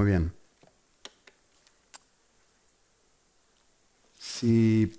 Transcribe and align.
Muy 0.00 0.08
bien. 0.08 0.32
Si 4.18 4.98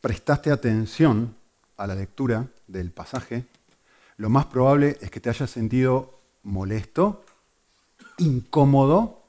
prestaste 0.00 0.52
atención 0.52 1.34
a 1.76 1.88
la 1.88 1.96
lectura 1.96 2.46
del 2.68 2.92
pasaje, 2.92 3.46
lo 4.16 4.28
más 4.28 4.46
probable 4.46 4.96
es 5.00 5.10
que 5.10 5.18
te 5.18 5.28
hayas 5.28 5.50
sentido 5.50 6.20
molesto, 6.44 7.24
incómodo, 8.18 9.24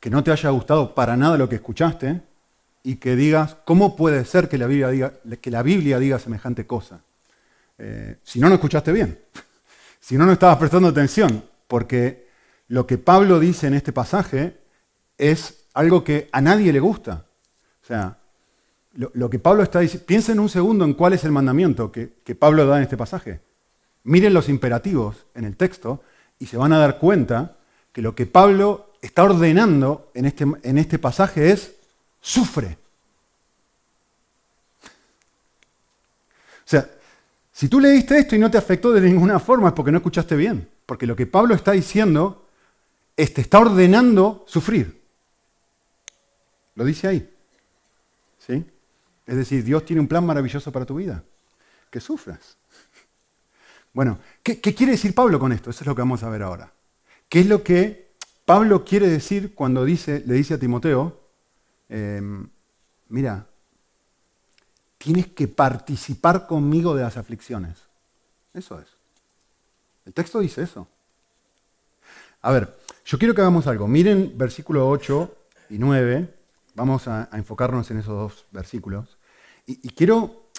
que 0.00 0.10
no 0.10 0.24
te 0.24 0.32
haya 0.32 0.50
gustado 0.50 0.92
para 0.92 1.16
nada 1.16 1.38
lo 1.38 1.48
que 1.48 1.54
escuchaste 1.54 2.20
y 2.82 2.96
que 2.96 3.14
digas, 3.14 3.56
¿cómo 3.64 3.94
puede 3.94 4.24
ser 4.24 4.48
que 4.48 4.58
la 4.58 4.66
Biblia 4.66 4.88
diga, 4.88 5.12
que 5.40 5.52
la 5.52 5.62
Biblia 5.62 6.00
diga 6.00 6.18
semejante 6.18 6.66
cosa? 6.66 7.00
Eh, 7.78 8.16
si 8.24 8.40
no, 8.40 8.48
no 8.48 8.56
escuchaste 8.56 8.90
bien. 8.90 9.20
Si 10.00 10.16
no, 10.16 10.26
no 10.26 10.32
estabas 10.32 10.58
prestando 10.58 10.88
atención. 10.88 11.44
Porque 11.66 12.25
lo 12.68 12.86
que 12.86 12.98
Pablo 12.98 13.38
dice 13.38 13.66
en 13.66 13.74
este 13.74 13.92
pasaje 13.92 14.56
es 15.18 15.66
algo 15.74 16.04
que 16.04 16.28
a 16.32 16.40
nadie 16.40 16.72
le 16.72 16.80
gusta. 16.80 17.26
O 17.82 17.86
sea, 17.86 18.18
lo, 18.94 19.30
que 19.30 19.38
Pablo 19.38 19.62
está 19.62 19.80
diciendo, 19.80 20.06
piensen 20.06 20.40
un 20.40 20.48
segundo 20.48 20.84
en 20.84 20.94
cuál 20.94 21.12
es 21.12 21.24
el 21.24 21.32
mandamiento 21.32 21.92
que, 21.92 22.08
Pablo 22.34 22.66
da 22.66 22.78
en 22.78 22.82
este 22.82 22.96
pasaje. 22.96 23.40
Miren 24.04 24.34
los 24.34 24.48
imperativos 24.48 25.26
en 25.34 25.44
el 25.44 25.56
texto 25.56 26.02
y 26.38 26.46
se 26.46 26.56
van 26.56 26.72
a 26.72 26.78
dar 26.78 26.98
cuenta 26.98 27.56
que 27.92 28.02
lo 28.02 28.14
que 28.14 28.26
Pablo 28.26 28.92
está 29.02 29.24
ordenando 29.24 30.10
en 30.14 30.24
este, 30.24 30.46
en 30.62 30.78
este 30.78 30.98
pasaje 30.98 31.50
es 31.50 31.74
sufre. 32.20 32.78
O 36.58 36.68
sea, 36.68 36.90
si 37.52 37.68
tú 37.68 37.78
leíste 37.78 38.18
esto 38.18 38.34
y 38.34 38.38
no 38.38 38.50
te 38.50 38.58
afectó 38.58 38.92
de 38.92 39.00
ninguna 39.00 39.38
forma 39.38 39.68
es 39.68 39.74
porque 39.74 39.92
no 39.92 39.98
escuchaste 39.98 40.34
bien. 40.36 40.68
Porque 40.84 41.06
lo 41.06 41.14
que 41.14 41.26
Pablo 41.26 41.54
está 41.54 41.72
diciendo 41.72 42.45
es 43.16 43.32
te 43.32 43.40
está 43.40 43.58
ordenando 43.58 44.44
sufrir. 44.46 45.02
Lo 46.74 46.84
dice 46.84 47.08
ahí. 47.08 47.34
¿Sí? 48.38 48.64
Es 49.26 49.36
decir, 49.36 49.64
Dios 49.64 49.84
tiene 49.84 50.00
un 50.00 50.08
plan 50.08 50.24
maravilloso 50.24 50.70
para 50.70 50.84
tu 50.84 50.96
vida. 50.96 51.24
Que 51.90 52.00
sufras. 52.00 52.56
Bueno, 53.92 54.18
¿qué, 54.42 54.60
quiere 54.60 54.92
decir 54.92 55.14
Pablo 55.14 55.40
con 55.40 55.52
esto? 55.52 55.70
Eso 55.70 55.82
es 55.82 55.86
lo 55.86 55.94
que 55.94 56.02
vamos 56.02 56.22
a 56.22 56.28
ver 56.28 56.42
ahora. 56.42 56.70
¿Qué 57.30 57.40
es 57.40 57.46
lo 57.46 57.64
que 57.64 58.12
Pablo 58.44 58.84
quiere 58.84 59.08
decir 59.08 59.54
cuando 59.54 59.86
dice, 59.86 60.22
le 60.26 60.34
dice 60.34 60.52
a 60.52 60.58
Timoteo, 60.58 61.18
em, 61.88 62.46
mira, 63.08 63.46
tienes 64.98 65.28
que 65.28 65.48
participar 65.48 66.46
conmigo 66.46 66.94
de 66.94 67.04
las 67.04 67.16
aflicciones? 67.16 67.78
Eso 68.52 68.78
es. 68.78 68.88
El 70.04 70.12
texto 70.12 70.40
dice 70.40 70.62
eso. 70.62 70.86
A 72.42 72.52
ver, 72.52 72.76
yo 73.04 73.18
quiero 73.18 73.34
que 73.34 73.40
hagamos 73.40 73.66
algo. 73.66 73.86
Miren 73.86 74.36
versículo 74.36 74.88
8 74.88 75.36
y 75.70 75.78
9. 75.78 76.34
Vamos 76.74 77.08
a 77.08 77.28
enfocarnos 77.32 77.90
en 77.90 77.98
esos 77.98 78.14
dos 78.14 78.46
versículos. 78.50 79.16
Y, 79.66 79.90
quiero 79.90 80.50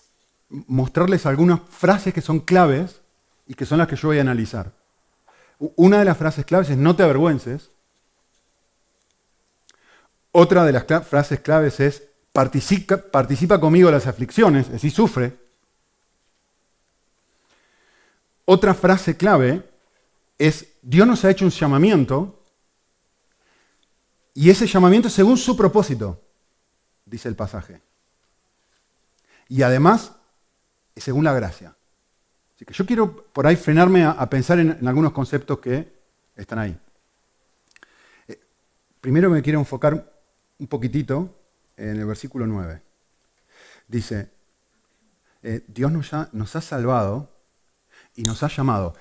mostrarles 0.49 1.25
algunas 1.25 1.61
frases 1.69 2.13
que 2.13 2.21
son 2.21 2.39
claves 2.39 3.01
y 3.47 3.53
que 3.53 3.65
son 3.65 3.77
las 3.77 3.87
que 3.87 3.95
yo 3.95 4.09
voy 4.09 4.17
a 4.17 4.21
analizar. 4.21 4.71
Una 5.59 5.99
de 5.99 6.05
las 6.05 6.17
frases 6.17 6.45
claves 6.45 6.69
es 6.69 6.77
no 6.77 6.95
te 6.95 7.03
avergüences. 7.03 7.71
Otra 10.31 10.65
de 10.65 10.73
las 10.73 10.85
frases 11.05 11.39
claves 11.39 11.79
es 11.79 12.03
participa, 12.33 12.97
participa 12.97 13.59
conmigo 13.59 13.89
las 13.89 14.07
aflicciones, 14.07 14.67
es 14.67 14.73
decir, 14.73 14.91
sufre. 14.91 15.37
Otra 18.45 18.73
frase 18.73 19.17
clave 19.17 19.66
es 20.37 20.73
Dios 20.81 21.07
nos 21.07 21.23
ha 21.25 21.31
hecho 21.31 21.45
un 21.45 21.51
llamamiento 21.51 22.43
y 24.33 24.49
ese 24.49 24.67
llamamiento 24.67 25.07
es 25.07 25.13
según 25.13 25.37
su 25.37 25.57
propósito, 25.57 26.21
dice 27.05 27.27
el 27.27 27.35
pasaje 27.35 27.81
y 29.49 29.61
además 29.61 30.13
según 30.95 31.23
la 31.23 31.33
gracia. 31.33 31.75
Así 32.55 32.65
que 32.65 32.73
yo 32.73 32.85
quiero 32.85 33.23
por 33.31 33.45
ahí 33.45 33.55
frenarme 33.55 34.03
a, 34.03 34.29
pensar 34.29 34.59
en, 34.59 34.87
algunos 34.87 35.11
conceptos 35.11 35.59
que 35.59 35.93
están 36.35 36.59
ahí. 36.59 36.79
Eh, 38.27 38.39
primero 38.99 39.29
me 39.29 39.41
quiero 39.41 39.59
enfocar 39.59 40.11
un 40.57 40.67
poquitito 40.67 41.35
en 41.77 41.99
el 41.99 42.05
versículo 42.05 42.47
9. 42.47 42.81
Dice, 43.87 44.31
eh, 45.43 45.63
Dios 45.67 45.91
nos 45.91 46.55
ha 46.55 46.61
salvado 46.61 47.31
y 48.15 48.23
nos 48.23 48.41
ha 48.41 48.47
llamado. 48.47 48.95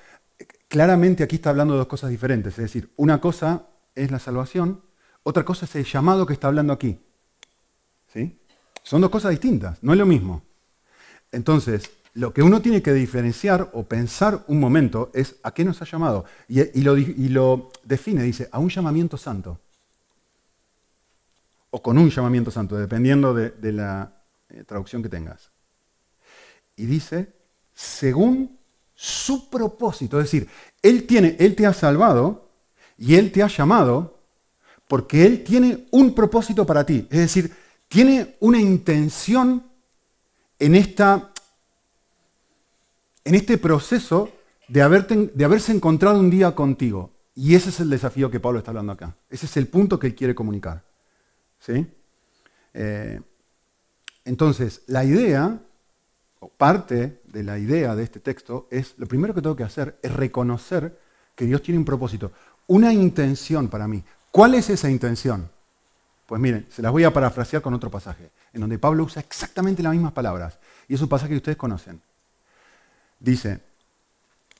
Claramente 0.67 1.23
aquí 1.23 1.37
está 1.37 1.51
hablando 1.51 1.73
de 1.73 1.79
dos 1.79 1.87
cosas 1.87 2.09
diferentes. 2.09 2.53
Es 2.53 2.63
decir, 2.63 2.91
una 2.97 3.21
cosa 3.21 3.67
es 3.95 4.11
la 4.11 4.19
salvación, 4.19 4.81
otra 5.23 5.45
cosa 5.45 5.65
es 5.65 5.75
el 5.75 5.85
llamado 5.85 6.25
que 6.25 6.33
está 6.33 6.47
hablando 6.47 6.73
aquí. 6.73 6.99
¿Sí? 8.13 8.39
Son 8.83 9.01
dos 9.01 9.09
cosas 9.09 9.31
distintas, 9.31 9.81
no 9.81 9.93
es 9.93 9.99
lo 9.99 10.05
mismo. 10.05 10.43
Entonces, 11.31 11.91
lo 12.17 12.33
que 12.33 12.41
uno 12.41 12.61
tiene 12.61 12.81
que 12.81 12.93
diferenciar 12.93 13.69
o 13.73 13.83
pensar 13.83 14.43
un 14.47 14.59
momento 14.59 15.11
es 15.13 15.35
a 15.43 15.53
qué 15.53 15.63
nos 15.63 15.81
ha 15.81 15.85
llamado. 15.85 16.25
Y, 16.47 16.81
lo, 16.81 17.69
define, 17.83 18.23
dice, 18.23 18.49
a 18.51 18.57
un 18.57 18.69
llamamiento 18.69 19.17
santo. 19.17 19.59
O 21.69 21.81
con 21.81 21.97
un 21.97 22.09
llamamiento 22.09 22.49
santo, 22.49 22.75
dependiendo 22.75 23.35
de, 23.35 23.71
la 23.71 24.13
eh, 24.49 24.63
traducción 24.63 25.03
que 25.03 25.09
tengas. 25.09 25.51
Y 26.75 26.87
dice, 26.87 27.33
según 27.75 28.56
su 28.99 29.49
propósito. 29.49 30.19
Es 30.19 30.25
decir, 30.25 30.49
él, 30.81 31.05
tiene, 31.05 31.37
él 31.39 31.55
te 31.55 31.67
ha 31.67 31.73
salvado 31.73 32.47
y 32.97 33.15
Él 33.15 33.31
te 33.31 33.43
ha 33.43 33.47
llamado 33.47 34.17
porque 34.87 35.25
Él 35.25 35.43
tiene 35.43 35.87
un 35.91 36.15
propósito 36.15 36.65
para 36.65 36.85
ti. 36.85 37.07
Es 37.11 37.19
decir, 37.19 37.53
tiene 37.87 38.35
una 38.39 38.59
intención 38.59 39.63
en, 40.59 40.75
esta, 40.75 41.31
en 43.23 43.35
este 43.35 43.57
proceso 43.57 44.29
de, 44.67 45.29
de 45.33 45.45
haberse 45.45 45.71
encontrado 45.71 46.19
un 46.19 46.29
día 46.29 46.55
contigo. 46.55 47.11
Y 47.35 47.53
ese 47.53 47.69
es 47.69 47.79
el 47.79 47.89
desafío 47.89 48.31
que 48.31 48.39
Pablo 48.39 48.59
está 48.59 48.71
hablando 48.71 48.93
acá. 48.93 49.15
Ese 49.29 49.45
es 49.45 49.55
el 49.57 49.67
punto 49.67 49.99
que 49.99 50.07
él 50.07 50.15
quiere 50.15 50.33
comunicar. 50.33 50.83
¿Sí? 51.59 51.85
Eh, 52.73 53.21
entonces, 54.25 54.81
la 54.87 55.05
idea, 55.05 55.59
o 56.39 56.49
parte 56.49 57.21
de 57.25 57.43
la 57.43 57.57
idea 57.57 57.95
de 57.95 58.03
este 58.03 58.19
texto, 58.19 58.67
es, 58.69 58.95
lo 58.97 59.07
primero 59.07 59.33
que 59.33 59.41
tengo 59.41 59.55
que 59.55 59.63
hacer 59.63 59.97
es 60.01 60.13
reconocer 60.13 60.99
que 61.35 61.45
Dios 61.45 61.61
tiene 61.61 61.77
un 61.77 61.85
propósito, 61.85 62.31
una 62.67 62.93
intención 62.93 63.67
para 63.67 63.87
mí. 63.87 64.03
¿Cuál 64.31 64.55
es 64.55 64.69
esa 64.69 64.89
intención? 64.89 65.49
Pues 66.25 66.41
miren, 66.41 66.67
se 66.69 66.81
las 66.81 66.91
voy 66.91 67.05
a 67.05 67.13
parafrasear 67.13 67.61
con 67.61 67.73
otro 67.73 67.89
pasaje, 67.89 68.31
en 68.53 68.61
donde 68.61 68.77
Pablo 68.77 69.05
usa 69.05 69.21
exactamente 69.21 69.81
las 69.81 69.93
mismas 69.93 70.11
palabras. 70.11 70.59
Y 70.87 70.95
es 70.95 71.01
un 71.01 71.07
pasaje 71.07 71.31
que 71.31 71.37
ustedes 71.37 71.57
conocen. 71.57 72.01
Dice, 73.19 73.61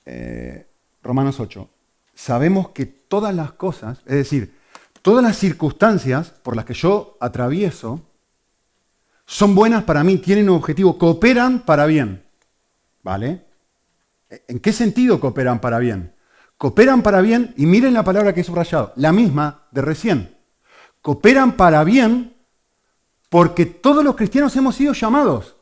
eh, 0.06 0.66
Romanos 1.04 1.40
8, 1.40 1.70
sabemos 2.16 2.70
que 2.70 2.86
todas 2.86 3.36
las 3.36 3.52
cosas, 3.52 4.00
es 4.06 4.16
decir, 4.16 4.56
todas 5.02 5.24
las 5.24 5.38
circunstancias 5.38 6.30
por 6.30 6.56
las 6.56 6.66
que 6.66 6.74
yo 6.74 7.18
atravieso, 7.20 8.02
son 9.28 9.54
buenas 9.54 9.84
para 9.84 10.04
mí, 10.04 10.18
tienen 10.18 10.50
un 10.50 10.56
objetivo, 10.56 10.98
cooperan 10.98 11.60
para 11.60 11.86
bien. 11.86 12.24
¿Vale? 13.04 13.46
¿En 14.48 14.60
qué 14.60 14.74
sentido 14.74 15.20
cooperan 15.20 15.62
para 15.62 15.78
bien? 15.78 16.16
Cooperan 16.58 17.04
para 17.04 17.22
bien, 17.22 17.54
y 17.56 17.68
miren 17.68 17.94
la 17.94 18.04
palabra 18.04 18.34
que 18.34 18.42
he 18.42 18.44
subrayado, 18.44 18.92
la 18.96 19.14
misma 19.14 19.68
de 19.70 19.82
recién 19.84 20.38
cooperan 21.08 21.56
para 21.56 21.86
bien 21.86 22.36
porque 23.30 23.66
todos 23.66 24.04
los 24.04 24.14
cristianos 24.18 24.54
hemos 24.58 24.76
sido 24.76 24.92
llamados. 24.92 25.56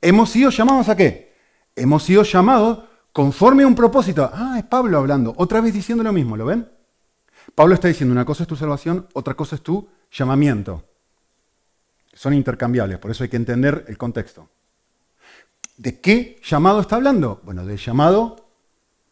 ¿Hemos 0.00 0.30
sido 0.30 0.48
llamados 0.48 0.88
a 0.88 0.96
qué? 0.96 1.34
Hemos 1.76 2.04
sido 2.04 2.22
llamados 2.22 2.84
conforme 3.12 3.64
a 3.64 3.66
un 3.66 3.74
propósito. 3.74 4.30
Ah, 4.32 4.56
es 4.56 4.64
Pablo 4.64 4.96
hablando, 4.96 5.34
otra 5.36 5.60
vez 5.60 5.74
diciendo 5.74 6.02
lo 6.02 6.10
mismo, 6.10 6.38
¿lo 6.38 6.46
ven? 6.46 6.66
Pablo 7.54 7.74
está 7.74 7.88
diciendo, 7.88 8.12
una 8.12 8.24
cosa 8.24 8.44
es 8.44 8.48
tu 8.48 8.56
salvación, 8.56 9.06
otra 9.12 9.34
cosa 9.34 9.56
es 9.56 9.62
tu 9.62 9.88
llamamiento. 10.10 10.82
Son 12.14 12.32
intercambiables, 12.32 12.98
por 12.98 13.10
eso 13.10 13.24
hay 13.24 13.28
que 13.28 13.36
entender 13.36 13.84
el 13.88 13.98
contexto. 13.98 14.48
¿De 15.76 16.00
qué 16.00 16.40
llamado 16.44 16.80
está 16.80 16.96
hablando? 16.96 17.40
Bueno, 17.44 17.66
del 17.66 17.78
llamado 17.78 18.48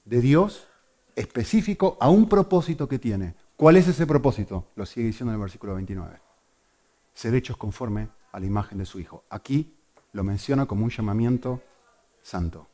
de 0.04 0.20
Dios 0.20 0.68
específico 1.16 1.98
a 2.00 2.08
un 2.08 2.28
propósito 2.28 2.88
que 2.88 2.98
tiene. 2.98 3.34
¿Cuál 3.56 3.76
es 3.76 3.88
ese 3.88 4.06
propósito? 4.06 4.68
Lo 4.76 4.86
sigue 4.86 5.06
diciendo 5.06 5.32
en 5.32 5.36
el 5.36 5.42
versículo 5.42 5.74
29. 5.74 6.20
Ser 7.14 7.34
hechos 7.34 7.56
conforme 7.56 8.08
a 8.30 8.40
la 8.40 8.46
imagen 8.46 8.78
de 8.78 8.86
su 8.86 8.98
Hijo. 9.00 9.24
Aquí 9.28 9.74
lo 10.12 10.24
menciona 10.24 10.66
como 10.66 10.84
un 10.84 10.90
llamamiento 10.90 11.60
santo. 12.22 12.68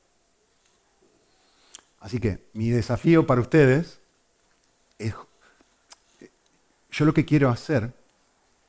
Así 2.01 2.21
que 2.21 2.49
mi 2.53 2.71
desafío 2.71 3.27
para 3.27 3.41
ustedes 3.41 4.01
es, 4.99 5.15
yo 6.91 7.05
lo 7.05 7.15
que 7.15 7.25
quiero 7.25 7.49
hacer 7.49 7.93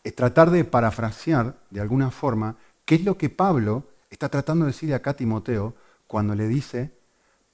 es 0.03 0.15
tratar 0.15 0.49
de 0.51 0.63
parafrasear 0.65 1.55
de 1.69 1.81
alguna 1.81 2.11
forma 2.11 2.55
qué 2.85 2.95
es 2.95 3.03
lo 3.03 3.17
que 3.17 3.29
Pablo 3.29 3.83
está 4.09 4.29
tratando 4.29 4.65
de 4.65 4.71
decir 4.71 4.93
acá 4.93 5.11
a 5.11 5.15
Timoteo 5.15 5.75
cuando 6.07 6.35
le 6.35 6.47
dice, 6.47 6.91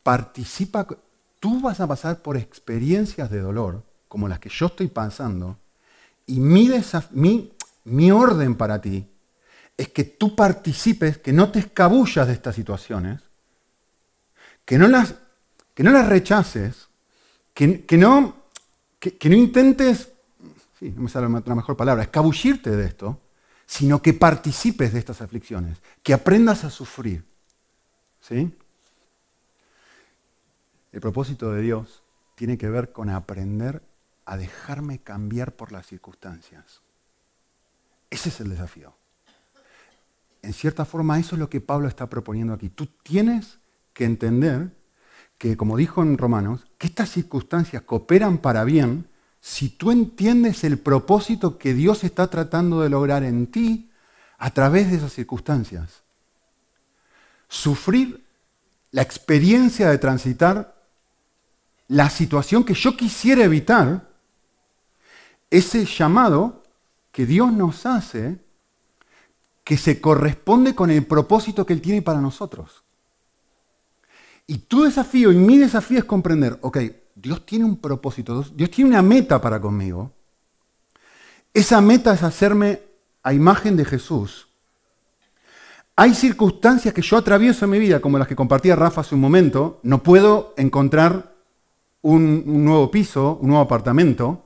participa, 0.04 0.88
tú 1.40 1.62
vas 1.62 1.80
a 1.80 1.88
pasar 1.88 2.22
por 2.22 2.38
experiencias 2.38 3.30
de 3.30 3.40
dolor, 3.40 3.84
como 4.08 4.28
las 4.28 4.40
que 4.40 4.50
yo 4.50 4.68
estoy 4.68 4.88
pasando, 4.88 5.58
y 6.26 6.40
mi, 6.40 6.72
mi, 7.12 7.54
mi 7.84 8.12
orden 8.12 8.56
para 8.56 8.82
ti 8.82 9.08
es 9.78 9.90
que 9.90 10.04
tú 10.06 10.36
participes, 10.36 11.18
que 11.18 11.34
no 11.34 11.52
te 11.52 11.60
escabullas 11.60 12.28
de 12.28 12.34
estas 12.34 12.56
situaciones, 12.56 13.22
que 14.64 14.78
no 14.78 14.88
las, 14.88 15.16
que 15.74 15.84
no 15.84 15.92
las 15.92 16.08
rechaces, 16.08 16.88
que, 17.54 17.86
no, 17.98 18.36
que, 19.00 19.30
no 19.30 19.36
intentes, 19.36 20.10
sí, 20.80 20.92
no 20.92 21.04
me 21.04 21.10
sale 21.10 21.28
la 21.28 21.56
mejor 21.56 21.78
palabra, 21.78 22.04
escabullirte 22.04 22.72
de 22.72 22.86
esto, 22.86 23.22
sino 23.66 24.02
que 24.02 24.14
participes 24.14 24.94
de 24.94 25.00
estas 25.00 25.22
aflicciones, 25.22 25.82
que 26.04 26.14
aprendas 26.14 26.64
a 26.64 26.70
sufrir. 26.70 27.26
¿Sí? 28.20 28.56
El 30.92 31.02
propósito 31.02 31.52
de 31.52 31.62
Dios 31.62 32.04
tiene 32.36 32.58
que 32.58 32.70
ver 32.70 32.92
con 32.92 33.10
aprender 33.10 33.82
a 34.26 34.38
dejarme 34.38 35.00
cambiar 35.00 35.56
por 35.56 35.72
las 35.72 35.86
circunstancias. 35.86 36.82
Ese 38.10 38.30
es 38.30 38.40
el 38.40 38.50
desafío. 38.50 38.94
En 40.42 40.54
cierta 40.54 40.86
forma, 40.86 41.20
eso 41.20 41.36
es 41.36 41.40
lo 41.40 41.50
que 41.50 41.62
Pablo 41.62 41.88
está 41.88 42.08
proponiendo 42.08 42.54
aquí. 42.54 42.70
Tú 42.70 42.88
tienes 43.04 43.60
que 43.94 44.06
entender 44.06 44.72
que, 45.38 45.58
como 45.58 45.76
dijo 45.76 46.02
en 46.02 46.18
Romanos, 46.18 46.68
que 46.78 46.88
estas 46.88 47.10
circunstancias 47.10 47.82
cooperan 47.82 48.38
para 48.38 48.64
bien 48.64 49.08
si 49.46 49.70
tú 49.70 49.92
entiendes 49.92 50.64
el 50.64 50.80
propósito 50.80 51.60
que 51.60 51.76
Dios 51.76 52.04
está 52.04 52.32
tratando 52.32 52.82
de 52.82 52.90
lograr 52.90 53.24
en 53.24 53.46
ti 53.46 53.92
a 54.40 54.50
través 54.50 54.90
de 54.90 54.98
esas 54.98 55.14
circunstancias. 55.14 56.02
Sufrir 57.48 58.26
la 58.90 59.04
experiencia 59.04 59.92
de 59.92 60.00
transitar 60.00 60.76
la 61.90 62.10
situación 62.10 62.64
que 62.64 62.74
yo 62.74 62.98
quisiera 62.98 63.44
evitar, 63.44 64.10
ese 65.52 65.86
llamado 65.86 66.64
que 67.12 67.28
Dios 67.28 67.54
nos 67.54 67.86
hace, 67.86 68.40
que 69.64 69.78
se 69.78 70.02
corresponde 70.02 70.74
con 70.74 70.90
el 70.90 71.06
propósito 71.06 71.68
que 71.68 71.74
Él 71.74 71.82
tiene 71.82 72.02
para 72.02 72.20
nosotros. 72.20 72.84
Y 74.48 74.58
tu 74.58 74.86
desafío 74.86 75.32
y 75.32 75.36
mi 75.36 75.60
desafío 75.60 76.00
es 76.00 76.06
comprender, 76.06 76.58
ok, 76.64 76.80
Dios 77.16 77.46
tiene 77.46 77.64
un 77.64 77.78
propósito, 77.78 78.44
Dios 78.54 78.70
tiene 78.70 78.90
una 78.90 79.02
meta 79.02 79.40
para 79.40 79.60
conmigo. 79.62 80.12
Esa 81.54 81.80
meta 81.80 82.14
es 82.14 82.22
hacerme 82.22 82.82
a 83.24 83.34
imagen 83.34 83.78
de 83.78 83.86
Jesús. 83.86 84.50
Hay 85.96 86.14
circunstancias 86.14 86.94
que 86.94 87.02
yo 87.02 87.16
atravieso 87.16 87.64
en 87.64 87.72
mi 87.72 87.80
vida, 87.80 88.02
como 88.02 88.20
las 88.20 88.28
que 88.28 88.36
compartía 88.36 88.76
Rafa 88.76 89.00
hace 89.00 89.16
un 89.16 89.22
momento. 89.22 89.80
No 89.84 90.04
puedo 90.04 90.54
encontrar 90.58 91.34
un, 92.02 92.44
nuevo 92.66 92.92
piso, 92.92 93.40
un 93.42 93.48
nuevo 93.48 93.64
apartamento. 93.64 94.46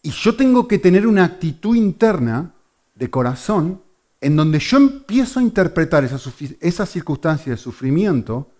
Y 0.00 0.10
yo 0.10 0.34
tengo 0.34 0.66
que 0.66 0.78
tener 0.78 1.06
una 1.06 1.24
actitud 1.24 1.76
interna 1.76 2.54
de 2.94 3.10
corazón 3.10 3.82
en 4.22 4.34
donde 4.34 4.58
yo 4.58 4.78
empiezo 4.78 5.40
a 5.40 5.42
interpretar 5.42 6.04
esas 6.04 6.88
circunstancias 6.90 7.58
de 7.58 7.62
sufrimiento 7.62 8.50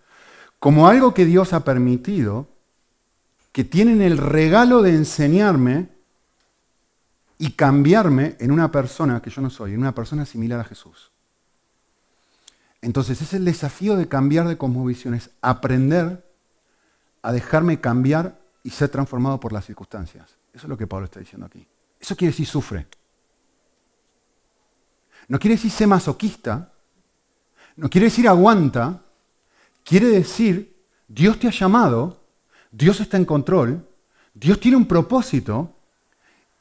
como 0.59 0.87
algo 0.87 1.13
que 1.13 1.25
Dios 1.25 1.53
ha 1.53 1.63
permitido, 1.63 2.47
que 3.51 3.63
tienen 3.63 4.01
el 4.01 4.17
regalo 4.17 4.81
de 4.81 4.91
enseñarme 4.91 5.89
y 7.37 7.51
cambiarme 7.51 8.35
en 8.39 8.51
una 8.51 8.71
persona 8.71 9.21
que 9.21 9.29
yo 9.29 9.41
no 9.41 9.49
soy, 9.49 9.73
en 9.73 9.79
una 9.79 9.93
persona 9.93 10.25
similar 10.25 10.59
a 10.59 10.63
Jesús. 10.63 11.11
Entonces, 12.81 13.21
es 13.21 13.33
el 13.33 13.45
desafío 13.45 13.95
de 13.95 14.07
cambiar 14.07 14.47
de 14.47 14.57
cosmovisión, 14.57 15.13
es 15.13 15.29
aprender 15.41 16.25
a 17.21 17.31
dejarme 17.31 17.79
cambiar 17.79 18.39
y 18.63 18.69
ser 18.69 18.89
transformado 18.89 19.39
por 19.39 19.53
las 19.53 19.65
circunstancias. 19.65 20.37
Eso 20.53 20.65
es 20.65 20.69
lo 20.69 20.77
que 20.77 20.87
Pablo 20.87 21.05
está 21.05 21.19
diciendo 21.19 21.45
aquí. 21.45 21.67
Eso 21.99 22.15
quiere 22.15 22.31
decir 22.31 22.45
sufre. 22.45 22.87
No 25.27 25.39
quiere 25.39 25.55
decir 25.55 25.71
ser 25.71 25.87
masoquista, 25.87 26.71
no 27.75 27.89
quiere 27.89 28.05
decir 28.05 28.27
aguanta, 28.27 29.01
quiere 29.87 30.07
decir 30.07 30.75
Dios 31.07 31.39
te 31.39 31.47
ha 31.47 31.51
llamado, 31.51 32.21
Dios 32.71 32.99
está 32.99 33.15
en 33.15 33.23
control, 33.23 33.87
Dios 34.33 34.59
tiene 34.59 34.75
un 34.75 34.85
propósito 34.85 35.73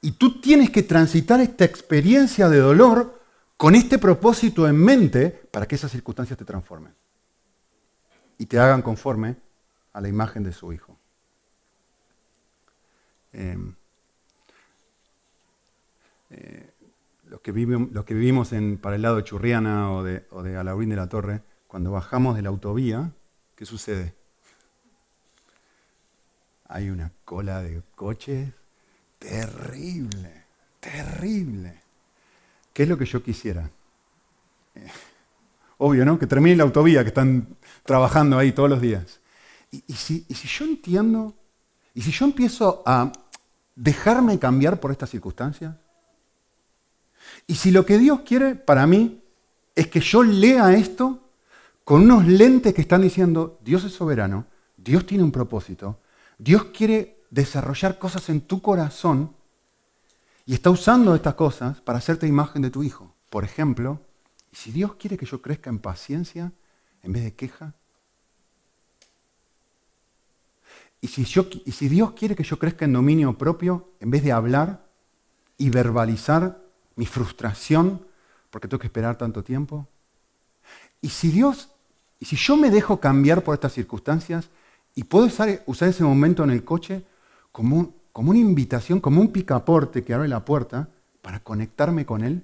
y 0.00 0.12
tú 0.12 0.40
tienes 0.40 0.70
que 0.70 0.84
transitar 0.84 1.40
esta 1.40 1.64
experiencia 1.64 2.48
de 2.48 2.58
dolor 2.58 3.20
con 3.56 3.74
este 3.74 3.98
propósito 3.98 4.68
en 4.68 4.76
mente 4.76 5.30
para 5.50 5.66
que 5.66 5.74
esas 5.74 5.90
circunstancias 5.90 6.38
te 6.38 6.44
transformen 6.44 6.94
y 8.38 8.46
te 8.46 8.60
hagan 8.60 8.82
conforme 8.82 9.36
a 9.92 10.00
la 10.00 10.08
imagen 10.08 10.44
de 10.44 10.52
su 10.52 10.72
Hijo. 10.72 10.96
eh, 13.32 13.58
eh 16.30 16.70
los 17.28 17.40
que, 17.40 17.50
vivimos, 17.50 18.52
en, 18.52 18.78
para 18.78 18.94
el 18.94 19.02
lado 19.02 19.16
de 19.16 19.24
Churriana 19.24 19.90
o 19.90 20.04
de, 20.04 20.26
o 20.30 20.44
de 20.44 20.56
Alaurín 20.56 20.90
de 20.90 20.94
la 20.94 21.08
Torre, 21.08 21.42
cuando 21.66 21.90
bajamos 21.90 22.36
de 22.36 22.42
la 22.42 22.48
autovía, 22.48 23.10
¿qué 23.54 23.66
sucede? 23.66 24.14
Hay 26.68 26.90
una 26.90 27.12
cola 27.24 27.62
de 27.62 27.82
coches 27.94 28.50
terrible, 29.18 30.44
terrible. 30.80 31.80
¿Qué 32.72 32.82
es 32.82 32.88
lo 32.88 32.98
que 32.98 33.06
yo 33.06 33.22
quisiera? 33.22 33.70
Eh, 34.74 34.88
obvio, 35.78 36.04
¿no? 36.04 36.18
Que 36.18 36.26
termine 36.26 36.56
la 36.56 36.64
autovía, 36.64 37.02
que 37.02 37.08
están 37.08 37.56
trabajando 37.84 38.38
ahí 38.38 38.52
todos 38.52 38.70
los 38.70 38.80
días. 38.80 39.20
y, 39.70 39.84
y 39.88 39.94
si 39.94 40.48
yo 40.48 40.64
entiendo, 40.64 41.34
y 41.94 42.02
si 42.02 42.10
yo 42.10 42.24
empiezo 42.24 42.82
a 42.86 43.12
dejarme 43.74 44.38
cambiar 44.38 44.80
por 44.80 44.90
estas 44.90 45.10
circunstancias, 45.10 45.74
y 47.46 47.54
si 47.54 47.70
lo 47.70 47.84
que 47.84 47.98
Dios 47.98 48.20
quiere 48.20 48.54
para 48.54 48.86
mí 48.86 49.22
es 49.74 49.88
que 49.88 50.00
yo 50.00 50.22
lea 50.22 50.72
esto 50.74 51.25
con 51.86 52.02
unos 52.02 52.26
lentes 52.26 52.74
que 52.74 52.80
están 52.80 53.02
diciendo, 53.02 53.60
Dios 53.62 53.84
es 53.84 53.92
soberano, 53.92 54.46
Dios 54.76 55.06
tiene 55.06 55.22
un 55.22 55.30
propósito, 55.30 56.00
Dios 56.36 56.64
quiere 56.74 57.22
desarrollar 57.30 58.00
cosas 58.00 58.28
en 58.28 58.40
tu 58.40 58.60
corazón 58.60 59.36
y 60.46 60.54
está 60.54 60.68
usando 60.70 61.14
estas 61.14 61.34
cosas 61.34 61.80
para 61.80 61.98
hacerte 61.98 62.26
imagen 62.26 62.62
de 62.62 62.70
tu 62.70 62.82
hijo. 62.82 63.14
Por 63.30 63.44
ejemplo, 63.44 64.00
si 64.50 64.72
Dios 64.72 64.96
quiere 64.96 65.16
que 65.16 65.26
yo 65.26 65.40
crezca 65.40 65.70
en 65.70 65.78
paciencia 65.78 66.50
en 67.04 67.12
vez 67.12 67.22
de 67.22 67.36
queja, 67.36 67.74
y 71.00 71.06
si, 71.06 71.22
y 71.64 71.70
si 71.70 71.88
Dios 71.88 72.14
quiere 72.14 72.34
que 72.34 72.42
yo 72.42 72.58
crezca 72.58 72.84
en 72.84 72.94
dominio 72.94 73.38
propio 73.38 73.92
en 74.00 74.10
vez 74.10 74.24
de 74.24 74.32
hablar 74.32 74.88
y 75.56 75.70
verbalizar 75.70 76.60
mi 76.96 77.06
frustración 77.06 78.04
porque 78.50 78.66
tengo 78.66 78.80
que 78.80 78.88
esperar 78.88 79.16
tanto 79.16 79.44
tiempo. 79.44 79.86
Y 81.00 81.10
si 81.10 81.30
Dios, 81.30 81.75
y 82.18 82.24
si 82.24 82.36
yo 82.36 82.56
me 82.56 82.70
dejo 82.70 82.98
cambiar 82.98 83.42
por 83.42 83.54
estas 83.54 83.72
circunstancias 83.72 84.48
y 84.94 85.04
puedo 85.04 85.26
usar, 85.26 85.48
ese 85.48 86.04
momento 86.04 86.44
en 86.44 86.50
el 86.50 86.64
coche 86.64 87.04
como, 87.52 87.94
como 88.12 88.30
una 88.30 88.40
invitación, 88.40 89.00
como 89.00 89.20
un 89.20 89.32
picaporte 89.32 90.02
que 90.02 90.14
abre 90.14 90.28
la 90.28 90.44
puerta 90.44 90.88
para 91.20 91.40
conectarme 91.40 92.06
con 92.06 92.24
Él 92.24 92.42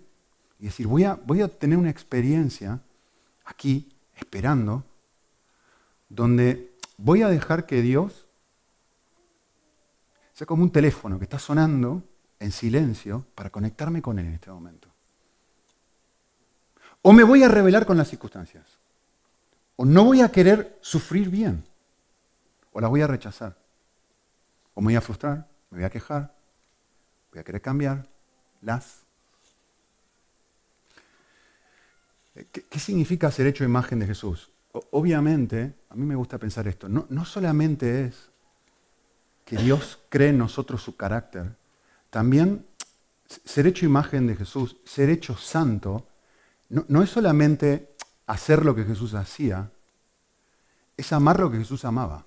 y 0.59 0.67
decir, 0.67 0.87
voy 0.87 1.05
a, 1.05 1.15
voy 1.15 1.41
a 1.41 1.49
tener 1.49 1.79
una 1.79 1.91
experiencia 1.91 2.81
aquí, 3.45 3.89
esperando, 4.17 4.85
donde 6.09 6.73
voy 6.99 7.23
a 7.23 7.29
dejar 7.29 7.65
que 7.65 7.81
Dios 7.81 8.27
sea 10.35 10.47
como 10.47 10.63
un 10.63 10.71
teléfono 10.71 11.19
que 11.19 11.25
está 11.25 11.39
sonando 11.39 12.03
en 12.39 12.53
silencio 12.53 13.25
para 13.35 13.51
conectarme 13.51 14.03
con 14.03 14.19
Él 14.19 14.27
en 14.27 14.35
este 14.35 14.51
momento. 14.51 14.89
O 17.01 17.13
me 17.13 17.25
voy 17.25 17.43
a 17.43 17.49
revelar 17.49 17.87
con 17.87 17.97
las 17.97 18.09
circunstancias. 18.09 18.82
O 19.77 19.85
no 19.85 20.05
voy 20.05 20.21
a 20.21 20.31
querer 20.31 20.79
sufrir 20.81 21.29
bien. 21.29 21.65
O 22.73 22.81
las 22.81 22.91
voy 22.91 23.03
a 23.03 23.07
rechazar. 23.07 23.57
O 24.75 24.81
me 24.81 24.87
voy 24.87 24.97
a 24.97 25.01
frustrar, 25.01 25.49
me 25.71 25.79
voy 25.79 25.85
a 25.85 25.91
quejar, 25.91 26.35
voy 27.31 27.41
a 27.41 27.45
querer 27.45 27.61
cambiar 27.61 28.09
las. 28.63 29.03
¿Qué, 32.51 32.79
significa 32.79 33.31
ser 33.31 33.47
hecho 33.47 33.65
imagen 33.65 33.99
de 33.99 34.07
Jesús? 34.07 34.51
obviamente, 34.91 35.75
a 35.91 35.95
mí 35.95 36.07
me 36.07 36.15
gusta 36.15 36.39
pensar 36.39 36.67
esto, 36.67 36.89
no, 36.89 37.07
no 37.11 37.27
solamente 37.27 38.07
es 38.07 38.31
que 39.45 39.59
Dios 39.59 39.99
cree 40.09 40.31
en 40.31 40.39
nosotros 40.39 40.83
su 40.83 40.97
carácter, 40.97 41.55
también 42.09 42.65
ser 43.27 43.67
hecho 43.67 43.87
imagen 43.87 44.27
de 44.27 44.37
Jesús, 44.37 44.77
ser 44.85 45.11
hecho 45.11 45.37
santo, 45.37 46.07
no, 46.69 47.03
es 47.03 47.11
solamente 47.11 47.92
hacer 48.27 48.65
lo 48.65 48.75
que 48.75 48.85
Jesús 48.85 49.15
hacía, 49.15 49.71
es 50.97 51.13
amar 51.13 51.41
lo 51.41 51.51
que 51.51 51.59
Jesús 51.59 51.85
amaba. 51.85 52.25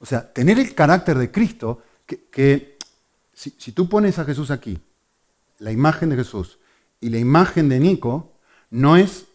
O 0.00 0.06
sea, 0.06 0.32
tener 0.32 0.58
el 0.58 0.74
carácter 0.74 1.16
de 1.16 1.30
Cristo, 1.30 1.82
que, 2.06 2.76
si, 3.32 3.72
tú 3.72 3.88
pones 3.88 4.18
a 4.18 4.24
Jesús 4.24 4.50
aquí, 4.50 4.80
la 5.58 5.70
imagen 5.70 6.08
de 6.10 6.16
Jesús 6.16 6.58
y 7.00 7.08
la 7.08 7.18
imagen 7.18 7.68
de 7.68 7.78
Nico, 7.78 8.32
no 8.70 8.96
es, 8.96 9.26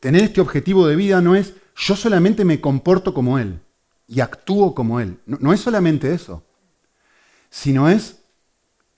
tener 0.00 0.22
este 0.22 0.40
objetivo 0.40 0.86
de 0.86 0.96
vida 0.96 1.20
no 1.20 1.34
es, 1.34 1.54
yo 1.74 1.96
solamente 1.96 2.44
me 2.44 2.60
comporto 2.60 3.14
como 3.14 3.38
Él. 3.38 3.60
y 4.08 4.20
actúo 4.20 4.74
como 4.74 5.00
Él. 5.00 5.18
No, 5.26 5.52
es 5.52 5.60
solamente 5.60 6.12
eso, 6.12 6.44
sino 7.50 7.88
es, 7.88 8.18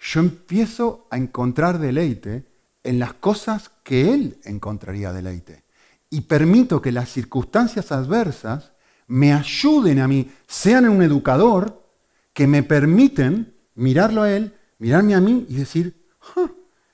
yo 0.01 0.21
empiezo 0.21 1.07
a 1.11 1.17
encontrar 1.17 1.79
deleite 1.79 2.45
en 2.89 2.99
las 2.99 3.13
cosas 3.13 3.71
que 3.83 4.15
Él 4.15 4.41
encontraría 4.45 5.13
deleite. 5.13 5.63
Y 6.09 6.23
permito 6.23 6.81
que 6.81 6.91
las 6.91 7.11
circunstancias 7.11 7.93
adversas 7.93 8.73
me 9.07 9.35
ayuden 9.35 10.01
a 10.01 10.09
mí, 10.09 10.31
sean 10.47 10.89
un 10.89 11.03
educador 11.03 11.85
que 12.33 12.47
me 12.47 12.63
permiten 12.63 13.55
mirarlo 13.75 14.23
a 14.23 14.33
Él, 14.33 14.55
mirarme 14.79 15.15
a 15.15 15.21
mí 15.21 15.45
y 15.51 15.57
decir, 15.57 16.03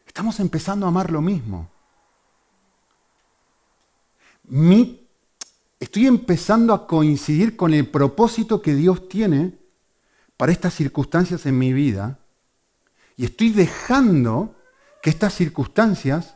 estamos 0.05 0.41
empezando 0.41 0.85
a 0.85 0.89
amar 0.89 1.13
lo 1.13 1.21
mismo. 1.21 1.71
Mi 4.49 5.07
estoy 5.79 6.09
empezando 6.09 6.75
a 6.75 6.89
coincidir 6.89 7.57
con 7.57 7.73
el 7.73 7.89
propósito 7.89 8.61
que 8.61 8.75
Dios 8.75 9.09
tiene 9.09 9.59
para 10.37 10.51
estas 10.51 10.75
circunstancias 10.75 11.47
en 11.47 11.57
mi 11.57 11.73
vida 11.73 12.19
y 13.17 13.27
estoy 13.27 13.51
dejando 13.51 14.54
que 15.05 15.11
estas 15.11 15.35
circunstancias 15.35 16.35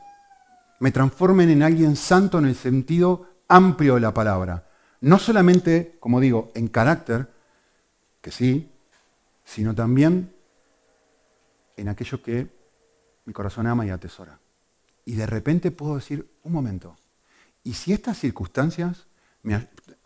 me 0.79 0.93
transformen 0.93 1.49
en 1.49 1.63
alguien 1.63 1.97
santo 1.97 2.39
en 2.39 2.45
el 2.45 2.55
sentido 2.55 3.27
amplio 3.49 3.95
de 3.95 4.01
la 4.03 4.13
palabra. 4.13 4.69
No 5.01 5.19
solamente, 5.19 5.97
como 6.01 6.21
digo, 6.21 6.53
en 6.55 6.69
carácter, 6.69 7.33
que 8.21 8.31
sí, 8.31 8.71
sino 9.43 9.75
también 9.75 10.35
en 11.79 11.89
aquello 11.89 12.23
que 12.23 12.47
mi 13.25 13.33
corazón 13.33 13.67
ama 13.67 13.87
y 13.87 13.89
atesora. 13.89 14.39
Y 15.07 15.15
de 15.15 15.25
repente 15.25 15.71
puedo 15.71 15.95
decir, 15.95 16.31
un 16.43 16.53
momento, 16.53 16.95
¿y 17.65 17.73
si 17.73 17.95
estas 17.95 18.19
circunstancias 18.19 19.07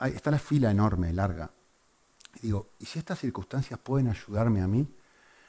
está 0.07 0.31
la 0.31 0.38
fila 0.38 0.71
enorme, 0.71 1.12
larga. 1.12 1.50
Digo, 2.40 2.69
¿y 2.78 2.87
si 2.87 3.00
estas 3.00 3.19
circunstancias 3.19 3.81
pueden 3.81 4.07
ayudarme 4.07 4.62
a 4.62 4.69
mí 4.69 4.87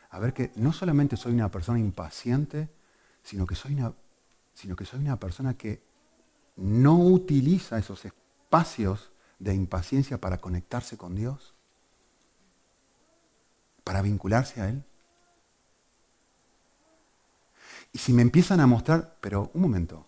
a 0.10 0.18
ver 0.18 0.34
que 0.34 0.52
no 0.56 0.74
solamente 0.74 1.16
soy 1.16 1.34
una 1.34 1.52
persona 1.52 1.78
impaciente, 1.78 2.70
sino 3.24 3.48
que 3.48 3.56
soy 3.56 3.74
una, 3.74 3.94
sino 4.54 4.76
que 4.76 4.86
soy 4.86 5.00
una 5.00 5.20
persona 5.20 5.56
que 5.56 5.82
no 6.56 7.00
utiliza 7.00 7.78
esos 7.78 8.06
espacios 8.06 9.12
de 9.40 9.54
impaciencia 9.54 10.20
para 10.20 10.38
conectarse 10.38 10.98
con 10.98 11.16
Dios? 11.16 11.56
¿Para 13.84 14.02
vincularse 14.02 14.62
a 14.62 14.70
Él? 14.70 14.84
Y 17.92 17.98
si 17.98 18.14
me 18.14 18.22
empiezan 18.22 18.60
a 18.60 18.68
mostrar, 18.68 19.18
pero 19.22 19.52
un 19.54 19.62
momento, 19.62 20.08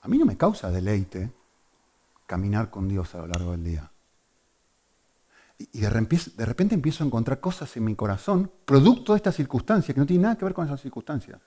a 0.00 0.08
mí 0.08 0.16
no 0.18 0.26
me 0.26 0.36
causa 0.36 0.70
deleite 0.70 1.32
caminar 2.26 2.70
con 2.70 2.88
Dios 2.88 3.14
a 3.14 3.18
lo 3.18 3.26
largo 3.26 3.52
del 3.52 3.64
día. 3.64 3.90
Y 5.58 5.80
de 5.80 5.90
repente, 5.90 6.74
empiezo 6.74 7.02
a 7.02 7.06
encontrar 7.06 7.40
cosas 7.40 7.76
en 7.76 7.84
mi 7.84 7.96
corazón, 7.96 8.50
producto 8.64 9.12
de 9.12 9.16
esta 9.16 9.32
circunstancia, 9.32 9.92
que 9.92 10.00
no 10.00 10.06
tiene 10.06 10.22
nada 10.22 10.36
que 10.36 10.44
ver 10.44 10.54
con 10.54 10.66
esas 10.66 10.80
circunstancias. 10.80 11.40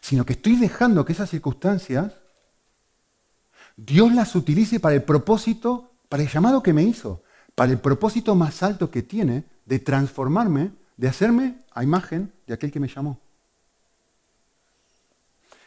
Sino 0.00 0.24
que 0.26 0.34
estoy 0.34 0.56
dejando 0.56 1.04
que 1.04 1.12
esas 1.12 1.30
circunstancias 1.30 2.12
Dios 3.76 4.12
las 4.12 4.34
utilice 4.34 4.78
para 4.78 4.94
el 4.94 5.02
propósito, 5.02 5.92
para 6.08 6.22
el 6.22 6.28
llamado 6.28 6.62
que 6.62 6.74
me 6.74 6.82
hizo, 6.82 7.22
para 7.54 7.72
el 7.72 7.78
propósito 7.78 8.34
más 8.34 8.62
alto 8.62 8.90
que 8.90 9.02
tiene 9.02 9.44
de 9.64 9.78
transformarme, 9.78 10.72
de 10.96 11.08
hacerme 11.08 11.60
a 11.72 11.82
imagen 11.82 12.32
de 12.46 12.54
aquel 12.54 12.70
que 12.70 12.80
me 12.80 12.88
llamó. 12.88 13.18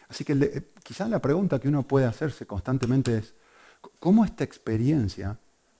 Así 0.07 0.23
que 0.23 0.67
quizás 0.83 1.09
la 1.09 1.19
pregunta 1.19 1.59
que 1.59 1.67
uno 1.67 1.83
puede 1.83 2.05
hacerse 2.05 2.45
constantemente 2.45 3.17
es, 3.17 3.33
cómo 3.99 4.23
esta 4.23 4.43
experiencia 4.43 5.39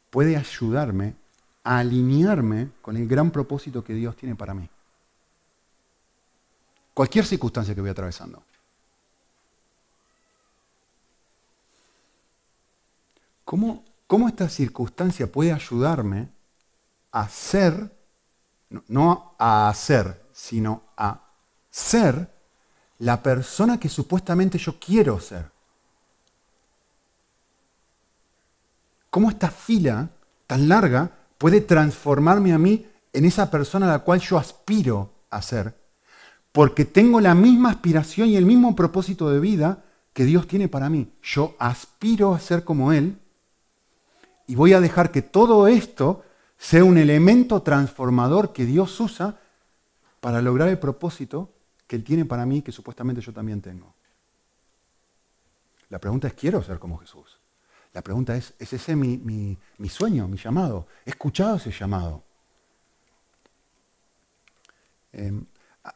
puede 0.09 0.35
ayudarme 0.35 1.15
a 1.63 1.79
alinearme 1.79 2.69
con 2.81 2.97
el 2.97 3.07
gran 3.07 3.31
propósito 3.31 3.83
que 3.83 3.93
Dios 3.93 4.15
tiene 4.15 4.35
para 4.35 4.53
mí. 4.53 4.69
Cualquier 6.93 7.25
circunstancia 7.25 7.73
que 7.73 7.81
voy 7.81 7.89
atravesando. 7.89 8.43
¿Cómo, 13.45 13.83
cómo 14.07 14.27
esta 14.27 14.49
circunstancia 14.49 15.31
puede 15.31 15.51
ayudarme 15.51 16.29
a 17.11 17.27
ser, 17.29 17.91
no 18.87 19.35
a 19.37 19.69
hacer, 19.69 20.25
sino 20.31 20.83
a 20.97 21.21
ser 21.69 22.29
la 22.99 23.21
persona 23.21 23.79
que 23.79 23.89
supuestamente 23.89 24.57
yo 24.57 24.79
quiero 24.79 25.19
ser? 25.19 25.53
cómo 29.13 29.29
esta 29.29 29.51
fila 29.51 30.09
tan 30.47 30.67
larga 30.67 31.11
puede 31.43 31.59
transformarme 31.59 32.53
a 32.53 32.57
mí 32.57 32.87
en 33.11 33.25
esa 33.25 33.51
persona 33.51 33.85
a 33.85 33.97
la 33.97 33.99
cual 33.99 34.21
yo 34.21 34.37
aspiro 34.37 35.11
a 35.29 35.41
ser. 35.41 35.77
Porque 36.53 36.85
tengo 36.85 37.19
la 37.19 37.35
misma 37.35 37.71
aspiración 37.71 38.29
y 38.29 38.37
el 38.37 38.45
mismo 38.45 38.77
propósito 38.77 39.29
de 39.29 39.41
vida 39.41 39.83
que 40.13 40.23
Dios 40.23 40.47
tiene 40.47 40.69
para 40.69 40.87
mí. 40.87 41.11
Yo 41.21 41.53
aspiro 41.59 42.33
a 42.33 42.39
ser 42.39 42.63
como 42.63 42.93
Él 42.93 43.19
y 44.47 44.55
voy 44.55 44.71
a 44.71 44.79
dejar 44.79 45.11
que 45.11 45.21
todo 45.21 45.67
esto 45.67 46.23
sea 46.57 46.85
un 46.85 46.97
elemento 46.97 47.61
transformador 47.61 48.53
que 48.53 48.65
Dios 48.65 48.97
usa 49.01 49.37
para 50.21 50.41
lograr 50.41 50.69
el 50.69 50.79
propósito 50.79 51.51
que 51.87 51.97
Él 51.97 52.05
tiene 52.05 52.23
para 52.23 52.45
mí 52.45 52.61
que 52.61 52.71
supuestamente 52.71 53.19
yo 53.19 53.33
también 53.33 53.59
tengo. 53.59 53.93
La 55.89 55.99
pregunta 55.99 56.29
es, 56.29 56.35
¿quiero 56.35 56.63
ser 56.63 56.79
como 56.79 56.99
Jesús? 56.99 57.42
La 57.93 58.01
pregunta 58.01 58.35
es, 58.35 58.55
¿es 58.57 58.73
ese 58.73 58.95
mi, 58.95 59.57
sueño, 59.87 60.27
mi 60.27 60.37
llamado? 60.37 60.87
¿He 61.05 61.11
escuchado 61.11 61.57
ese 61.57 61.71
llamado? 61.71 62.23
Em, 65.11 65.45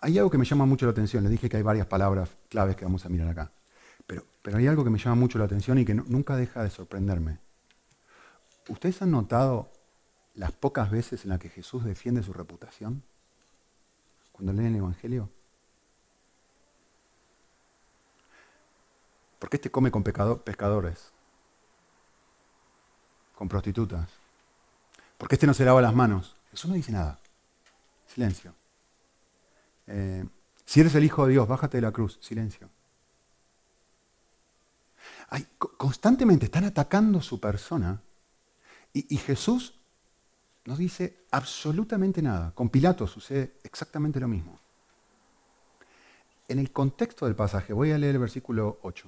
hay 0.01 0.17
algo 0.19 0.29
que 0.29 0.37
me 0.37 0.45
llama 0.45 0.65
mucho 0.65 0.85
la 0.85 0.91
atención. 0.91 1.23
Le 1.23 1.29
dije 1.29 1.49
que 1.49 1.57
hay 1.57 1.63
varias 1.63 1.87
palabras 1.87 2.29
claves 2.49 2.75
que 2.75 2.85
vamos 2.85 3.03
a 3.05 3.09
mirar 3.09 3.29
acá. 3.29 3.51
Pero, 4.05 4.23
hay 4.55 4.67
algo 4.67 4.83
que 4.83 4.91
me 4.91 4.99
llama 4.99 5.15
mucho 5.15 5.39
la 5.39 5.45
atención 5.45 5.79
y 5.79 5.85
que 5.85 5.95
nunca 5.95 6.35
deja 6.35 6.63
de 6.63 6.69
sorprenderme. 6.69 7.39
¿Ustedes 8.69 9.01
han 9.01 9.11
notado 9.11 9.71
las 10.35 10.51
pocas 10.51 10.91
veces 10.91 11.23
en 11.23 11.31
las 11.31 11.39
que 11.39 11.49
Jesús 11.49 11.83
defiende 11.83 12.21
su 12.21 12.31
reputación? 12.31 13.03
Cuando 14.31 14.53
leen 14.53 14.67
el 14.67 14.75
Evangelio. 14.75 15.29
¿Por 19.39 19.49
qué 19.49 19.57
este 19.57 19.71
come 19.71 19.89
con 19.89 20.03
pescadores? 20.03 21.16
Con 23.37 23.47
prostitutas? 23.47 24.09
¿Por 25.17 25.29
qué 25.29 25.35
este 25.35 25.45
no 25.45 25.53
se 25.53 25.63
lava 25.63 25.81
las 25.81 25.93
manos? 25.93 26.35
Jesús 26.49 26.69
no 26.69 26.75
dice 26.75 26.91
nada. 26.91 27.19
Silencio. 28.07 28.53
Eh, 29.85 30.25
si 30.65 30.79
eres 30.79 30.95
el 30.95 31.03
Hijo 31.03 31.25
de 31.25 31.33
Dios, 31.33 31.47
bájate 31.47 31.77
de 31.77 31.81
la 31.81 31.91
cruz. 31.91 32.17
Silencio. 32.19 32.69
constantemente 35.77 36.45
están 36.45 36.63
atacando 36.63 37.21
su 37.21 37.39
persona 37.39 38.01
y, 38.91 39.13
y 39.13 39.17
Jesús 39.17 39.75
no 40.65 40.75
dice 40.75 41.25
absolutamente 41.31 42.21
nada. 42.21 42.51
Con 42.55 42.69
Pilato 42.69 43.05
sucede 43.05 43.53
exactamente 43.63 44.19
lo 44.19 44.27
mismo. 44.27 44.59
En 46.47 46.59
el 46.59 46.71
contexto 46.71 47.25
del 47.25 47.35
pasaje, 47.35 47.73
voy 47.73 47.91
a 47.91 47.97
leer 47.97 48.15
el 48.15 48.21
versículo 48.21 48.79
8. 48.81 49.07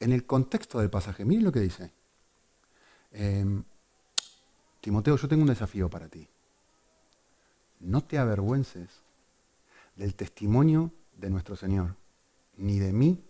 En 0.00 0.12
el 0.12 0.26
contexto 0.26 0.80
del 0.80 0.90
pasaje, 0.90 1.24
miren 1.24 1.44
lo 1.44 1.52
que 1.52 1.60
dice. 1.60 1.92
Em, 3.12 3.62
Timoteo, 4.80 5.16
yo 5.16 5.28
tengo 5.28 5.42
un 5.42 5.48
desafío 5.48 5.88
para 5.88 6.08
ti. 6.08 6.28
No 7.80 8.02
te 8.02 8.18
avergüences 8.18 8.88
del 9.96 10.14
testimonio 10.14 10.92
de 11.16 11.30
nuestro 11.30 11.56
Señor, 11.56 11.94
ni 12.56 12.78
de 12.78 12.92
mí, 12.92 13.22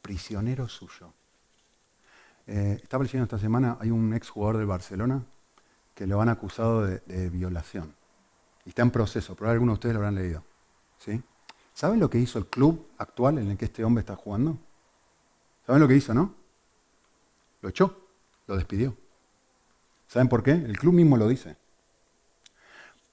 prisionero 0.00 0.68
suyo. 0.68 1.12
Eh, 2.46 2.80
estaba 2.82 3.04
leyendo 3.04 3.24
esta 3.24 3.38
semana, 3.38 3.76
hay 3.80 3.90
un 3.90 4.12
ex 4.14 4.30
jugador 4.30 4.58
del 4.58 4.66
Barcelona 4.66 5.24
que 5.94 6.06
lo 6.06 6.20
han 6.20 6.28
acusado 6.28 6.86
de, 6.86 7.30
violación. 7.30 7.94
Y 8.64 8.70
está 8.70 8.82
en 8.82 8.90
proceso, 8.90 9.34
probablemente 9.34 9.54
algunos 9.54 9.74
de 9.74 9.78
ustedes 9.78 9.94
lo 9.94 9.98
habrán 10.00 10.14
leído. 10.14 10.44
¿sí? 10.98 11.22
¿Saben 11.74 12.00
lo 12.00 12.08
que 12.10 12.18
hizo 12.18 12.38
el 12.38 12.46
club 12.46 12.88
actual 12.98 13.38
en 13.38 13.50
el 13.50 13.58
que 13.58 13.66
este 13.66 13.84
hombre 13.84 14.00
está 14.00 14.16
jugando? 14.16 14.58
¿Saben 15.66 15.80
lo 15.80 15.88
que 15.88 15.96
hizo, 15.96 16.14
no? 16.14 16.34
Lo 17.60 17.68
echó, 17.68 18.08
lo 18.46 18.56
despidió. 18.56 18.96
¿Saben 20.12 20.28
por 20.28 20.42
qué? 20.42 20.50
El 20.50 20.78
club 20.78 20.92
mismo 20.92 21.16
lo 21.16 21.26
dice. 21.26 21.56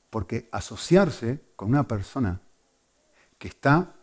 Porque 0.09 0.49
asociarse 0.51 1.39
con 1.55 1.69
una 1.69 1.87
persona 1.87 2.41
que 3.37 3.47
está 3.47 3.93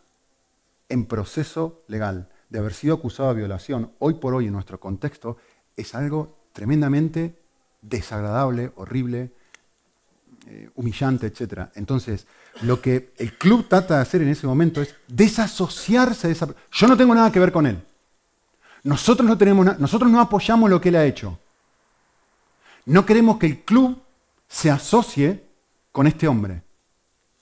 en 0.88 1.04
proceso 1.04 1.82
legal 1.88 2.30
de 2.48 2.58
haber 2.58 2.72
sido 2.72 2.94
acusado 2.94 3.28
de 3.28 3.40
violación, 3.40 3.92
hoy 3.98 4.14
por 4.14 4.34
hoy 4.34 4.46
en 4.46 4.54
nuestro 4.54 4.80
contexto, 4.80 5.36
es 5.76 5.94
algo 5.94 6.38
tremendamente 6.54 7.38
desagradable, 7.82 8.72
horrible, 8.76 9.30
eh, 10.46 10.70
humillante, 10.74 11.26
etc. 11.26 11.68
Entonces, 11.74 12.26
lo 12.62 12.80
que 12.80 13.12
el 13.18 13.36
club 13.36 13.68
trata 13.68 13.96
de 13.96 14.00
hacer 14.00 14.22
en 14.22 14.28
ese 14.28 14.46
momento 14.46 14.80
es 14.80 14.94
desasociarse 15.06 16.28
de 16.28 16.32
esa 16.32 16.46
persona. 16.46 16.66
Yo 16.72 16.88
no 16.88 16.96
tengo 16.96 17.14
nada 17.14 17.30
que 17.30 17.40
ver 17.40 17.52
con 17.52 17.66
él. 17.66 17.78
Nosotros 18.84 19.28
no, 19.28 19.36
tenemos 19.36 19.78
nosotros 19.78 20.10
no 20.10 20.18
apoyamos 20.18 20.70
lo 20.70 20.80
que 20.80 20.88
él 20.88 20.96
ha 20.96 21.04
hecho. 21.04 21.38
No 22.86 23.04
queremos 23.04 23.38
que 23.38 23.46
el 23.46 23.64
club 23.64 24.00
se 24.48 24.70
asocie 24.70 25.44
con 25.92 26.06
este 26.06 26.28
hombre. 26.28 26.62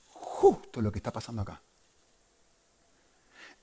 Justo 0.07 0.81
lo 0.81 0.91
que 0.91 0.99
está 0.99 1.13
pasando 1.13 1.43
acá. 1.43 1.61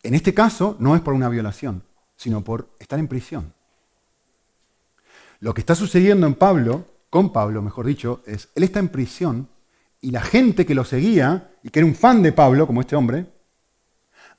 En 0.04 0.14
este 0.14 0.34
caso 0.34 0.76
no 0.80 0.96
es 0.96 1.02
por 1.02 1.14
una 1.14 1.30
violación, 1.30 1.84
sino 2.16 2.44
por 2.44 2.70
estar 2.80 3.00
en 3.00 3.08
prisión. 3.08 3.54
Lo 5.40 5.54
que 5.54 5.62
está 5.62 5.76
sucediendo 5.76 6.28
en 6.28 6.36
Pablo, 6.36 6.86
con 7.10 7.34
Pablo, 7.34 7.62
mejor 7.62 7.88
dicho, 7.88 8.22
es, 8.26 8.50
él 8.56 8.64
está 8.64 8.80
en 8.80 8.90
prisión 8.90 9.50
y 10.02 10.12
la 10.12 10.22
gente 10.22 10.66
que 10.66 10.76
lo 10.76 10.86
seguía 10.86 11.52
y 11.64 11.70
que 11.70 11.80
era 11.80 11.88
un 11.88 11.96
fan 11.96 12.22
de 12.22 12.32
Pablo, 12.32 12.68
como 12.68 12.82
este 12.82 12.96
hombre, 12.96 13.26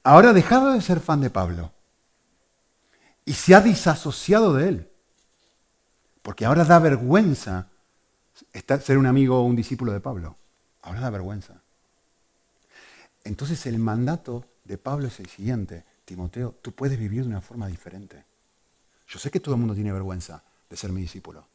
ahora 0.05 0.31
ha 0.31 0.33
dejado 0.33 0.73
de 0.73 0.81
ser 0.81 1.01
fan 1.01 1.21
de 1.21 1.31
Pablo 1.31 1.73
y 3.25 3.33
se 3.35 3.55
ha 3.55 3.61
disasociado 3.61 4.55
de 4.55 4.69
él. 4.69 4.92
Porque 6.23 6.45
ahora 6.45 6.65
da 6.65 6.79
vergüenza 6.79 7.69
ser 8.81 8.99
un 8.99 9.07
amigo 9.07 9.39
o 9.39 9.45
un 9.45 9.57
discípulo 9.57 9.93
de 9.93 10.01
Pablo. 10.01 10.37
Ahora 10.83 11.01
da 11.01 11.11
vergüenza. 11.11 11.61
Entonces 13.25 13.67
el 13.67 13.79
mandato 13.79 14.45
de 14.65 14.79
Pablo 14.79 15.09
es 15.09 15.21
el 15.21 15.29
siguiente. 15.29 15.85
Timoteo, 16.05 16.57
tú 16.63 16.73
puedes 16.73 16.99
vivir 16.99 17.23
de 17.23 17.29
una 17.29 17.41
forma 17.41 17.67
diferente. 17.67 18.25
Yo 19.07 19.19
sé 19.19 19.31
que 19.31 19.41
todo 19.41 19.55
el 19.55 19.61
mundo 19.61 19.75
tiene 19.75 19.93
vergüenza 19.93 20.43
de 20.69 20.77
ser 20.77 20.91
mi 20.93 21.03
discípulo. 21.03 21.47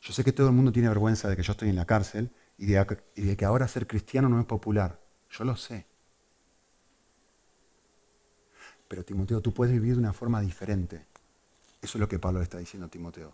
Yo 0.00 0.12
sé 0.12 0.24
que 0.24 0.32
todo 0.32 0.48
el 0.48 0.54
mundo 0.54 0.72
tiene 0.72 0.88
vergüenza 0.88 1.28
de 1.28 1.36
que 1.36 1.42
yo 1.42 1.52
estoy 1.52 1.68
en 1.68 1.76
la 1.76 1.84
cárcel 1.84 2.30
y 2.58 2.66
de, 2.66 3.36
que 3.36 3.44
ahora 3.44 3.68
ser 3.68 3.86
cristiano 3.86 4.28
no 4.28 4.40
es 4.40 4.46
popular. 4.46 4.98
Yo 5.30 5.44
lo 5.44 5.56
sé. 5.56 5.86
Pero 8.88 9.04
Timoteo, 9.04 9.40
tú 9.40 9.54
puedes 9.54 9.72
vivir 9.72 9.94
de 9.94 10.00
una 10.00 10.12
forma 10.12 10.40
diferente. 10.40 11.06
Eso 11.80 11.98
es 11.98 12.00
lo 12.00 12.08
que 12.08 12.18
Pablo 12.18 12.42
está 12.42 12.58
diciendo 12.58 12.86
a 12.86 12.90
Timoteo. 12.90 13.32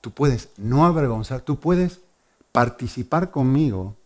Tú 0.00 0.12
puedes 0.12 0.50
no 0.56 0.84
avergonzar, 0.84 1.40
tú 1.40 1.58
puedes 1.58 2.00
participar 2.52 3.30
conmigo 3.30 3.96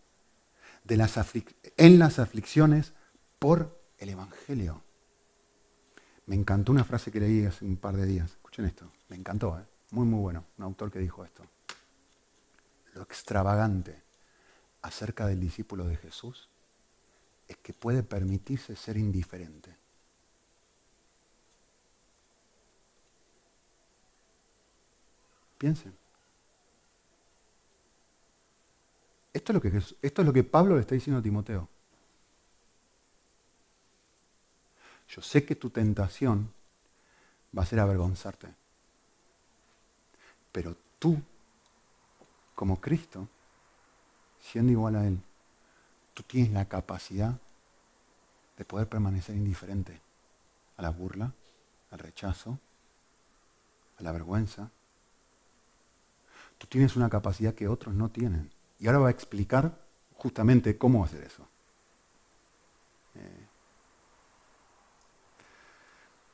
en 0.88 1.98
las 1.98 2.18
aflicciones 2.18 2.92
por 3.38 3.78
el 3.98 4.08
Evangelio. 4.10 4.82
Me 6.26 6.36
encantó 6.36 6.72
una 6.72 6.84
frase 6.84 7.10
que 7.10 7.20
leí 7.20 7.44
hace 7.44 7.64
un 7.64 7.76
par 7.76 7.96
de 7.96 8.06
días. 8.06 8.30
Escuchen 8.30 8.64
esto. 8.64 8.90
Me 9.08 9.16
encantó, 9.16 9.58
¿eh? 9.58 9.64
muy, 9.90 10.06
muy 10.06 10.20
bueno. 10.20 10.44
Un 10.58 10.64
autor 10.64 10.90
que 10.90 10.98
dijo 10.98 11.24
esto. 11.24 11.44
Lo 12.94 13.02
extravagante 13.02 14.02
acerca 14.82 15.26
del 15.26 15.40
discípulo 15.40 15.86
de 15.86 15.96
Jesús 15.96 16.48
es 17.48 17.56
que 17.56 17.72
puede 17.72 18.02
permitirse 18.02 18.76
ser 18.76 18.96
indiferente. 18.96 19.79
Piensen. 25.60 25.94
Esto 29.34 29.52
es, 29.52 29.54
lo 29.54 29.60
que, 29.60 29.68
esto 30.00 30.22
es 30.22 30.26
lo 30.26 30.32
que 30.32 30.42
Pablo 30.42 30.74
le 30.74 30.80
está 30.80 30.94
diciendo 30.94 31.20
a 31.20 31.22
Timoteo. 31.22 31.68
Yo 35.06 35.20
sé 35.20 35.44
que 35.44 35.54
tu 35.54 35.68
tentación 35.68 36.50
va 37.56 37.62
a 37.62 37.66
ser 37.66 37.78
avergonzarte. 37.78 38.48
Pero 40.50 40.74
tú, 40.98 41.20
como 42.54 42.80
Cristo, 42.80 43.28
siendo 44.38 44.72
igual 44.72 44.96
a 44.96 45.06
Él, 45.06 45.20
tú 46.14 46.22
tienes 46.22 46.52
la 46.52 46.64
capacidad 46.64 47.38
de 48.56 48.64
poder 48.64 48.88
permanecer 48.88 49.36
indiferente 49.36 50.00
a 50.78 50.82
la 50.82 50.88
burla, 50.88 51.34
al 51.90 51.98
rechazo, 51.98 52.58
a 53.98 54.02
la 54.02 54.12
vergüenza, 54.12 54.70
Tú 56.60 56.66
tienes 56.66 56.94
una 56.94 57.08
capacidad 57.08 57.54
que 57.54 57.68
otros 57.68 57.94
no 57.94 58.10
tienen. 58.10 58.50
Y 58.78 58.86
ahora 58.86 58.98
va 58.98 59.08
a 59.08 59.12
explicar 59.12 59.80
justamente 60.12 60.76
cómo 60.76 61.02
hacer 61.02 61.24
eso. 61.24 61.48
Eh, 63.14 63.46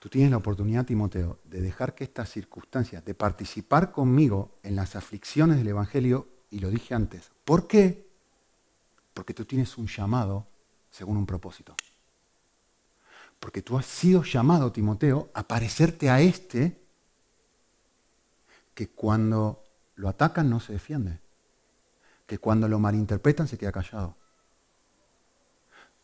tú 0.01 0.09
tienes 0.09 0.33
la 0.33 0.39
oportunidad, 0.39 0.85
Timoteo, 0.85 1.39
de 1.45 1.61
dejar 1.61 1.95
que 1.95 2.03
estas 2.03 2.29
circunstancias, 2.29 3.05
de 3.05 3.15
participar 3.15 3.93
conmigo 3.93 4.51
en 4.65 4.75
las 4.75 4.97
aflicciones 4.97 5.59
del 5.59 5.69
Evangelio, 5.69 6.27
y 6.51 6.59
lo 6.59 6.71
dije 6.71 6.93
antes. 6.93 7.31
¿Por 7.45 7.69
qué? 7.69 8.09
Porque 9.15 9.33
tú 9.33 9.45
tienes 9.45 9.79
un 9.79 9.87
llamado 9.87 10.49
según 10.91 11.19
un 11.19 11.27
propósito. 11.27 11.77
Porque 13.39 13.63
tú 13.63 13.79
has 13.79 13.87
sido 13.87 14.25
llamado, 14.25 14.73
Timoteo, 14.73 15.31
a 15.35 15.47
parecerte 15.47 16.11
a 16.11 16.21
este 16.21 16.81
que 18.75 18.89
cuando 18.89 19.66
lo 19.97 20.09
atacan 20.09 20.49
no 20.49 20.61
se 20.61 20.75
defiende. 20.75 21.21
Que 22.27 22.39
cuando 22.39 22.69
lo 22.69 22.79
malinterpretan 22.79 23.49
se 23.49 23.59
queda 23.59 23.73
callado. 23.73 24.17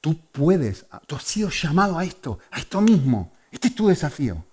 Tú 0.00 0.18
puedes, 0.32 0.86
tú 1.06 1.14
has 1.14 1.22
sido 1.22 1.48
llamado 1.50 1.98
a 1.98 2.04
esto, 2.04 2.38
a 2.50 2.58
esto 2.58 2.80
mismo. 2.80 3.32
Este 3.50 3.68
es 3.68 3.74
tu 3.74 3.88
desafío. 3.88 4.44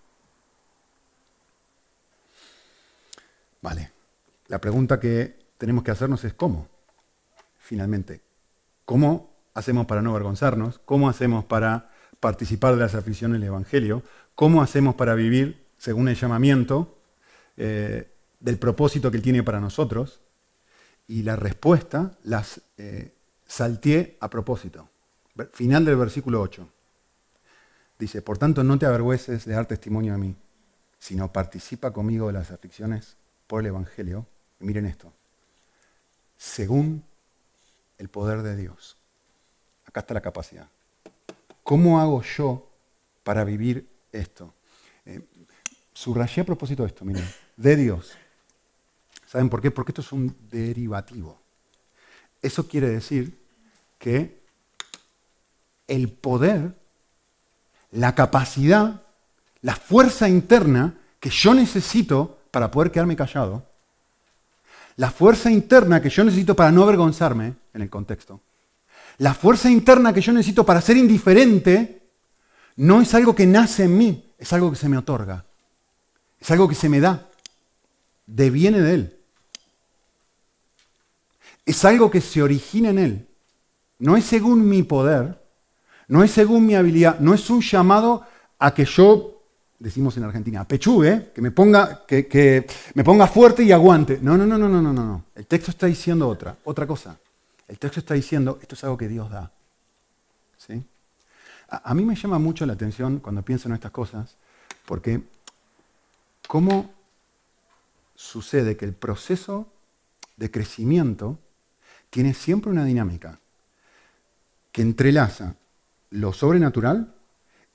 Vale. 3.62 3.92
La 4.48 4.60
pregunta 4.60 5.00
que 5.00 5.48
tenemos 5.58 5.84
que 5.84 5.92
hacernos 5.92 6.24
es 6.24 6.34
cómo. 6.34 6.68
Finalmente, 7.58 8.22
¿cómo 8.86 9.36
hacemos 9.54 9.86
para 9.86 10.02
no 10.02 10.12
avergonzarnos? 10.12 10.80
¿Cómo 10.86 11.10
hacemos 11.10 11.46
para 11.46 11.92
participar 12.20 12.74
de 12.74 12.82
las 12.82 12.96
aficiones 12.96 13.40
del 13.40 13.48
Evangelio? 13.48 14.04
¿Cómo 14.36 14.62
hacemos 14.62 14.96
para 14.96 15.14
vivir 15.14 15.68
según 15.78 16.10
el 16.10 16.16
llamamiento? 16.16 16.98
Eh, 17.58 18.12
del 18.40 18.58
propósito 18.58 19.12
que 19.12 19.18
Él 19.18 19.24
tiene 19.24 19.44
para 19.44 19.60
nosotros 19.60 20.22
y 21.08 21.24
la 21.24 21.36
respuesta 21.36 22.18
las 22.24 22.62
eh, 22.78 23.14
salteé 23.46 24.18
a 24.20 24.30
propósito. 24.30 24.90
Final 25.54 25.86
del 25.86 25.96
versículo 25.96 26.42
8. 26.42 26.68
Dice, 27.98 28.22
por 28.22 28.38
tanto 28.38 28.64
no 28.64 28.78
te 28.78 28.86
avergüeces 28.86 29.46
de 29.46 29.54
dar 29.54 29.66
testimonio 29.66 30.14
a 30.14 30.18
mí, 30.18 30.36
sino 31.00 31.32
participa 31.34 31.92
conmigo 31.92 32.28
de 32.28 32.34
las 32.34 32.52
aflicciones 32.52 33.18
por 33.48 33.62
el 33.62 33.68
Evangelio. 33.68 34.26
Y 34.60 34.66
miren 34.66 34.86
esto, 34.86 35.12
según 36.38 37.04
el 37.98 38.10
poder 38.10 38.42
de 38.42 38.56
Dios. 38.56 38.98
Acá 39.86 40.02
está 40.02 40.14
la 40.14 40.22
capacidad. 40.22 40.68
¿Cómo 41.64 42.00
hago 42.00 42.22
yo 42.22 42.70
para 43.24 43.44
vivir 43.44 43.88
esto? 44.12 44.54
Eh, 45.06 45.22
subrayé 45.94 46.42
a 46.42 46.46
propósito 46.46 46.84
de 46.84 46.90
esto, 46.90 47.04
miren, 47.06 47.28
de 47.58 47.76
Dios. 47.76 48.14
¿Saben 49.30 49.48
por 49.48 49.62
qué? 49.62 49.70
Porque 49.70 49.92
esto 49.92 50.02
es 50.02 50.12
un 50.12 50.36
derivativo. 50.50 51.40
Eso 52.42 52.68
quiere 52.68 52.90
decir 52.90 53.40
que 54.00 54.42
el 55.88 56.10
poder, 56.10 56.76
la 57.92 58.16
capacidad, 58.16 59.04
la 59.62 59.76
fuerza 59.76 60.28
interna 60.28 60.98
que 61.20 61.30
yo 61.30 61.54
necesito 61.54 62.40
para 62.50 62.72
poder 62.72 62.92
quedarme 62.92 63.16
callado, 63.16 63.68
la 64.96 65.12
fuerza 65.12 65.52
interna 65.52 66.02
que 66.02 66.10
yo 66.10 66.24
necesito 66.24 66.56
para 66.56 66.72
no 66.72 66.82
avergonzarme 66.82 67.54
en 67.76 67.82
el 67.84 67.90
contexto, 67.92 68.42
la 69.20 69.36
fuerza 69.36 69.70
interna 69.70 70.12
que 70.12 70.22
yo 70.22 70.34
necesito 70.34 70.66
para 70.66 70.82
ser 70.82 70.98
indiferente, 70.98 72.02
no 72.78 73.00
es 73.00 73.14
algo 73.14 73.36
que 73.36 73.46
nace 73.46 73.84
en 73.84 73.96
mí, 73.96 74.34
es 74.40 74.52
algo 74.54 74.72
que 74.72 74.78
se 74.78 74.90
me 74.90 74.98
otorga, 74.98 75.46
es 76.40 76.50
algo 76.50 76.68
que 76.68 76.74
se 76.74 76.90
me 76.90 77.00
da, 77.00 77.30
deviene 78.26 78.82
de 78.82 78.94
Él 78.96 79.16
es 81.70 81.86
algo 81.86 82.10
que 82.10 82.20
se 82.20 82.42
origina 82.42 82.90
en 82.90 83.00
Él. 83.00 83.28
No 84.00 84.18
es 84.18 84.26
según 84.26 84.68
mi 84.68 84.84
poder, 84.84 85.40
no 86.08 86.24
es 86.24 86.32
según 86.32 86.66
mi 86.66 86.74
habilidad, 86.74 87.20
no 87.20 87.34
es 87.34 87.50
un 87.50 87.62
llamado 87.62 88.26
a 88.58 88.74
que 88.74 88.86
yo, 88.86 89.44
decimos 89.78 90.18
en 90.18 90.24
Argentina, 90.24 90.68
pechugue, 90.68 91.32
que 91.34 91.42
me 91.42 91.52
ponga, 91.52 92.06
que, 92.08 92.66
me 92.96 93.04
ponga 93.04 93.28
fuerte 93.28 93.64
y 93.64 93.72
aguante. 93.72 94.20
No, 94.22 94.36
no, 94.36 94.48
no, 94.48 94.58
no, 94.58 94.68
no, 94.68 94.82
no, 94.82 94.94
no. 94.94 95.26
El 95.36 95.46
texto 95.46 95.70
está 95.70 95.86
diciendo 95.86 96.28
otra, 96.28 96.58
otra 96.64 96.88
cosa. 96.88 97.18
El 97.68 97.78
texto 97.78 98.00
está 98.00 98.16
diciendo, 98.16 98.58
esto 98.62 98.74
es 98.74 98.84
algo 98.84 98.98
que 98.98 99.08
Dios 99.08 99.30
da. 99.30 99.52
¿Sí? 100.58 100.84
A, 101.70 101.92
a 101.92 101.94
mí 101.94 102.04
me 102.04 102.16
llama 102.16 102.40
mucho 102.40 102.66
la 102.66 102.74
atención 102.74 103.20
cuando 103.20 103.44
pienso 103.44 103.68
en 103.68 103.76
estas 103.76 103.92
cosas, 103.92 104.38
porque 104.86 105.22
cómo 106.48 106.90
sucede 108.16 108.76
que 108.76 108.86
el 108.86 108.94
proceso 108.94 109.68
de 110.36 110.50
crecimiento 110.50 111.38
tiene 112.10 112.34
siempre 112.34 112.72
una 112.72 112.86
dinámica 112.86 113.40
que 114.72 114.82
entrelaza 114.82 115.56
lo 116.10 116.34
sobrenatural 116.34 117.16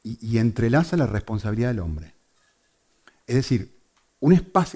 y, 0.03 0.37
entrelaza 0.37 0.97
la 0.97 1.07
responsabilidad 1.07 1.69
del 1.69 1.79
hombre. 1.79 2.13
Es 3.27 3.37
decir, 3.37 3.79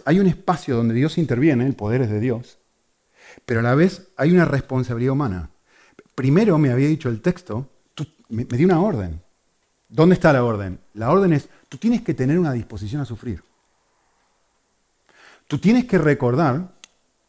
hay 0.04 0.20
un 0.20 0.26
espacio 0.26 0.76
donde 0.76 0.94
Dios 0.94 1.18
interviene, 1.18 1.66
el 1.66 1.74
poder 1.74 2.00
es 2.00 2.10
de 2.10 2.20
Dios, 2.20 2.58
pero 3.44 3.60
a 3.60 3.62
la 3.62 3.74
vez 3.74 4.08
hay 4.16 4.32
una 4.32 4.46
responsabilidad 4.46 5.12
humana. 5.12 5.50
Primero 6.14 6.56
me 6.58 6.72
había 6.72 6.88
dicho 6.88 7.10
el 7.10 7.20
texto, 7.20 7.68
me, 8.30 8.46
me 8.46 8.56
dio 8.56 8.66
una 8.66 8.80
orden. 8.80 9.20
¿Dónde 9.88 10.14
está 10.14 10.32
la 10.32 10.44
orden? 10.44 10.80
La 10.94 11.10
orden 11.10 11.32
es, 11.32 11.48
tú 11.68 11.76
tienes 11.76 12.02
que 12.02 12.14
tener 12.14 12.38
una 12.38 12.52
disposición 12.52 13.02
a 13.02 13.04
sufrir. 13.04 13.42
Tú 15.46 15.58
tienes 15.58 15.86
que 15.86 15.98
recordar 15.98 16.72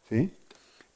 ¿sí? 0.08 0.32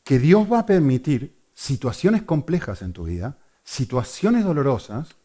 Que 0.04 0.18
Dios 0.18 0.50
va 0.50 0.60
a 0.60 0.66
permitir 0.66 1.34
situaciones 1.54 2.22
complejas 2.22 2.82
en 2.82 2.92
tu 2.92 3.04
vida, 3.04 3.38
situaciones 3.64 4.44
dolorosas, 4.44 5.16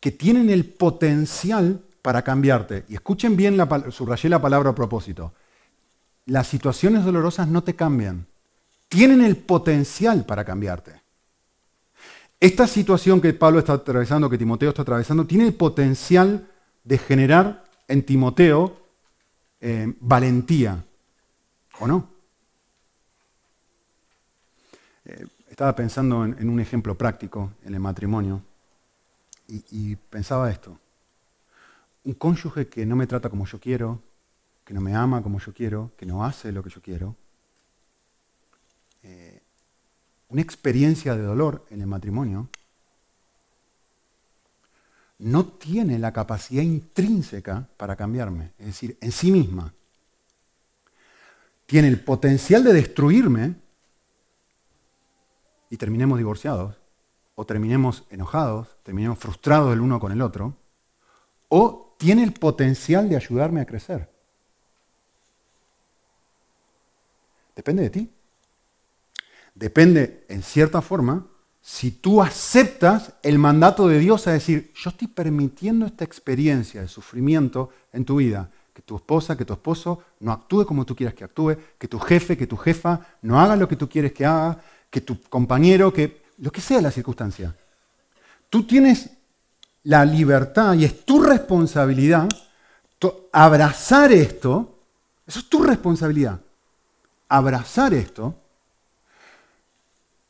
que 0.00 0.10
tienen 0.10 0.50
el 0.50 0.64
potencial 0.64 1.80
para 2.02 2.22
cambiarte. 2.22 2.84
Y 2.88 2.94
escuchen 2.94 3.36
bien, 3.36 3.56
subrayé 3.90 4.28
la 4.28 4.40
palabra 4.40 4.70
a 4.70 4.74
propósito. 4.74 5.32
Las 6.26 6.48
situaciones 6.48 7.04
dolorosas 7.04 7.48
no 7.48 7.62
te 7.62 7.76
cambian. 7.76 8.26
Tienen 8.88 9.22
el 9.22 9.36
potencial 9.36 10.24
para 10.26 10.44
cambiarte. 10.44 11.00
Esta 12.40 12.66
situación 12.66 13.20
que 13.20 13.34
Pablo 13.34 13.58
está 13.58 13.74
atravesando, 13.74 14.30
que 14.30 14.38
Timoteo 14.38 14.70
está 14.70 14.82
atravesando, 14.82 15.26
tiene 15.26 15.46
el 15.46 15.54
potencial 15.54 16.48
de 16.82 16.98
generar 16.98 17.64
en 17.86 18.02
Timoteo 18.04 18.80
eh, 19.60 19.92
valentía. 20.00 20.82
¿O 21.78 21.86
no? 21.86 22.19
Eh, 25.04 25.26
estaba 25.48 25.74
pensando 25.74 26.24
en, 26.24 26.48
un 26.48 26.60
ejemplo 26.60 26.96
práctico 26.96 27.52
en 27.64 27.74
el 27.74 27.80
matrimonio 27.80 28.42
y 29.48 29.96
pensaba 29.96 30.50
esto 30.50 30.78
un 32.04 32.14
cónyuge 32.14 32.68
que 32.68 32.86
no 32.86 32.96
me 32.96 33.06
trata 33.06 33.28
como 33.28 33.46
yo 33.46 33.60
quiero, 33.60 34.02
que 34.64 34.74
no 34.74 34.80
me 34.80 34.94
ama 34.94 35.22
como 35.22 35.38
yo 35.38 35.52
quiero, 35.52 35.92
que 35.96 36.06
no 36.06 36.24
hace 36.24 36.52
lo 36.52 36.62
que 36.62 36.70
yo 36.70 36.80
quiero, 36.80 37.16
eh, 39.02 39.42
una 40.28 40.42
experiencia 40.42 41.14
de 41.14 41.22
dolor 41.22 41.66
en 41.70 41.80
el 41.80 41.86
matrimonio, 41.86 42.48
no 45.18 45.44
tiene 45.44 45.98
la 45.98 46.12
capacidad 46.12 46.62
intrínseca 46.62 47.68
para 47.76 47.96
cambiarme, 47.96 48.52
es 48.58 48.66
decir, 48.66 48.96
en 49.00 49.12
sí 49.12 49.30
misma. 49.30 49.74
Tiene 51.66 51.88
el 51.88 52.00
potencial 52.00 52.64
de 52.64 52.72
destruirme 52.72 53.54
y 55.70 55.76
terminemos 55.76 56.18
divorciados, 56.18 56.76
o 57.36 57.46
terminemos 57.46 58.04
enojados, 58.10 58.76
terminemos 58.82 59.18
frustrados 59.18 59.72
el 59.72 59.80
uno 59.80 59.98
con 59.98 60.12
el 60.12 60.20
otro, 60.20 60.54
o 61.48 61.94
tiene 61.96 62.22
el 62.22 62.32
potencial 62.32 63.08
de 63.08 63.16
ayudarme 63.16 63.60
a 63.60 63.66
crecer. 63.66 64.10
Depende 67.54 67.84
de 67.84 67.90
ti. 67.90 68.10
Depende, 69.54 70.24
en 70.28 70.42
cierta 70.42 70.82
forma, 70.82 71.26
si 71.60 71.90
tú 71.90 72.22
aceptas 72.22 73.12
el 73.22 73.38
mandato 73.38 73.86
de 73.86 73.98
Dios 73.98 74.26
a 74.26 74.32
decir, 74.32 74.72
yo 74.74 74.90
estoy 74.90 75.08
permitiendo 75.08 75.86
esta 75.86 76.04
experiencia 76.04 76.80
de 76.80 76.88
sufrimiento 76.88 77.70
en 77.92 78.04
tu 78.04 78.16
vida, 78.16 78.50
que 78.72 78.82
tu 78.82 78.96
esposa, 78.96 79.36
que 79.36 79.44
tu 79.44 79.52
esposo 79.52 80.02
no 80.20 80.32
actúe 80.32 80.64
como 80.64 80.86
tú 80.86 80.96
quieras 80.96 81.14
que 81.14 81.24
actúe, 81.24 81.56
que 81.78 81.88
tu 81.88 81.98
jefe, 81.98 82.36
que 82.36 82.46
tu 82.46 82.56
jefa 82.56 83.06
no 83.22 83.38
haga 83.38 83.56
lo 83.56 83.68
que 83.68 83.76
tú 83.76 83.88
quieres 83.88 84.12
que 84.12 84.24
haga, 84.24 84.62
que 84.90 85.00
tu 85.00 85.22
compañero, 85.22 85.92
que 85.92 86.22
lo 86.38 86.50
que 86.50 86.60
sea 86.60 86.80
la 86.80 86.90
circunstancia. 86.90 87.54
Tú 88.48 88.66
tienes 88.66 89.10
la 89.84 90.04
libertad 90.04 90.74
y 90.74 90.84
es 90.84 91.04
tu 91.04 91.22
responsabilidad 91.22 92.28
abrazar 93.32 94.12
esto, 94.12 94.78
eso 95.26 95.38
es 95.40 95.48
tu 95.48 95.62
responsabilidad, 95.62 96.40
abrazar 97.28 97.94
esto 97.94 98.34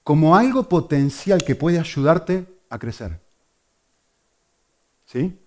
como 0.03 0.37
algo 0.37 0.69
potencial 0.69 1.43
que 1.45 1.55
puede 1.55 1.79
ayudarte 1.79 2.47
a 2.69 2.79
crecer. 2.79 3.21
¿Sí? 5.07 5.39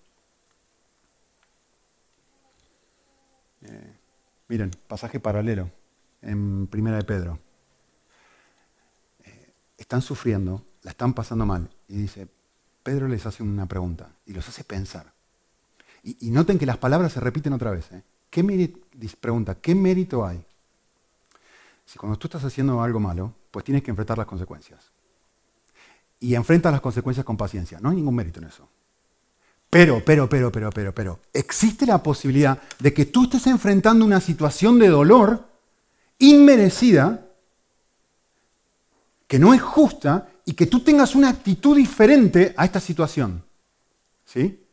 Eh, 3.61 3.93
miren, 4.47 4.71
pasaje 4.87 5.19
paralelo 5.19 5.69
en 6.21 6.67
Primera 6.67 6.97
de 6.97 7.03
Pedro. 7.03 7.39
Están 9.77 10.01
sufriendo, 10.01 10.65
la 10.83 10.91
están 10.91 11.13
pasando 11.13 11.45
mal. 11.45 11.69
Y 11.87 11.97
dice, 11.97 12.27
Pedro 12.83 13.07
les 13.07 13.25
hace 13.25 13.43
una 13.43 13.65
pregunta 13.65 14.09
y 14.25 14.33
los 14.33 14.47
hace 14.47 14.63
pensar. 14.63 15.11
Y, 16.03 16.31
noten 16.31 16.59
que 16.59 16.65
las 16.65 16.77
palabras 16.77 17.13
se 17.13 17.21
repiten 17.21 17.53
otra 17.53 17.71
vez. 17.71 17.89
¿eh? 17.93 18.03
¿Qué 18.29 18.43
pregunta, 19.19 19.55
¿qué 19.55 19.73
mérito 19.73 20.25
hay? 20.25 20.43
Si 21.85 21.97
cuando 21.97 22.17
tú 22.17 22.27
estás 22.27 22.43
haciendo 22.43 22.81
algo 22.81 22.99
malo, 22.99 23.33
pues 23.51 23.63
tienes 23.63 23.83
que 23.83 23.91
enfrentar 23.91 24.17
las 24.17 24.27
consecuencias. 24.27 24.91
Y 26.19 26.35
enfrentas 26.35 26.71
las 26.71 26.81
consecuencias 26.81 27.25
con 27.25 27.37
paciencia. 27.37 27.79
No 27.81 27.89
hay 27.89 27.95
ningún 27.95 28.15
mérito 28.15 28.39
en 28.39 28.47
eso. 28.47 28.67
Pero, 29.69 30.03
pero, 30.05 30.29
pero, 30.29 30.51
pero, 30.51 30.69
pero, 30.69 30.93
pero, 30.93 31.19
existe 31.33 31.85
la 31.85 32.03
posibilidad 32.03 32.61
de 32.79 32.93
que 32.93 33.05
tú 33.05 33.23
estés 33.23 33.47
enfrentando 33.47 34.05
una 34.05 34.21
situación 34.21 34.77
de 34.77 34.87
dolor 34.87 35.47
inmerecida, 36.19 37.27
que 39.27 39.39
no 39.39 39.53
es 39.53 39.61
justa 39.61 40.29
y 40.45 40.53
que 40.53 40.67
tú 40.67 40.81
tengas 40.81 41.15
una 41.15 41.29
actitud 41.29 41.75
diferente 41.75 42.53
a 42.57 42.65
esta 42.65 42.79
situación. 42.79 43.43
¿Sí? 44.25 44.63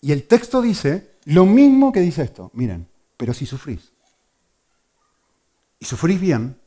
Y 0.00 0.12
el 0.12 0.26
texto 0.26 0.60
dice 0.60 1.14
lo 1.24 1.46
mismo 1.46 1.92
que 1.92 2.00
dice 2.00 2.22
esto. 2.22 2.50
Miren, 2.54 2.86
pero 3.16 3.32
si 3.32 3.46
sufrís, 3.46 3.92
y 5.78 5.84
sufrís 5.84 6.20
bien, 6.20 6.58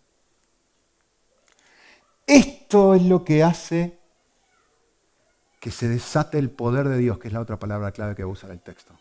esto 2.25 2.93
es 2.93 3.03
lo 3.03 3.23
que 3.23 3.43
hace 3.43 3.97
que 5.59 5.71
se 5.71 5.87
desate 5.87 6.37
el 6.37 6.49
poder 6.49 6.87
de 6.87 6.97
Dios, 6.97 7.17
que 7.17 7.27
es 7.27 7.33
la 7.33 7.41
otra 7.41 7.57
palabra 7.57 7.91
clave 7.91 8.15
que 8.15 8.23
va 8.23 8.29
a 8.29 8.33
usar 8.33 8.51
el 8.51 8.59
texto. 8.59 8.93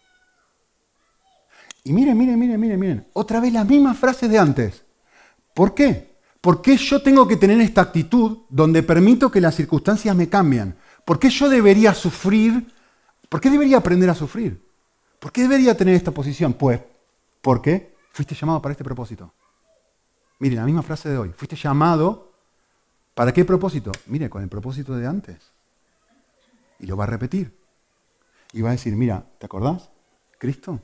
Y 1.84 1.92
miren, 1.92 2.16
miren, 2.16 2.38
miren, 2.38 2.60
miren, 2.60 2.80
miren, 2.80 3.06
otra 3.12 3.40
vez 3.40 3.52
las 3.52 3.66
mismas 3.66 3.96
frases 3.98 4.30
de 4.30 4.38
antes. 4.38 4.84
¿Por 5.54 5.74
qué? 5.74 6.15
¿Por 6.46 6.62
qué 6.62 6.76
yo 6.76 7.02
tengo 7.02 7.26
que 7.26 7.36
tener 7.36 7.60
esta 7.60 7.80
actitud 7.80 8.42
donde 8.48 8.84
permito 8.84 9.32
que 9.32 9.40
las 9.40 9.56
circunstancias 9.56 10.14
me 10.14 10.28
cambien? 10.28 10.76
¿Por 11.04 11.18
qué 11.18 11.28
yo 11.28 11.48
debería 11.48 11.92
sufrir? 11.92 12.72
¿Por 13.28 13.40
qué 13.40 13.50
debería 13.50 13.78
aprender 13.78 14.08
a 14.10 14.14
sufrir? 14.14 14.64
¿Por 15.18 15.32
qué 15.32 15.42
debería 15.42 15.76
tener 15.76 15.96
esta 15.96 16.12
posición? 16.12 16.52
Pues 16.52 16.80
porque 17.42 17.96
fuiste 18.12 18.36
llamado 18.36 18.62
para 18.62 18.70
este 18.70 18.84
propósito. 18.84 19.34
Miren, 20.38 20.58
la 20.58 20.64
misma 20.64 20.84
frase 20.84 21.08
de 21.08 21.18
hoy. 21.18 21.32
Fuiste 21.36 21.56
llamado 21.56 22.30
para 23.12 23.32
qué 23.32 23.44
propósito? 23.44 23.90
Mire, 24.06 24.30
con 24.30 24.40
el 24.40 24.48
propósito 24.48 24.94
de 24.94 25.04
antes. 25.04 25.50
Y 26.78 26.86
lo 26.86 26.96
va 26.96 27.02
a 27.02 27.08
repetir. 27.08 27.58
Y 28.52 28.62
va 28.62 28.68
a 28.68 28.78
decir, 28.78 28.94
mira, 28.94 29.26
¿te 29.40 29.46
acordás? 29.46 29.90
Cristo. 30.38 30.78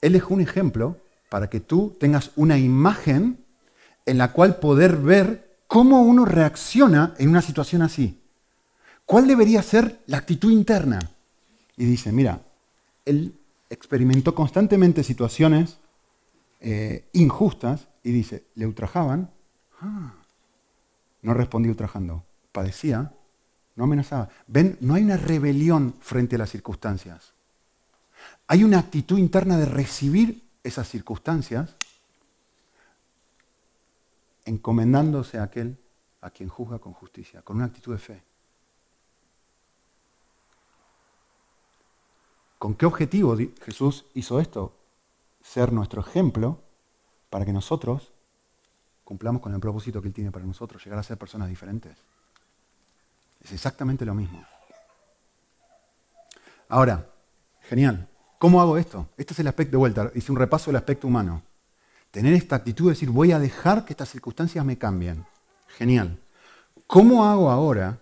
Él 0.00 0.14
dejó 0.14 0.32
un 0.32 0.40
ejemplo 0.40 0.96
para 1.28 1.50
que 1.50 1.60
tú 1.60 1.94
tengas 2.00 2.30
una 2.36 2.56
imagen 2.56 3.44
en 4.08 4.16
la 4.16 4.32
cual 4.32 4.56
poder 4.56 4.96
ver 4.96 5.58
cómo 5.66 6.00
uno 6.00 6.24
reacciona 6.24 7.14
en 7.18 7.28
una 7.28 7.42
situación 7.42 7.82
así. 7.82 8.22
¿Cuál 9.04 9.26
debería 9.26 9.62
ser 9.62 10.00
la 10.06 10.16
actitud 10.16 10.50
interna? 10.50 10.98
Y 11.76 11.84
dice, 11.84 12.10
mira, 12.10 12.40
él 13.04 13.34
experimentó 13.68 14.34
constantemente 14.34 15.02
situaciones 15.02 15.76
eh, 16.60 17.06
injustas 17.12 17.88
y 18.02 18.12
dice, 18.12 18.44
le 18.54 18.66
ultrajaban, 18.66 19.30
ah, 19.82 20.14
no 21.20 21.34
respondía 21.34 21.70
ultrajando, 21.70 22.24
padecía, 22.50 23.12
no 23.76 23.84
amenazaba. 23.84 24.30
Ven, 24.46 24.78
no 24.80 24.94
hay 24.94 25.02
una 25.02 25.18
rebelión 25.18 25.94
frente 26.00 26.36
a 26.36 26.38
las 26.38 26.50
circunstancias. 26.50 27.34
Hay 28.46 28.64
una 28.64 28.78
actitud 28.78 29.18
interna 29.18 29.58
de 29.58 29.66
recibir 29.66 30.48
esas 30.64 30.88
circunstancias 30.88 31.76
encomendándose 34.48 35.38
a 35.38 35.44
aquel 35.44 35.78
a 36.20 36.30
quien 36.30 36.48
juzga 36.48 36.78
con 36.78 36.92
justicia, 36.92 37.42
con 37.42 37.56
una 37.56 37.66
actitud 37.66 37.92
de 37.92 37.98
fe. 37.98 38.22
¿Con 42.58 42.74
qué 42.74 42.86
objetivo 42.86 43.36
Jesús 43.62 44.06
hizo 44.14 44.40
esto? 44.40 44.74
Ser 45.42 45.72
nuestro 45.72 46.00
ejemplo 46.00 46.60
para 47.30 47.44
que 47.44 47.52
nosotros 47.52 48.12
cumplamos 49.04 49.40
con 49.40 49.54
el 49.54 49.60
propósito 49.60 50.02
que 50.02 50.08
Él 50.08 50.14
tiene 50.14 50.32
para 50.32 50.44
nosotros, 50.44 50.82
llegar 50.84 50.98
a 50.98 51.02
ser 51.02 51.16
personas 51.16 51.48
diferentes. 51.48 51.96
Es 53.40 53.52
exactamente 53.52 54.04
lo 54.04 54.14
mismo. 54.14 54.44
Ahora, 56.68 57.08
genial. 57.60 58.08
¿Cómo 58.38 58.60
hago 58.60 58.76
esto? 58.76 59.08
Este 59.16 59.32
es 59.32 59.38
el 59.40 59.48
aspecto 59.48 59.72
de 59.72 59.78
vuelta. 59.78 60.10
Hice 60.14 60.32
un 60.32 60.38
repaso 60.38 60.70
del 60.70 60.76
aspecto 60.76 61.06
humano. 61.06 61.42
Tener 62.10 62.32
esta 62.32 62.56
actitud 62.56 62.86
de 62.86 62.90
decir, 62.92 63.10
voy 63.10 63.32
a 63.32 63.38
dejar 63.38 63.84
que 63.84 63.92
estas 63.92 64.10
circunstancias 64.10 64.64
me 64.64 64.78
cambien. 64.78 65.26
Genial. 65.66 66.18
¿Cómo 66.86 67.26
hago 67.26 67.50
ahora? 67.50 68.00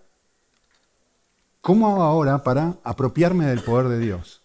¿Cómo 1.61 1.89
hago 1.89 2.03
ahora 2.03 2.43
para 2.43 2.77
apropiarme 2.83 3.45
del 3.45 3.61
poder 3.61 3.89
de 3.89 3.99
Dios? 3.99 4.41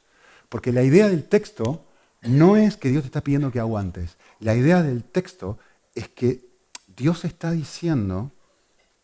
Porque 0.48 0.72
la 0.72 0.83
idea 0.83 1.09
del 1.09 1.25
texto 1.29 1.87
no 2.22 2.57
es 2.57 2.77
que 2.77 2.90
Dios 2.90 3.05
te 3.05 3.07
está 3.07 3.20
pidiendo 3.20 3.53
que 3.53 3.61
aguantes. 3.61 4.16
La 4.40 4.57
idea 4.57 4.83
del 4.83 5.05
texto 5.05 5.59
es 5.94 6.09
que 6.09 6.44
Dios 6.88 7.25
está 7.25 7.53
diciendo 7.53 8.33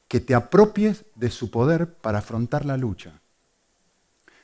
que 0.09 0.19
te 0.19 0.35
apropies 0.35 1.05
de 1.15 1.31
su 1.31 1.51
poder 1.51 1.95
para 1.95 2.19
afrontar 2.19 2.65
la 2.65 2.77
lucha. 2.77 3.21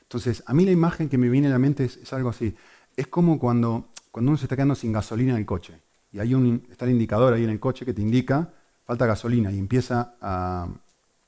Entonces, 0.03 0.43
a 0.45 0.53
mí 0.53 0.63
la 0.63 0.71
imagen 0.71 1.09
que 1.09 1.17
me 1.17 1.27
viene 1.27 1.47
a 1.47 1.51
la 1.51 1.59
mente 1.59 1.83
es, 1.85 2.13
algo 2.13 2.29
así. 2.29 2.55
Es 2.95 3.07
como 3.07 3.37
cuando, 3.39 3.89
cuando 4.11 4.31
uno 4.31 4.37
se 4.37 4.45
está 4.45 4.55
quedando 4.55 4.75
sin 4.75 4.93
gasolina 4.93 5.33
en 5.33 5.39
el 5.39 5.45
coche 5.45 5.84
y 6.15 6.19
hay 6.21 6.33
un, 6.33 6.65
está 6.71 6.85
el 6.85 6.91
indicador 6.91 7.33
ahí 7.33 7.43
en 7.43 7.49
el 7.49 7.59
coche 7.59 7.85
que 7.85 7.93
te 7.93 8.01
indica 8.01 8.49
falta 8.85 9.05
gasolina 9.05 9.51
y 9.51 9.59
empieza 9.59 10.15
a 10.21 10.65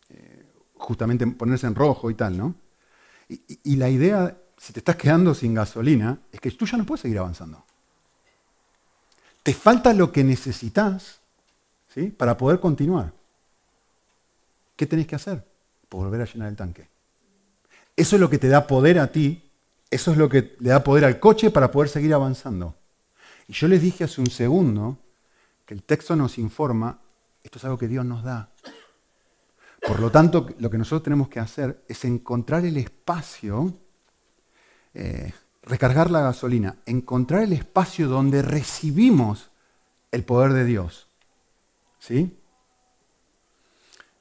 eh, 0.09 0.45
justamente 0.75 1.27
ponerse 1.27 1.67
en 1.67 1.75
rojo 1.75 2.09
y 2.09 2.13
tal, 2.13 2.37
¿no? 2.37 2.55
Y, 3.27 3.75
la 3.75 3.89
idea, 3.89 4.37
si 4.55 4.71
te 4.71 4.79
estás 4.79 4.95
quedando 4.95 5.33
sin 5.33 5.53
gasolina, 5.53 6.17
es 6.31 6.39
que 6.39 6.49
tú 6.51 6.65
ya 6.65 6.77
no 6.77 6.85
puedes 6.85 7.01
seguir 7.01 7.19
avanzando. 7.19 7.65
Te 9.43 9.53
falta 9.53 9.93
lo 9.93 10.13
que 10.13 10.23
necesitas 10.23 11.19
¿sí? 11.93 12.07
para 12.07 12.37
poder 12.37 12.61
continuar. 12.61 13.11
¿Qué 14.77 14.85
tenés 14.85 15.07
que 15.07 15.17
hacer? 15.17 15.45
Volver 15.89 16.21
a 16.21 16.25
llenar 16.25 16.47
el 16.47 16.55
tanque. 16.55 16.87
Eso 17.97 18.15
es 18.15 18.21
lo 18.21 18.29
que 18.29 18.37
te 18.37 18.47
da 18.47 18.65
poder 18.65 18.99
a 18.99 19.11
ti, 19.11 19.51
eso 19.91 20.11
es 20.11 20.17
lo 20.17 20.29
que 20.29 20.55
le 20.59 20.69
da 20.69 20.81
poder 20.85 21.03
al 21.03 21.19
coche 21.19 21.51
para 21.51 21.69
poder 21.69 21.89
seguir 21.89 22.13
avanzando. 22.13 22.76
Y 23.47 23.53
yo 23.53 23.67
les 23.67 23.81
dije 23.81 24.03
hace 24.03 24.21
un 24.21 24.29
segundo 24.29 24.97
que 25.65 25.73
el 25.73 25.83
texto 25.83 26.15
nos 26.15 26.37
informa, 26.37 26.99
esto 27.43 27.57
es 27.57 27.65
algo 27.65 27.77
que 27.77 27.87
Dios 27.87 28.05
nos 28.05 28.23
da. 28.23 28.49
Por 29.85 29.99
lo 29.99 30.11
tanto, 30.11 30.47
lo 30.59 30.69
que 30.69 30.77
nosotros 30.77 31.03
tenemos 31.03 31.29
que 31.29 31.39
hacer 31.39 31.83
es 31.87 32.03
encontrar 32.03 32.65
el 32.65 32.77
espacio, 32.77 33.73
eh, 34.93 35.31
recargar 35.63 36.11
la 36.11 36.21
gasolina, 36.21 36.77
encontrar 36.85 37.43
el 37.43 37.53
espacio 37.53 38.07
donde 38.07 38.41
recibimos 38.41 39.51
el 40.11 40.23
poder 40.23 40.53
de 40.53 40.65
Dios. 40.65 41.07
¿Sí? 41.99 42.37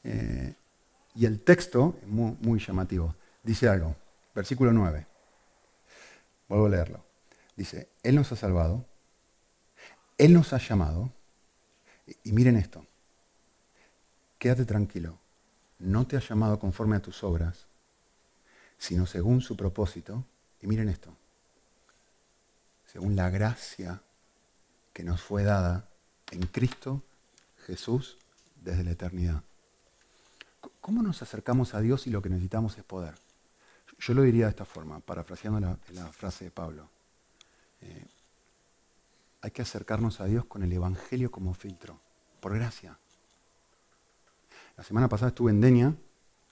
Eh, 0.04 0.54
y 1.14 1.26
el 1.26 1.42
texto 1.42 1.96
es 2.02 2.08
muy, 2.08 2.36
muy 2.40 2.60
llamativo. 2.60 3.14
Dice 3.42 3.68
algo, 3.68 3.96
versículo 4.34 4.72
9. 4.72 5.06
Vuelvo 6.48 6.66
a 6.66 6.68
leerlo. 6.68 7.04
Dice, 7.56 7.88
Él 8.02 8.14
nos 8.14 8.30
ha 8.30 8.36
salvado, 8.36 8.84
Él 10.18 10.32
nos 10.32 10.52
ha 10.52 10.58
llamado, 10.58 11.10
y 12.24 12.32
miren 12.32 12.56
esto, 12.56 12.86
quédate 14.38 14.64
tranquilo, 14.64 15.18
no 15.78 16.06
te 16.06 16.16
ha 16.16 16.20
llamado 16.20 16.58
conforme 16.58 16.96
a 16.96 17.02
tus 17.02 17.22
obras, 17.22 17.66
sino 18.78 19.06
según 19.06 19.40
su 19.40 19.56
propósito, 19.56 20.24
y 20.62 20.66
miren 20.66 20.88
esto, 20.88 21.14
según 22.86 23.14
la 23.14 23.28
gracia 23.30 24.00
que 24.92 25.04
nos 25.04 25.20
fue 25.20 25.44
dada 25.44 25.88
en 26.30 26.46
Cristo 26.46 27.02
Jesús 27.66 28.16
desde 28.62 28.84
la 28.84 28.92
eternidad. 28.92 29.42
¿Cómo 30.80 31.02
nos 31.02 31.20
acercamos 31.20 31.74
a 31.74 31.80
Dios 31.80 32.06
y 32.06 32.10
lo 32.10 32.22
que 32.22 32.30
necesitamos 32.30 32.78
es 32.78 32.84
poder? 32.84 33.14
Yo 33.98 34.14
lo 34.14 34.22
diría 34.22 34.44
de 34.44 34.50
esta 34.50 34.64
forma, 34.64 35.00
parafraseando 35.00 35.60
la, 35.60 36.06
frase 36.12 36.44
de 36.46 36.50
Pablo. 36.50 36.88
Eh, 37.80 38.06
hay 39.46 39.52
que 39.52 39.62
acercarnos 39.62 40.20
a 40.20 40.24
Dios 40.24 40.44
con 40.46 40.64
el 40.64 40.72
Evangelio 40.72 41.30
como 41.30 41.54
filtro, 41.54 42.00
por 42.40 42.52
gracia. 42.52 42.98
La 44.76 44.82
semana 44.82 45.08
pasada 45.08 45.28
estuve 45.28 45.52
en 45.52 45.60
Denia, 45.60 45.94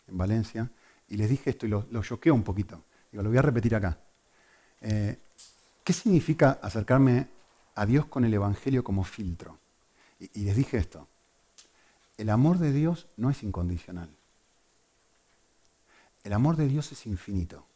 en 0.07 0.17
Valencia, 0.17 0.71
y 1.09 1.17
les 1.17 1.29
dije 1.29 1.51
esto 1.51 1.67
y 1.67 1.71
lo, 1.71 2.03
choqueo 2.03 2.33
un 2.33 2.45
poquito. 2.45 2.85
Digo, 3.11 3.25
lo 3.25 3.31
voy 3.31 3.39
a 3.39 3.43
repetir 3.43 3.75
acá. 3.75 3.99
Eh, 4.81 5.19
¿Qué 5.83 5.93
significa 5.93 6.61
acercarme 6.63 7.27
a 7.75 7.85
Dios 7.85 8.07
con 8.07 8.25
el 8.25 8.33
Evangelio 8.33 8.85
como 8.85 9.03
filtro? 9.03 9.59
y 10.21 10.45
les 10.45 10.57
dije 10.57 10.79
esto. 10.79 11.09
El 12.17 12.31
amor 12.31 12.59
de 12.59 12.73
Dios 12.73 13.09
no 13.17 13.29
es 13.29 13.43
incondicional. 13.43 14.09
El 16.23 16.33
amor 16.33 16.57
de 16.57 16.69
Dios 16.69 16.93
es 16.93 17.05
infinito. 17.07 17.67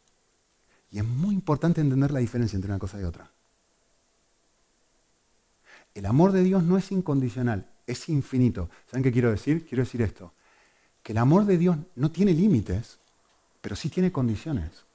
Y 0.89 0.99
es 0.99 1.05
muy 1.05 1.35
importante 1.35 1.81
entender 1.81 2.11
la 2.11 2.21
diferencia 2.21 2.55
entre 2.55 2.71
una 2.71 2.79
cosa 2.79 2.99
y 2.99 3.03
otra. 3.03 3.29
El 5.93 6.05
amor 6.05 6.31
de 6.31 6.43
Dios 6.43 6.63
no 6.63 6.77
es 6.77 6.91
incondicional, 6.91 7.69
es 7.87 8.09
infinito. 8.09 8.69
¿Saben 8.87 9.03
qué 9.03 9.11
quiero 9.11 9.31
decir? 9.31 9.65
Quiero 9.65 9.83
decir 9.83 10.01
esto. 10.01 10.33
Que 11.03 11.13
el 11.13 11.17
amor 11.17 11.45
de 11.45 11.57
Dios 11.57 11.77
no 11.95 12.11
tiene 12.11 12.33
límites, 12.33 12.99
pero 13.61 13.75
sí 13.75 13.89
tiene 13.89 14.11
condiciones. 14.11 14.85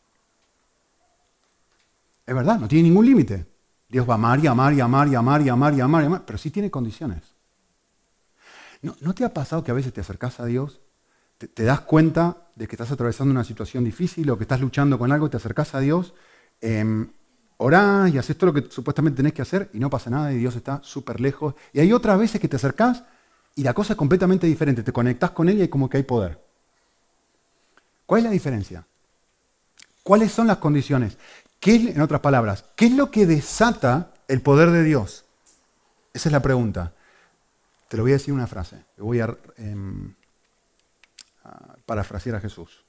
Es 2.27 2.35
verdad, 2.35 2.59
no 2.59 2.69
tiene 2.69 2.89
ningún 2.89 3.07
límite. 3.07 3.47
Dios 3.89 4.09
va 4.09 4.15
a 4.15 4.17
amar 4.17 4.43
y 4.43 4.47
amar 4.47 4.73
y 4.73 4.81
amar 4.81 5.09
y 5.09 5.15
amar 5.15 5.43
y 5.43 5.49
amar 5.49 5.75
y 5.75 5.81
amar 5.81 6.03
y 6.03 6.07
amar, 6.07 6.25
pero 6.25 6.39
sí 6.39 6.51
tiene 6.51 6.71
condiciones. 6.71 7.23
¿No, 8.83 8.97
¿No, 9.01 9.15
te 9.15 9.25
ha 9.25 9.33
pasado 9.33 9.65
que 9.65 9.71
a 9.71 9.75
veces 9.75 9.93
te 9.93 10.01
acercas 10.01 10.41
a 10.41 10.47
Dios 10.47 10.81
te, 11.39 11.65
das 11.65 11.81
cuenta 11.81 12.49
de 12.55 12.67
que 12.67 12.77
estás 12.77 12.93
atravesando 12.93 13.33
una 13.33 13.45
situación 13.45 13.85
difícil 13.85 14.31
o 14.31 14.37
que 14.37 14.45
estás 14.45 14.61
luchando 14.61 14.99
con 14.99 15.13
algo, 15.13 15.31
te 15.31 15.37
acercás 15.37 15.75
a 15.75 15.81
Dios, 15.81 16.15
eh, 16.61 17.07
orás 17.59 18.13
y 18.13 18.19
haces 18.19 18.37
todo 18.37 18.53
lo 18.53 18.55
que 18.55 18.71
supuestamente 18.71 19.17
tenés 19.17 19.33
que 19.33 19.43
hacer 19.43 19.71
y 19.73 19.79
no 19.79 19.91
pasa 19.91 20.11
nada 20.11 20.33
y 20.33 20.39
Dios 20.39 20.57
está 20.57 20.81
súper 20.83 21.21
lejos. 21.21 21.55
Y 21.73 21.81
hay 21.81 21.93
otras 21.93 22.19
veces 22.19 22.41
que 22.41 22.49
te 22.49 22.57
acercás 22.57 23.05
y 23.55 23.63
la 23.63 23.75
cosa 23.75 23.93
es 23.93 23.97
completamente 23.97 24.47
diferente, 24.47 24.83
te 24.83 24.93
conectás 24.93 25.31
con 25.31 25.49
Él 25.49 25.59
y 25.59 25.63
hay 25.63 25.69
como 25.69 25.89
que 25.89 25.99
hay 25.99 26.03
poder. 26.03 26.43
¿Cuál 28.07 28.21
es 28.21 28.25
la 28.25 28.31
diferencia? 28.31 28.87
¿Cuáles 30.03 30.33
son 30.33 30.47
las 30.47 30.59
condiciones? 30.59 31.17
¿Qué 31.61 31.77
en 31.77 32.01
otras 32.01 32.21
palabras, 32.21 32.65
qué 32.77 32.87
es 32.87 32.93
lo 32.93 33.11
que 33.11 33.27
desata 33.27 34.13
el 34.29 34.43
poder 34.43 34.71
de 34.71 34.83
Dios? 34.83 35.25
Esa 36.13 36.29
es 36.29 36.33
la 36.33 36.43
pregunta. 36.43 36.93
Te 37.89 37.97
lo 37.97 38.03
voy 38.03 38.13
a 38.13 38.17
decir 38.17 38.35
una 38.35 38.47
frase. 38.47 38.85
Voy 38.99 39.21
a, 39.21 39.37
em, 39.57 40.15
parafrasear 41.87 42.37
a 42.37 42.41
Jesús. 42.41 42.85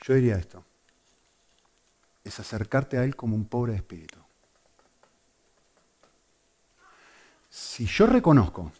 Yo 0.00 0.14
diría 0.14 0.36
esto, 0.36 0.64
es 2.28 2.40
acercarte 2.40 2.98
a 2.98 3.04
Él 3.04 3.16
como 3.16 3.34
un 3.34 3.46
pobre 3.46 3.74
espíritu. 3.74 4.18
Si 7.48 7.86
yo 7.86 8.06
reconozco, 8.06 8.72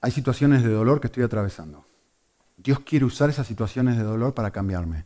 hay 0.00 0.10
situaciones 0.10 0.62
de 0.62 0.70
dolor 0.70 1.00
que 1.00 1.08
estoy 1.08 1.24
atravesando. 1.24 1.84
Dios 2.56 2.80
quiere 2.80 3.04
usar 3.04 3.28
esas 3.28 3.46
situaciones 3.46 3.96
de 3.96 4.04
dolor 4.04 4.34
para 4.34 4.50
cambiarme. 4.50 5.04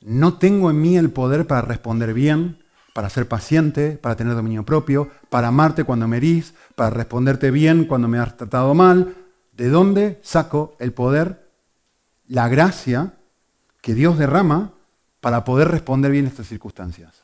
No 0.00 0.38
tengo 0.38 0.70
en 0.70 0.80
mí 0.80 0.96
el 0.96 1.10
poder 1.10 1.46
para 1.46 1.62
responder 1.62 2.14
bien, 2.14 2.62
para 2.94 3.10
ser 3.10 3.26
paciente, 3.26 3.92
para 3.96 4.16
tener 4.16 4.34
dominio 4.34 4.64
propio, 4.64 5.10
para 5.30 5.48
amarte 5.48 5.84
cuando 5.84 6.06
me 6.06 6.18
herís, 6.18 6.54
para 6.76 6.90
responderte 6.90 7.50
bien 7.50 7.84
cuando 7.84 8.08
me 8.08 8.18
has 8.18 8.36
tratado 8.36 8.74
mal, 8.74 9.14
¿De 9.58 9.70
dónde 9.70 10.20
saco 10.22 10.76
el 10.78 10.92
poder, 10.92 11.50
la 12.28 12.48
gracia 12.48 13.14
que 13.80 13.92
Dios 13.92 14.16
derrama 14.16 14.74
para 15.20 15.44
poder 15.44 15.68
responder 15.68 16.10
bien 16.10 16.26
estas 16.26 16.46
circunstancias? 16.46 17.22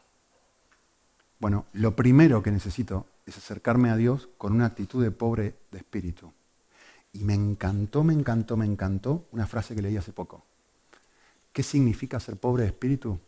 Bueno, 1.38 1.66
lo 1.72 1.94
primero 1.94 2.42
que 2.42 2.50
necesito 2.50 3.06
es 3.26 3.36
acercarme 3.36 3.90
a 3.90 3.96
Dios 3.96 4.28
con 4.38 4.52
una 4.52 4.66
actitud 4.66 5.02
de 5.02 5.10
pobre 5.10 5.54
de 5.70 5.78
espíritu. 5.78 6.32
Y 7.12 7.24
me 7.24 7.34
encantó, 7.34 8.02
me 8.02 8.12
encantó, 8.12 8.56
me 8.56 8.66
encantó 8.66 9.26
una 9.30 9.46
frase 9.46 9.74
que 9.74 9.82
leí 9.82 9.96
hace 9.96 10.12
poco. 10.12 10.44
¿Qué 11.52 11.62
significa 11.62 12.18
ser 12.18 12.36
pobre 12.36 12.64
de 12.64 12.70
espíritu? 12.70 13.18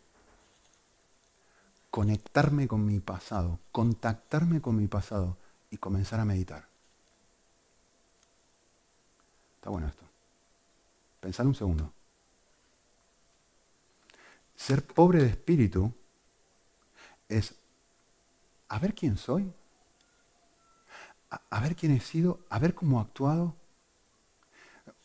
Conectarme 1.89 2.67
con 2.67 2.85
mi 2.85 2.99
pasado, 2.99 3.59
contactarme 3.71 4.61
con 4.61 4.75
mi 4.75 4.87
pasado 4.87 5.37
y 5.71 5.77
comenzar 5.77 6.19
a 6.19 6.25
meditar. 6.25 6.67
Está 9.55 9.69
bueno 9.69 9.87
esto. 9.87 10.03
Pensar 11.21 11.47
un 11.47 11.55
segundo. 11.55 11.93
Ser 14.57 14.85
pobre 14.85 15.23
de 15.23 15.29
espíritu 15.29 15.93
es 17.29 17.55
a 18.67 18.79
ver 18.79 18.93
quién 18.93 19.15
soy, 19.15 19.53
a, 21.29 21.59
ver 21.61 21.77
quién 21.77 21.93
he 21.93 22.01
sido, 22.01 22.41
a 22.49 22.59
ver 22.59 22.75
cómo 22.75 22.99
he 22.99 23.03
actuado. 23.03 23.55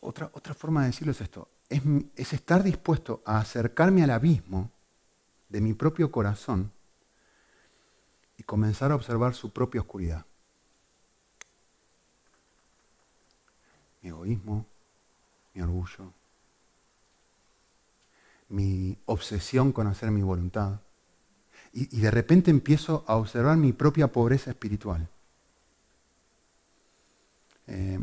Otra, 0.00 0.28
otra 0.34 0.54
forma 0.54 0.80
de 0.80 0.88
decirlo 0.88 1.12
es 1.12 1.20
esto, 1.20 1.48
es, 1.68 1.80
es 2.16 2.32
estar 2.32 2.64
dispuesto 2.64 3.22
a 3.24 3.38
acercarme 3.38 4.02
al 4.02 4.10
abismo 4.10 4.72
de 5.48 5.60
mi 5.60 5.74
propio 5.74 6.10
corazón 6.10 6.72
y 8.36 8.42
comenzar 8.42 8.90
a 8.90 8.96
observar 8.96 9.34
su 9.34 9.52
propia 9.52 9.82
oscuridad. 9.82 10.26
mi 14.02 14.08
egoísmo, 14.08 14.66
mi 15.54 15.62
orgullo, 15.62 16.12
mi 18.52 18.98
obsesión 19.06 19.72
con 19.72 19.86
hacer 19.86 20.10
mi 20.10 20.22
voluntad. 20.22 20.80
Y, 21.72 22.00
de 22.00 22.10
repente 22.10 22.50
empiezo 22.50 23.02
a 23.08 23.16
observar 23.16 23.56
mi 23.56 23.72
propia 23.72 24.12
pobreza 24.12 24.50
espiritual. 24.50 25.08
Eh, 27.66 27.98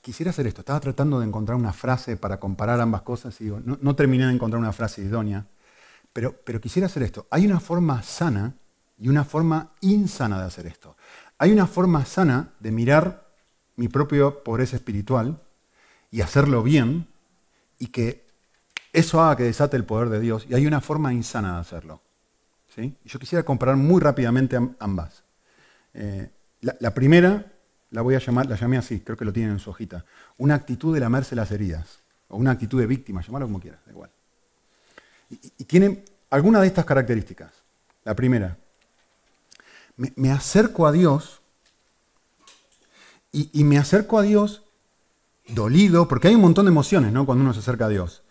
quisiera 0.00 0.30
hacer 0.30 0.48
esto. 0.48 0.62
Estaba 0.62 0.80
tratando 0.80 1.20
de 1.20 1.26
encontrar 1.26 1.56
una 1.56 1.72
frase 1.72 2.16
para 2.16 2.40
comparar 2.40 2.80
ambas 2.80 3.02
cosas 3.02 3.40
y 3.40 3.44
no, 3.44 3.94
terminé 3.94 4.26
de 4.26 4.32
encontrar 4.32 4.60
una 4.60 4.72
frase 4.72 5.02
idónea, 5.02 5.46
pero, 6.12 6.34
pero 6.44 6.60
quisiera 6.60 6.86
hacer 6.86 7.04
esto. 7.04 7.28
Hay 7.30 7.46
una 7.46 7.60
forma 7.60 8.02
sana 8.02 8.56
y 8.98 9.08
una 9.08 9.24
forma 9.24 9.72
insana 9.82 10.40
de 10.40 10.46
hacer 10.46 10.66
esto. 10.66 10.96
Hay 11.38 11.52
una 11.52 11.68
forma 11.68 12.04
sana 12.04 12.54
de 12.58 12.72
mirar 12.72 13.30
mi 13.76 13.86
propia 13.86 14.30
pobreza 14.42 14.74
espiritual 14.74 15.40
y 16.10 16.22
hacerlo 16.22 16.64
bien 16.64 17.06
y 17.78 17.86
que 17.86 18.29
eso 18.92 19.22
haga 19.22 19.36
que 19.36 19.44
desate 19.44 19.76
el 19.76 19.84
poder 19.84 20.08
de 20.08 20.20
Dios. 20.20 20.46
Y 20.48 20.54
hay 20.54 20.66
una 20.66 20.80
forma 20.80 21.12
insana 21.12 21.54
de 21.54 21.60
hacerlo. 21.60 22.00
¿sí? 22.74 22.94
Yo 23.04 23.18
quisiera 23.18 23.44
comparar 23.44 23.76
muy 23.76 24.00
rápidamente 24.00 24.58
ambas. 24.78 25.22
Eh, 25.94 26.30
la, 26.60 26.94
primera 26.94 27.52
la 27.90 28.02
voy 28.02 28.14
a 28.14 28.18
llamar, 28.18 28.46
la 28.46 28.56
llamé 28.56 28.78
así, 28.78 29.00
creo 29.00 29.16
que 29.16 29.24
lo 29.24 29.32
tienen 29.32 29.52
en 29.52 29.58
su 29.58 29.70
hojita. 29.70 30.04
Una 30.38 30.54
actitud 30.54 30.94
de 30.94 31.00
lamerse 31.00 31.34
las 31.34 31.50
heridas, 31.50 32.00
o 32.28 32.36
una 32.36 32.52
actitud 32.52 32.80
de 32.80 32.86
víctima, 32.86 33.22
llamarlo 33.22 33.46
como 33.46 33.60
quieras, 33.60 33.80
da 33.86 33.92
igual. 33.92 34.10
Y, 35.30 35.64
tiene 35.64 36.04
algunas 36.30 36.62
de 36.62 36.68
estas 36.68 36.84
características. 36.84 37.52
La 38.04 38.14
primera, 38.14 38.56
me, 39.96 40.32
acerco 40.32 40.86
a 40.86 40.92
Dios 40.92 41.40
y, 43.32 43.50
y, 43.52 43.64
me 43.64 43.78
acerco 43.78 44.18
a 44.18 44.22
Dios 44.22 44.62
dolido, 45.48 46.08
porque 46.08 46.28
hay 46.28 46.34
un 46.34 46.40
montón 46.40 46.66
de 46.66 46.70
emociones 46.70 47.12
¿no? 47.12 47.26
cuando 47.26 47.44
uno 47.44 47.52
se 47.52 47.60
acerca 47.60 47.86
a 47.86 47.88
Dios. 47.88 48.22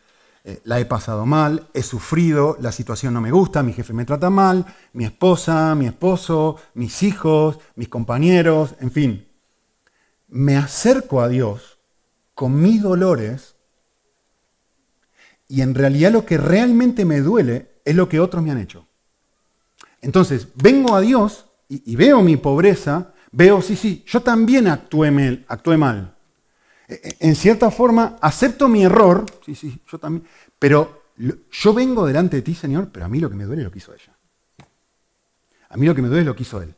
Eh, 0.49 0.61
la 0.63 0.79
he 0.79 0.85
pasado 0.85 1.27
mal, 1.27 1.67
he 1.75 1.83
sufrido, 1.83 2.57
la 2.59 2.71
situación 2.71 3.13
no 3.13 3.21
me 3.21 3.29
gusta, 3.29 3.61
mi 3.61 3.71
jefe 3.71 3.93
me 3.93 4.03
trata 4.03 4.31
mal, 4.31 4.65
mi 4.93 5.05
esposa, 5.05 5.75
mi 5.75 5.85
esposo, 5.85 6.55
mis 6.73 7.03
hijos, 7.03 7.59
mis 7.75 7.87
compañeros, 7.87 8.73
en 8.79 8.89
fin. 8.89 9.27
Me 10.27 10.57
acerco 10.57 11.21
a 11.21 11.27
Dios 11.27 11.77
con 12.33 12.59
mis 12.59 12.81
dolores 12.81 13.57
y 15.47 15.61
en 15.61 15.75
realidad 15.75 16.11
lo 16.11 16.25
que 16.25 16.39
realmente 16.39 17.05
me 17.05 17.21
duele 17.21 17.81
es 17.85 17.95
lo 17.95 18.09
que 18.09 18.19
otros 18.19 18.41
me 18.41 18.49
han 18.49 18.57
hecho. 18.57 18.87
Entonces, 20.01 20.47
vengo 20.55 20.95
a 20.95 21.01
Dios 21.01 21.45
y, 21.67 21.95
veo 21.95 22.23
mi 22.23 22.37
pobreza, 22.37 23.13
veo, 23.31 23.61
sí, 23.61 23.75
sí, 23.75 24.03
yo 24.07 24.21
también 24.21 24.63
mal, 24.63 25.45
actué 25.47 25.77
mal. 25.77 26.15
En 26.89 27.35
cierta 27.35 27.69
forma, 27.69 28.17
acepto 28.19 28.67
mi 28.67 28.83
error, 28.83 29.25
sí, 29.45 29.53
sí, 29.53 29.79
yo 29.91 29.99
también, 29.99 30.25
pero 30.57 31.03
yo 31.51 31.73
vengo 31.73 32.05
delante 32.05 32.37
de 32.37 32.41
ti, 32.41 32.55
Señor, 32.55 32.89
pero 32.91 33.05
a 33.05 33.09
mí 33.09 33.19
lo 33.19 33.29
que 33.29 33.35
me 33.35 33.43
duele 33.43 33.61
es 33.61 33.65
lo 33.65 33.71
que 33.71 33.77
hizo 33.77 33.93
ella. 33.93 34.15
A 35.69 35.77
mí 35.77 35.85
lo 35.85 35.93
que 35.93 36.01
me 36.01 36.07
duele 36.07 36.21
es 36.21 36.25
lo 36.25 36.35
que 36.35 36.43
hizo 36.43 36.61
él. 36.61 36.73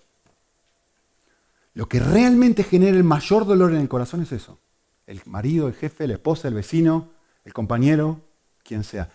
Lo 1.73 1.87
que 1.87 2.01
realmente 2.01 2.63
genera 2.63 2.97
el 2.97 3.05
mayor 3.05 3.45
dolor 3.45 3.71
en 3.71 3.79
el 3.79 3.87
corazón 3.87 4.21
es 4.21 4.33
eso. 4.33 4.59
El 5.07 5.21
marido, 5.25 5.69
el 5.69 5.75
jefe, 5.75 6.07
la 6.07 6.15
esposa, 6.15 6.49
el 6.49 6.55
vecino, 6.55 7.11
el 7.45 7.53
compañero, 7.53 8.19
quien 8.63 8.83
sea. 8.83 9.09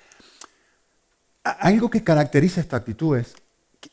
Algo 1.44 1.90
que 1.90 2.02
caracteriza 2.02 2.62
esta 2.62 2.78
actitud 2.78 3.18
es, 3.18 3.36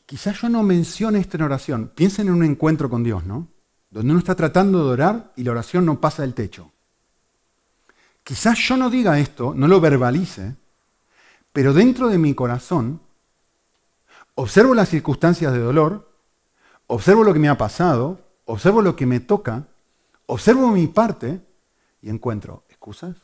quizás 0.06 0.40
yo 0.40 0.48
no 0.48 0.62
mencione 0.62 1.18
esto 1.18 1.36
en 1.36 1.42
oración, 1.42 1.92
piensen 1.94 2.28
en 2.28 2.34
un 2.34 2.44
encuentro 2.44 2.88
con 2.88 3.04
Dios, 3.04 3.24
¿no? 3.24 3.48
Donde 3.90 4.10
uno 4.10 4.18
está 4.18 4.34
tratando 4.34 4.86
de 4.86 4.92
orar 4.92 5.32
y 5.36 5.44
la 5.44 5.50
oración 5.50 5.84
no 5.84 6.00
pasa 6.00 6.22
del 6.22 6.34
techo. 6.34 6.73
Quizás 8.24 8.58
yo 8.58 8.78
no 8.78 8.88
diga 8.88 9.18
esto, 9.18 9.52
no 9.54 9.68
lo 9.68 9.80
verbalice, 9.80 10.56
pero 11.52 11.74
dentro 11.74 12.08
de 12.08 12.16
mi 12.16 12.34
corazón 12.34 13.00
observo 14.34 14.74
las 14.74 14.88
circunstancias 14.88 15.52
de 15.52 15.58
dolor, 15.58 16.10
observo 16.86 17.22
lo 17.22 17.34
que 17.34 17.38
me 17.38 17.50
ha 17.50 17.58
pasado, 17.58 18.20
observo 18.46 18.80
lo 18.80 18.96
que 18.96 19.04
me 19.04 19.20
toca, 19.20 19.68
observo 20.26 20.68
mi 20.68 20.86
parte 20.86 21.40
y 22.00 22.08
encuentro 22.08 22.64
excusas, 22.70 23.14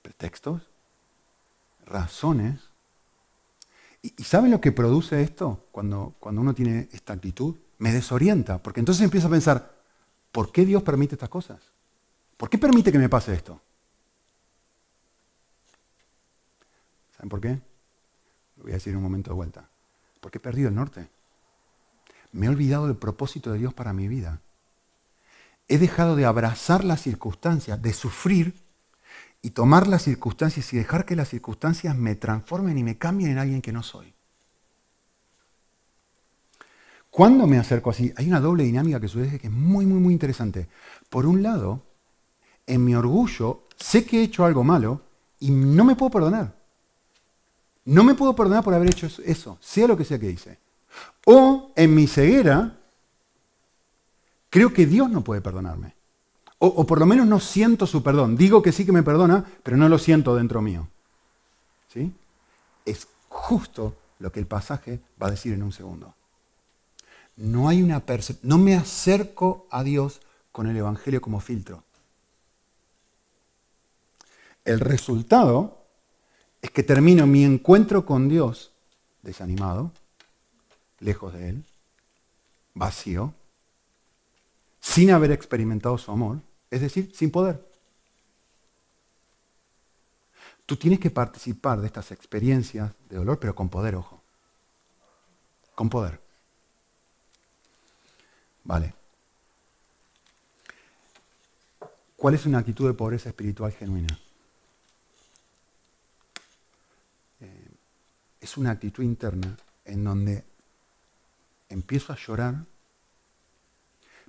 pretextos, 0.00 0.62
razones. 1.86 2.60
¿Y, 4.00 4.10
saben 4.24 4.50
lo 4.50 4.60
que 4.60 4.72
produce 4.72 5.22
esto 5.22 5.66
cuando, 5.70 6.14
cuando 6.18 6.40
uno 6.40 6.54
tiene 6.54 6.88
esta 6.92 7.12
actitud? 7.12 7.56
Me 7.78 7.92
desorienta, 7.92 8.58
porque 8.62 8.80
entonces 8.80 9.04
empiezo 9.04 9.28
a 9.28 9.30
pensar, 9.30 9.74
¿por 10.32 10.50
qué 10.50 10.64
Dios 10.64 10.82
permite 10.82 11.14
estas 11.14 11.28
cosas? 11.28 11.60
¿Por 12.38 12.48
qué 12.48 12.58
permite 12.58 12.90
que 12.90 12.98
me 12.98 13.08
pase 13.08 13.34
esto? 13.34 13.60
¿Saben 17.16 17.28
por 17.28 17.40
qué? 17.40 17.60
Lo 18.56 18.64
voy 18.64 18.72
a 18.72 18.74
decir 18.74 18.92
en 18.92 18.98
un 18.98 19.02
momento 19.02 19.30
de 19.30 19.36
vuelta. 19.36 19.68
Porque 20.20 20.38
he 20.38 20.40
perdido 20.40 20.68
el 20.68 20.74
norte. 20.74 21.08
Me 22.32 22.46
he 22.46 22.48
olvidado 22.48 22.86
del 22.86 22.96
propósito 22.96 23.52
de 23.52 23.58
Dios 23.58 23.74
para 23.74 23.92
mi 23.92 24.08
vida. 24.08 24.40
He 25.68 25.78
dejado 25.78 26.16
de 26.16 26.26
abrazar 26.26 26.84
las 26.84 27.00
circunstancias, 27.00 27.80
de 27.80 27.92
sufrir 27.92 28.54
y 29.40 29.50
tomar 29.50 29.86
las 29.86 30.02
circunstancias 30.02 30.72
y 30.72 30.76
dejar 30.76 31.04
que 31.04 31.16
las 31.16 31.28
circunstancias 31.28 31.96
me 31.96 32.14
transformen 32.16 32.76
y 32.78 32.82
me 32.82 32.98
cambien 32.98 33.30
en 33.30 33.38
alguien 33.38 33.62
que 33.62 33.72
no 33.72 33.82
soy. 33.82 34.14
Cuando 37.10 37.46
me 37.46 37.58
acerco 37.58 37.90
así, 37.90 38.12
hay 38.16 38.26
una 38.26 38.40
doble 38.40 38.64
dinámica 38.64 38.98
que 38.98 39.06
sucede 39.06 39.38
que 39.38 39.46
es 39.46 39.52
muy, 39.52 39.86
muy, 39.86 40.00
muy 40.00 40.12
interesante. 40.12 40.68
Por 41.08 41.26
un 41.26 41.42
lado, 41.42 41.82
en 42.66 42.84
mi 42.84 42.94
orgullo, 42.94 43.68
sé 43.76 44.04
que 44.04 44.18
he 44.18 44.24
hecho 44.24 44.44
algo 44.44 44.64
malo 44.64 45.02
y 45.38 45.50
no 45.50 45.84
me 45.84 45.94
puedo 45.94 46.10
perdonar. 46.10 46.53
No 47.84 48.02
me 48.04 48.14
puedo 48.14 48.34
perdonar 48.34 48.64
por 48.64 48.74
haber 48.74 48.88
hecho 48.88 49.08
eso, 49.24 49.58
sea 49.60 49.86
lo 49.86 49.96
que 49.96 50.04
sea 50.04 50.18
que 50.18 50.30
hice. 50.30 50.58
O 51.26 51.72
en 51.76 51.94
mi 51.94 52.06
ceguera, 52.06 52.78
creo 54.48 54.72
que 54.72 54.86
Dios 54.86 55.10
no 55.10 55.22
puede 55.22 55.40
perdonarme. 55.40 55.94
O, 56.58 56.86
por 56.86 56.98
lo 56.98 57.04
menos 57.04 57.26
no 57.26 57.40
siento 57.40 57.86
su 57.86 58.02
perdón. 58.02 58.36
Digo 58.36 58.62
que 58.62 58.72
sí 58.72 58.86
que 58.86 58.92
me 58.92 59.02
perdona, 59.02 59.44
pero 59.62 59.76
no 59.76 59.88
lo 59.88 59.98
siento 59.98 60.34
dentro 60.34 60.62
mío. 60.62 60.88
¿Sí? 61.92 62.10
Es 62.86 63.06
justo 63.28 63.96
lo 64.18 64.32
que 64.32 64.40
el 64.40 64.46
pasaje 64.46 65.00
va 65.22 65.26
a 65.26 65.30
decir 65.30 65.52
en 65.52 65.62
un 65.62 65.72
segundo. 65.72 66.14
No 67.36 67.68
hay 67.68 67.82
una 67.82 68.02
no 68.42 68.56
me 68.56 68.76
acerco 68.76 69.66
a 69.70 69.82
Dios 69.82 70.22
con 70.52 70.66
el 70.66 70.76
evangelio 70.76 71.20
como 71.20 71.40
filtro. 71.40 71.82
El 74.64 74.80
resultado 74.80 75.83
es 76.64 76.70
que 76.70 76.82
termino 76.82 77.26
mi 77.26 77.44
encuentro 77.44 78.06
con 78.06 78.26
Dios 78.26 78.72
desanimado, 79.20 79.92
lejos 80.98 81.34
de 81.34 81.50
Él, 81.50 81.64
vacío, 82.72 83.34
sin 84.80 85.10
haber 85.10 85.30
experimentado 85.30 85.98
su 85.98 86.10
amor, 86.10 86.40
es 86.70 86.80
decir, 86.80 87.14
sin 87.14 87.30
poder. 87.30 87.62
Tú 90.64 90.76
tienes 90.76 91.00
que 91.00 91.10
participar 91.10 91.82
de 91.82 91.86
estas 91.86 92.10
experiencias 92.12 92.92
de 93.10 93.16
dolor, 93.16 93.38
pero 93.38 93.54
con 93.54 93.68
poder, 93.68 93.96
ojo. 93.96 94.22
Con 95.74 95.90
poder. 95.90 96.18
Vale. 98.62 98.94
¿Cuál 102.16 102.32
es 102.32 102.46
una 102.46 102.60
actitud 102.60 102.86
de 102.86 102.94
pobreza 102.94 103.28
espiritual 103.28 103.70
genuina? 103.70 104.18
Es 108.44 108.58
una 108.58 108.72
actitud 108.72 109.02
interna 109.02 109.56
en 109.86 110.04
donde 110.04 110.44
empiezo 111.70 112.12
a 112.12 112.16
llorar, 112.16 112.66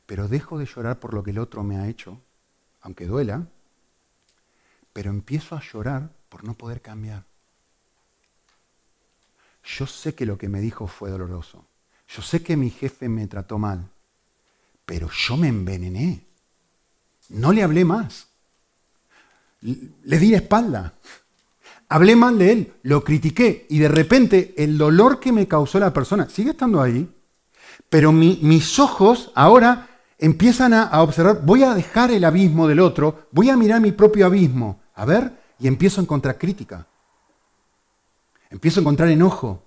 pero 0.05 0.29
dejo 0.29 0.57
de 0.57 0.65
llorar 0.65 1.01
por 1.01 1.13
lo 1.13 1.21
que 1.21 1.31
el 1.31 1.37
otro 1.37 1.63
me 1.63 1.77
ha 1.77 1.89
hecho, 1.89 2.21
aunque 2.79 3.07
duela, 3.07 3.45
pero 4.93 5.09
empiezo 5.09 5.57
a 5.57 5.61
llorar 5.61 6.09
por 6.29 6.45
no 6.45 6.53
poder 6.53 6.81
cambiar. 6.81 7.25
Yo 9.65 9.85
sé 9.85 10.15
que 10.15 10.25
lo 10.25 10.37
que 10.37 10.47
me 10.47 10.61
dijo 10.61 10.87
fue 10.87 11.09
doloroso. 11.09 11.65
Yo 12.07 12.21
sé 12.21 12.41
que 12.41 12.55
mi 12.55 12.69
jefe 12.69 13.09
me 13.09 13.27
trató 13.27 13.59
mal, 13.59 13.89
pero 14.85 15.09
yo 15.09 15.35
me 15.35 15.49
envenené. 15.49 16.25
No 17.29 17.51
le 17.51 17.63
hablé 17.63 17.83
más. 17.83 18.27
Le 19.59 20.19
di 20.19 20.31
la 20.31 20.37
espalda 20.37 20.93
hablé 21.89 22.15
mal 22.15 22.37
de 22.37 22.51
él, 22.51 22.73
lo 22.83 23.03
critiqué 23.03 23.65
y 23.69 23.79
de 23.79 23.87
repente 23.87 24.53
el 24.57 24.77
dolor 24.77 25.19
que 25.19 25.31
me 25.31 25.47
causó 25.47 25.79
la 25.79 25.93
persona 25.93 26.29
sigue 26.29 26.51
estando 26.51 26.81
ahí, 26.81 27.09
pero 27.89 28.11
mis 28.11 28.79
ojos 28.79 29.31
ahora 29.35 29.87
empiezan 30.17 30.73
a, 30.73 30.83
a, 30.83 31.01
observar, 31.01 31.41
voy 31.43 31.63
a 31.63 31.73
dejar 31.73 32.11
el 32.11 32.23
abismo 32.23 32.67
del 32.67 32.79
otro, 32.79 33.27
voy 33.31 33.49
a 33.49 33.57
mirar 33.57 33.81
mi 33.81 33.91
propio 33.91 34.25
abismo, 34.25 34.81
a 34.95 35.05
ver, 35.05 35.33
y 35.59 35.67
empiezo 35.67 36.01
a 36.01 36.03
encontrar 36.03 36.37
crítica, 36.37 36.87
empiezo 38.49 38.79
a 38.79 38.81
encontrar 38.81 39.09
enojo. 39.09 39.65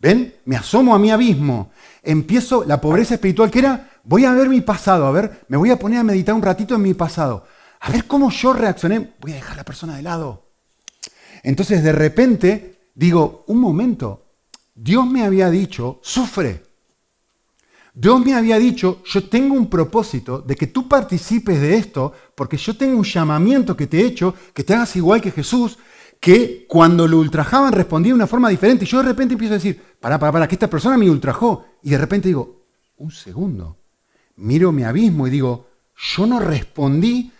¿Ven? 0.00 0.36
Me 0.44 0.56
asomo 0.56 0.94
a 0.94 0.98
mi 0.98 1.10
abismo, 1.10 1.72
empiezo 2.04 2.64
la 2.64 2.80
pobreza 2.80 3.14
espiritual 3.14 3.50
que 3.50 3.58
era, 3.58 3.90
voy 4.04 4.24
a 4.24 4.32
ver 4.32 4.48
mi 4.48 4.60
pasado, 4.60 5.06
a 5.06 5.10
ver, 5.10 5.44
me 5.48 5.56
voy 5.56 5.70
a 5.70 5.78
poner 5.78 5.98
a 5.98 6.04
meditar 6.04 6.36
un 6.36 6.42
ratito 6.42 6.76
en 6.76 6.82
mi 6.82 6.94
pasado, 6.94 7.44
a 7.80 7.90
ver 7.90 8.06
cómo 8.06 8.30
yo 8.30 8.52
reaccioné, 8.52 9.14
voy 9.20 9.32
a 9.32 9.36
dejar 9.36 9.54
a 9.54 9.56
la 9.56 9.64
persona 9.64 9.96
de 9.96 10.02
lado. 10.02 10.47
Entonces 11.42 11.82
de 11.82 11.92
repente 11.92 12.78
digo, 12.94 13.44
un 13.46 13.58
momento, 13.60 14.26
Dios 14.74 15.06
me 15.06 15.24
había 15.24 15.50
dicho, 15.50 16.00
sufre. 16.02 16.62
Dios 17.94 18.24
me 18.24 18.34
había 18.34 18.58
dicho, 18.58 19.02
yo 19.04 19.28
tengo 19.28 19.54
un 19.54 19.68
propósito 19.68 20.40
de 20.40 20.54
que 20.54 20.68
tú 20.68 20.88
participes 20.88 21.60
de 21.60 21.76
esto, 21.76 22.12
porque 22.34 22.56
yo 22.56 22.76
tengo 22.76 22.96
un 22.96 23.04
llamamiento 23.04 23.76
que 23.76 23.86
te 23.88 24.00
he 24.00 24.06
hecho, 24.06 24.34
que 24.54 24.62
te 24.62 24.74
hagas 24.74 24.94
igual 24.96 25.20
que 25.20 25.32
Jesús, 25.32 25.78
que 26.20 26.66
cuando 26.68 27.08
lo 27.08 27.18
ultrajaban 27.18 27.72
respondía 27.72 28.10
de 28.10 28.16
una 28.16 28.26
forma 28.26 28.48
diferente. 28.48 28.84
Y 28.84 28.88
yo 28.88 28.98
de 28.98 29.08
repente 29.08 29.34
empiezo 29.34 29.54
a 29.54 29.58
decir, 29.58 29.80
para, 30.00 30.18
para, 30.18 30.32
para, 30.32 30.48
que 30.48 30.54
esta 30.54 30.70
persona 30.70 30.96
me 30.96 31.10
ultrajó. 31.10 31.66
Y 31.82 31.90
de 31.90 31.98
repente 31.98 32.28
digo, 32.28 32.66
un 32.98 33.10
segundo. 33.10 33.78
Miro 34.36 34.70
mi 34.70 34.84
abismo 34.84 35.26
y 35.26 35.30
digo, 35.30 35.68
yo 35.96 36.26
no 36.26 36.38
respondí 36.38 37.32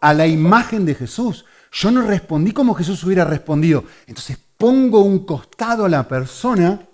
a 0.00 0.14
la 0.14 0.26
imagen 0.26 0.84
de 0.84 0.94
Jesús. 0.94 1.44
Yo 1.78 1.92
no 1.92 2.02
respondí 2.02 2.50
como 2.50 2.74
Jesús 2.74 3.04
hubiera 3.04 3.24
respondido. 3.24 3.84
Entonces 4.08 4.36
pongo 4.56 4.98
un 5.02 5.24
costado 5.24 5.84
a 5.84 5.88
la 5.88 6.08
persona 6.08 6.84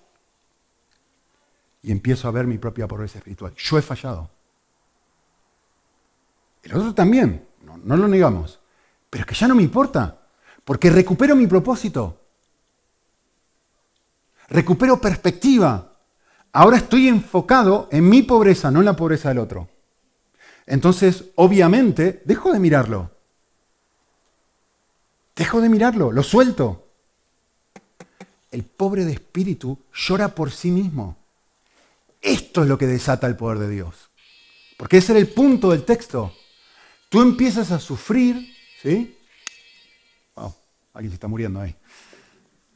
y 1.81 1.91
empiezo 1.91 2.29
a 2.29 2.31
ver 2.31 2.47
mi 2.47 2.59
propia 2.59 2.87
pobreza 2.87 3.17
espiritual. 3.17 3.55
Yo 3.57 3.79
he 3.79 3.83
fallado. 3.83 4.29
El 6.63 6.75
otro 6.75 6.95
también, 6.95 7.47
no, 7.63 7.97
lo 7.97 8.07
negamos. 8.07 8.61
Pero 9.09 9.23
es 9.23 9.27
que 9.27 9.35
ya 9.35 9.49
no 9.49 9.55
me 9.55 9.63
importa, 9.63 10.19
porque 10.67 10.91
recupero 10.91 11.35
mi 11.35 11.47
propósito. 11.47 12.21
Recupero 14.49 15.01
perspectiva. 15.01 15.95
Ahora 16.53 16.77
estoy 16.77 17.09
enfocado 17.09 17.89
en 17.91 18.07
mi 18.07 18.23
pobreza, 18.23 18.71
no 18.71 18.81
en 18.81 18.85
la 18.85 18.97
pobreza 18.97 19.31
del 19.31 19.39
otro. 19.39 19.67
Entonces, 20.67 21.25
obviamente, 21.37 22.23
dejo 22.27 22.53
de 22.53 22.61
mirarlo. 22.61 23.14
Dejo 25.37 25.61
de 25.61 25.69
mirarlo, 25.69 26.13
lo 26.13 26.23
suelto. 26.23 26.89
El 28.51 28.63
pobre 28.63 29.05
de 29.05 29.13
espíritu 29.13 29.79
llora 29.93 30.35
por 30.35 30.53
sí 30.53 30.71
mismo. 30.71 31.17
Esto 32.21 32.63
es 32.63 32.69
lo 32.69 32.79
que 32.79 32.87
desata 32.87 33.27
el 33.27 33.37
poder 33.37 33.59
de 33.59 33.69
Dios. 33.69 34.11
Porque 34.77 34.99
ese 34.99 35.13
era 35.13 35.21
el 35.21 35.29
punto 35.29 35.71
del 35.71 35.85
texto. 35.85 36.33
Tú 37.09 37.21
empiezas 37.21 37.71
a 37.71 37.81
sufrir, 37.81 38.55
¿sí? 38.81 39.19
Wow, 40.37 40.55
se 41.01 41.07
está 41.07 41.29
muriendo 41.29 41.61
ahí. 41.61 41.75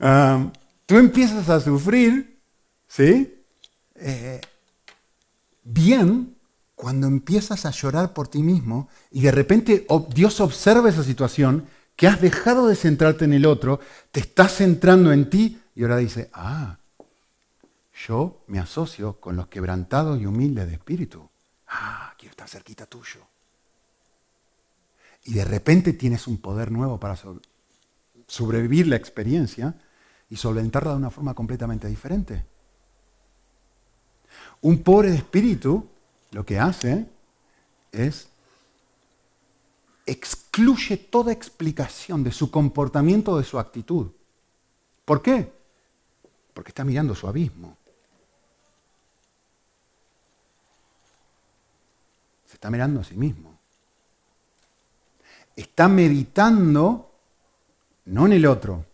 Ah, 0.01 0.51
tú 0.87 0.97
empiezas 0.97 1.49
a 1.49 1.61
sufrir, 1.61 2.41
¿sí? 2.87 3.35
Eh, 3.95 4.41
bien 5.63 6.37
cuando 6.75 7.09
empiezas 7.09 7.67
a 7.67 7.71
llorar 7.71 8.13
por 8.13 8.29
ti 8.29 8.43
mismo 8.43 8.89
y 9.11 9.23
de 9.23 9.33
repente 9.33 9.87
Dios 10.15 10.41
observa 10.41 10.89
esa 10.89 11.03
situación 11.03 11.67
que 11.99 12.07
has 12.07 12.21
dejado 12.21 12.69
de 12.69 12.77
centrarte 12.77 13.25
en 13.25 13.33
el 13.33 13.45
otro, 13.45 13.81
te 14.13 14.21
estás 14.21 14.55
centrando 14.55 15.13
en 15.13 15.29
ti 15.29 15.61
y 15.75 15.83
ahora 15.83 15.97
dice, 15.97 16.31
ah, 16.33 16.79
yo 18.07 18.45
me 18.47 18.61
asocio 18.61 19.15
con 19.15 19.35
los 19.35 19.49
quebrantados 19.49 20.21
y 20.21 20.25
humildes 20.25 20.69
de 20.69 20.75
espíritu. 20.75 21.29
Ah, 21.67 22.15
quiero 22.17 22.31
estar 22.31 22.49
cerquita 22.49 22.87
tuyo. 22.87 23.19
Y 25.25 25.33
de 25.33 25.45
repente 25.45 25.93
tienes 25.93 26.29
un 26.29 26.39
poder 26.39 26.71
nuevo 26.71 27.01
para 27.01 27.19
sobrevivir 28.29 28.87
la 28.87 28.95
experiencia 28.95 29.75
y 30.31 30.37
solventarla 30.37 30.93
de 30.93 30.99
una 30.99 31.11
forma 31.11 31.35
completamente 31.35 31.89
diferente. 31.89 32.47
Un 34.61 34.85
pobre 34.85 35.11
de 35.11 35.17
espíritu 35.17 35.85
lo 36.31 36.47
que 36.47 36.61
hace 36.61 37.09
es 37.91 38.28
excluye 40.09 40.97
toda 40.97 41.33
explicación 41.33 42.25
de 42.25 42.33
su 42.33 42.51
comportamiento, 42.51 43.37
de 43.37 43.45
su 43.45 43.59
actitud. 43.59 44.09
¿Por 45.05 45.21
qué? 45.21 45.53
Porque 46.55 46.71
está 46.71 46.83
mirando 46.83 47.15
su 47.15 47.29
abismo. 47.29 47.77
Se 52.47 52.55
está 52.55 52.71
mirando 52.71 53.01
a 53.01 53.05
sí 53.05 53.15
mismo. 53.15 53.59
Está 55.55 55.89
meditando 55.89 57.13
no 58.07 58.25
en 58.25 58.33
el 58.33 58.47
otro, 58.47 58.87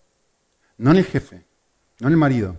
no 0.79 0.91
en 0.91 0.97
el 0.97 1.05
jefe, 1.05 1.45
no 2.01 2.09
en 2.09 2.15
el 2.15 2.19
marido. 2.19 2.59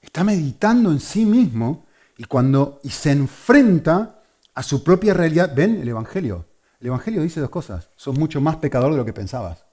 Está 0.00 0.24
meditando 0.24 0.90
en 0.90 1.00
sí 1.00 1.26
mismo 1.26 1.84
y 2.16 2.24
cuando 2.24 2.80
y 2.82 2.88
se 2.88 3.10
enfrenta 3.10 4.22
a 4.54 4.62
su 4.62 4.82
propia 4.82 5.12
realidad, 5.12 5.52
ven 5.54 5.82
el 5.82 5.88
evangelio. 5.88 6.49
El 6.80 6.86
Evangelio 6.86 7.22
dice 7.22 7.40
dos 7.40 7.50
cosas. 7.50 7.90
Sos 7.96 8.18
mucho 8.18 8.40
más 8.40 8.56
pecador 8.56 8.90
de 8.92 8.96
lo 8.96 9.04
que 9.04 9.12
pensabas. 9.12 9.64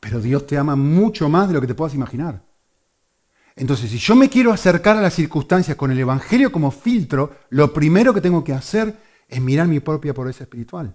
Pero 0.00 0.20
Dios 0.20 0.46
te 0.46 0.56
ama 0.56 0.74
mucho 0.76 1.28
más 1.28 1.48
de 1.48 1.54
lo 1.54 1.60
que 1.60 1.66
te 1.66 1.74
puedas 1.74 1.94
imaginar. 1.94 2.42
Entonces, 3.56 3.90
si 3.90 3.98
yo 3.98 4.16
me 4.16 4.28
quiero 4.28 4.52
acercar 4.52 4.96
a 4.96 5.02
las 5.02 5.14
circunstancias 5.14 5.76
con 5.76 5.90
el 5.90 5.98
Evangelio 5.98 6.50
como 6.50 6.70
filtro, 6.70 7.36
lo 7.50 7.72
primero 7.72 8.12
que 8.12 8.20
tengo 8.20 8.42
que 8.42 8.52
hacer 8.52 8.96
es 9.28 9.40
mirar 9.40 9.68
mi 9.68 9.80
propia 9.80 10.12
pobreza 10.12 10.44
espiritual. 10.44 10.94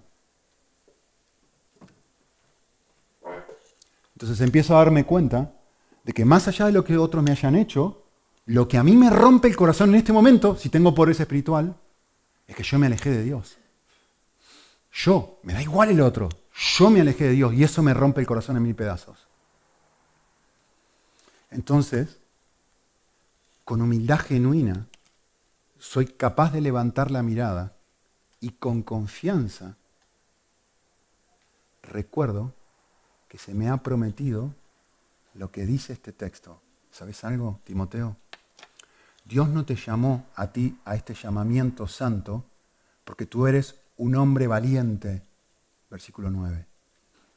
Entonces 4.14 4.40
empiezo 4.42 4.74
a 4.74 4.78
darme 4.80 5.04
cuenta 5.04 5.54
de 6.04 6.12
que 6.12 6.26
más 6.26 6.46
allá 6.46 6.66
de 6.66 6.72
lo 6.72 6.84
que 6.84 6.98
otros 6.98 7.24
me 7.24 7.30
hayan 7.30 7.56
hecho, 7.56 8.04
lo 8.44 8.68
que 8.68 8.76
a 8.76 8.82
mí 8.82 8.96
me 8.96 9.08
rompe 9.08 9.48
el 9.48 9.56
corazón 9.56 9.90
en 9.90 9.96
este 9.96 10.12
momento, 10.12 10.56
si 10.56 10.68
tengo 10.68 10.94
pobreza 10.94 11.22
espiritual, 11.22 11.74
es 12.46 12.54
que 12.54 12.62
yo 12.62 12.78
me 12.78 12.86
alejé 12.86 13.10
de 13.10 13.22
Dios. 13.22 13.59
Yo, 14.92 15.38
me 15.42 15.54
da 15.54 15.62
igual 15.62 15.90
el 15.90 16.00
otro. 16.00 16.28
Yo 16.76 16.90
me 16.90 17.00
alejé 17.00 17.24
de 17.24 17.32
Dios 17.32 17.54
y 17.54 17.64
eso 17.64 17.82
me 17.82 17.94
rompe 17.94 18.20
el 18.20 18.26
corazón 18.26 18.56
en 18.56 18.62
mil 18.62 18.74
pedazos. 18.74 19.28
Entonces, 21.50 22.18
con 23.64 23.82
humildad 23.82 24.18
genuina, 24.18 24.86
soy 25.78 26.06
capaz 26.06 26.52
de 26.52 26.60
levantar 26.60 27.10
la 27.10 27.22
mirada 27.22 27.74
y 28.40 28.50
con 28.50 28.82
confianza 28.82 29.76
recuerdo 31.82 32.54
que 33.28 33.38
se 33.38 33.54
me 33.54 33.68
ha 33.68 33.78
prometido 33.78 34.54
lo 35.34 35.50
que 35.50 35.66
dice 35.66 35.92
este 35.92 36.12
texto. 36.12 36.60
¿Sabes 36.90 37.24
algo, 37.24 37.60
Timoteo? 37.64 38.16
Dios 39.24 39.48
no 39.48 39.64
te 39.64 39.76
llamó 39.76 40.26
a 40.34 40.50
ti 40.52 40.78
a 40.84 40.96
este 40.96 41.14
llamamiento 41.14 41.86
santo 41.86 42.44
porque 43.04 43.26
tú 43.26 43.46
eres 43.46 43.76
un 44.00 44.16
hombre 44.16 44.46
valiente. 44.46 45.22
Versículo 45.90 46.30
9. 46.30 46.66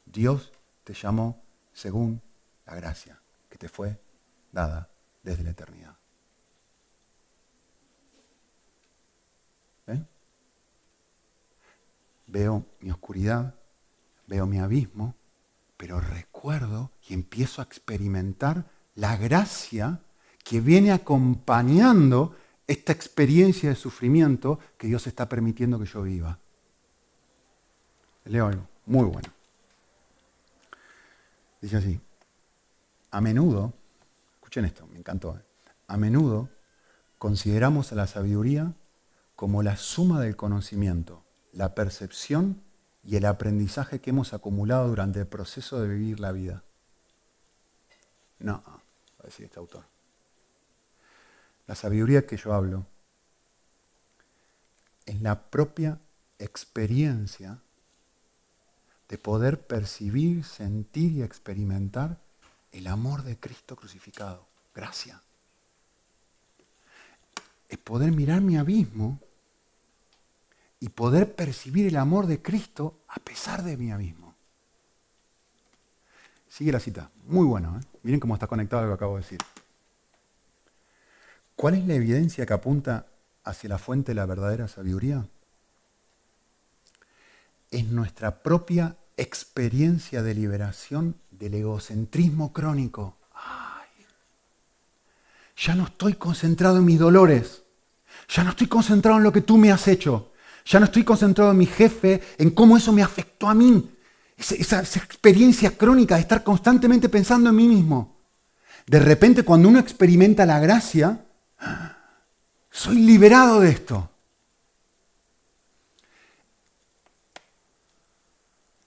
Dios 0.06 0.54
te 0.86 0.94
llamó 0.94 1.44
según 1.74 2.22
la 2.66 2.76
gracia 2.76 3.20
que 3.50 3.58
te 3.58 3.68
fue 3.68 4.00
dada 4.52 4.90
desde 5.24 5.44
la 5.44 5.50
eternidad. 5.50 5.98
¿Ven? 9.86 10.08
Veo 12.28 12.66
mi 12.80 12.92
oscuridad, 12.92 13.56
veo 14.28 14.46
mi 14.46 14.60
abismo, 14.60 15.16
pero 15.76 16.00
recuerdo 16.00 16.92
y 17.10 17.14
empiezo 17.14 17.62
a 17.62 17.66
experimentar 17.66 18.72
la 18.96 19.18
gracia 19.18 20.00
que 20.46 20.62
viene 20.62 20.94
acompañando 20.94 22.38
esta 22.68 22.94
experiencia 22.94 23.68
de 23.68 23.76
sufrimiento 23.76 24.60
que 24.78 24.88
Dios 24.88 25.08
está 25.08 25.28
permitiendo 25.28 25.78
que 25.78 25.86
yo 25.86 26.04
viva. 26.04 26.40
Leo 28.26 28.48
algo 28.48 28.68
muy 28.86 29.06
bueno. 29.06 29.30
Dice 31.62 31.78
así, 31.78 32.00
a 33.12 33.22
menudo, 33.22 33.74
escuchen 34.36 34.66
esto, 34.66 34.86
me 34.88 34.98
encantó, 34.98 35.38
¿eh? 35.38 35.42
a 35.88 35.98
menudo 35.98 36.50
consideramos 37.18 37.92
a 37.92 37.96
la 37.96 38.08
sabiduría 38.08 38.74
como 39.36 39.64
la 39.64 39.78
suma 39.78 40.20
del 40.20 40.36
conocimiento, 40.36 41.24
la 41.54 41.74
percepción 41.74 42.62
y 43.04 43.16
el 43.16 43.26
aprendizaje 43.26 44.02
que 44.02 44.10
hemos 44.10 44.34
acumulado 44.34 44.88
durante 44.88 45.20
el 45.20 45.28
proceso 45.28 45.82
de 45.82 45.88
vivir 45.88 46.20
la 46.20 46.32
vida. 46.32 46.64
No, 48.40 48.62
va 48.66 48.80
a 49.22 49.24
decir 49.24 49.46
este 49.46 49.60
autor. 49.60 49.86
La 51.68 51.76
sabiduría 51.76 52.26
que 52.26 52.36
yo 52.36 52.54
hablo 52.54 52.86
es 55.06 55.22
la 55.22 55.50
propia 55.50 56.00
experiencia 56.40 57.60
de 59.10 59.18
poder 59.18 59.66
percibir, 59.66 60.44
sentir 60.44 61.12
y 61.12 61.24
experimentar 61.24 62.20
el 62.72 62.88
amor 62.88 63.24
de 63.24 63.38
Cristo 63.38 63.76
crucificado. 63.76 64.46
Gracia. 64.74 65.22
Es 67.70 67.78
poder 67.78 68.12
mirar 68.12 68.42
mi 68.42 68.58
abismo 68.58 69.20
y 70.80 70.90
poder 70.90 71.36
percibir 71.36 71.88
el 71.88 71.98
amor 71.98 72.28
de 72.28 72.42
Cristo 72.42 73.00
a 73.08 73.20
pesar 73.20 73.64
de 73.64 73.78
mi 73.78 73.92
abismo. 73.92 74.36
Sigue 76.50 76.72
la 76.72 76.80
cita. 76.80 77.10
Muy 77.26 77.46
bueno. 77.46 77.80
¿eh? 77.80 77.86
Miren 78.04 78.20
cómo 78.20 78.34
está 78.34 78.48
conectado 78.48 78.84
lo 78.84 78.90
que 78.90 78.94
acabo 78.96 79.16
de 79.16 79.22
decir. 79.22 79.40
¿Cuál 81.56 81.76
es 81.76 81.88
la 81.88 81.94
evidencia 81.94 82.46
que 82.46 82.54
apunta 82.54 83.08
hacia 83.44 83.70
la 83.70 83.78
fuente 83.78 84.12
de 84.12 84.16
la 84.16 84.26
verdadera 84.26 84.68
sabiduría? 84.68 85.26
Es 87.74 87.90
nuestra 87.90 88.44
propia 88.44 88.98
experiencia 89.18 90.22
de 90.22 90.36
liberación 90.36 91.16
del 91.32 91.56
egocentrismo 91.56 92.54
crónico. 92.54 93.18
ya 95.58 95.74
no 95.74 95.86
estoy 95.86 96.14
concentrado 96.14 96.78
en 96.78 96.86
mis 96.86 97.00
dolores. 97.00 97.64
Ya 98.30 98.44
no 98.44 98.52
estoy 98.52 98.68
concentrado 98.68 99.18
en 99.18 99.24
lo 99.24 99.34
que 99.34 99.42
tú 99.42 99.58
me 99.58 99.72
has 99.72 99.88
hecho. 99.88 100.34
Ya 100.66 100.80
no 100.80 100.86
estoy 100.86 101.04
concentrado 101.04 101.50
en 101.50 101.58
mi 101.58 101.66
jefe, 101.66 102.22
en 102.38 102.52
cómo 102.52 102.78
eso 102.78 102.94
me 102.94 103.02
afectó 103.02 103.50
a 103.50 103.56
mí. 103.56 103.90
Esa, 104.38 104.82
esa 104.82 105.00
experiencia 105.00 105.76
crónica 105.76 106.14
de 106.14 106.22
estar 106.22 106.44
constantemente 106.44 107.10
pensando 107.10 107.50
en 107.50 107.56
mí 107.56 107.68
mismo. 107.68 108.20
De 108.86 109.00
repente 109.00 109.42
cuando 109.42 109.68
uno 109.68 109.80
experimenta 109.80 110.46
la 110.46 110.60
gracia, 110.60 111.26
soy 112.70 112.98
liberado 112.98 113.62
de 113.62 113.72
esto. 113.72 114.13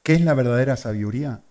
¿Qué 0.06 0.14
es 0.14 0.20
la 0.20 0.34
verdadera 0.34 0.76
sabiduría? 0.76 1.42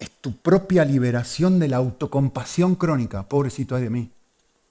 Es 0.00 0.10
tu 0.10 0.36
propia 0.36 0.84
liberación 0.84 1.60
de 1.60 1.68
la 1.68 1.76
autocompasión 1.76 2.74
crónica. 2.74 3.28
Pobrecito 3.28 3.76
de 3.76 3.88
mí. 3.88 4.10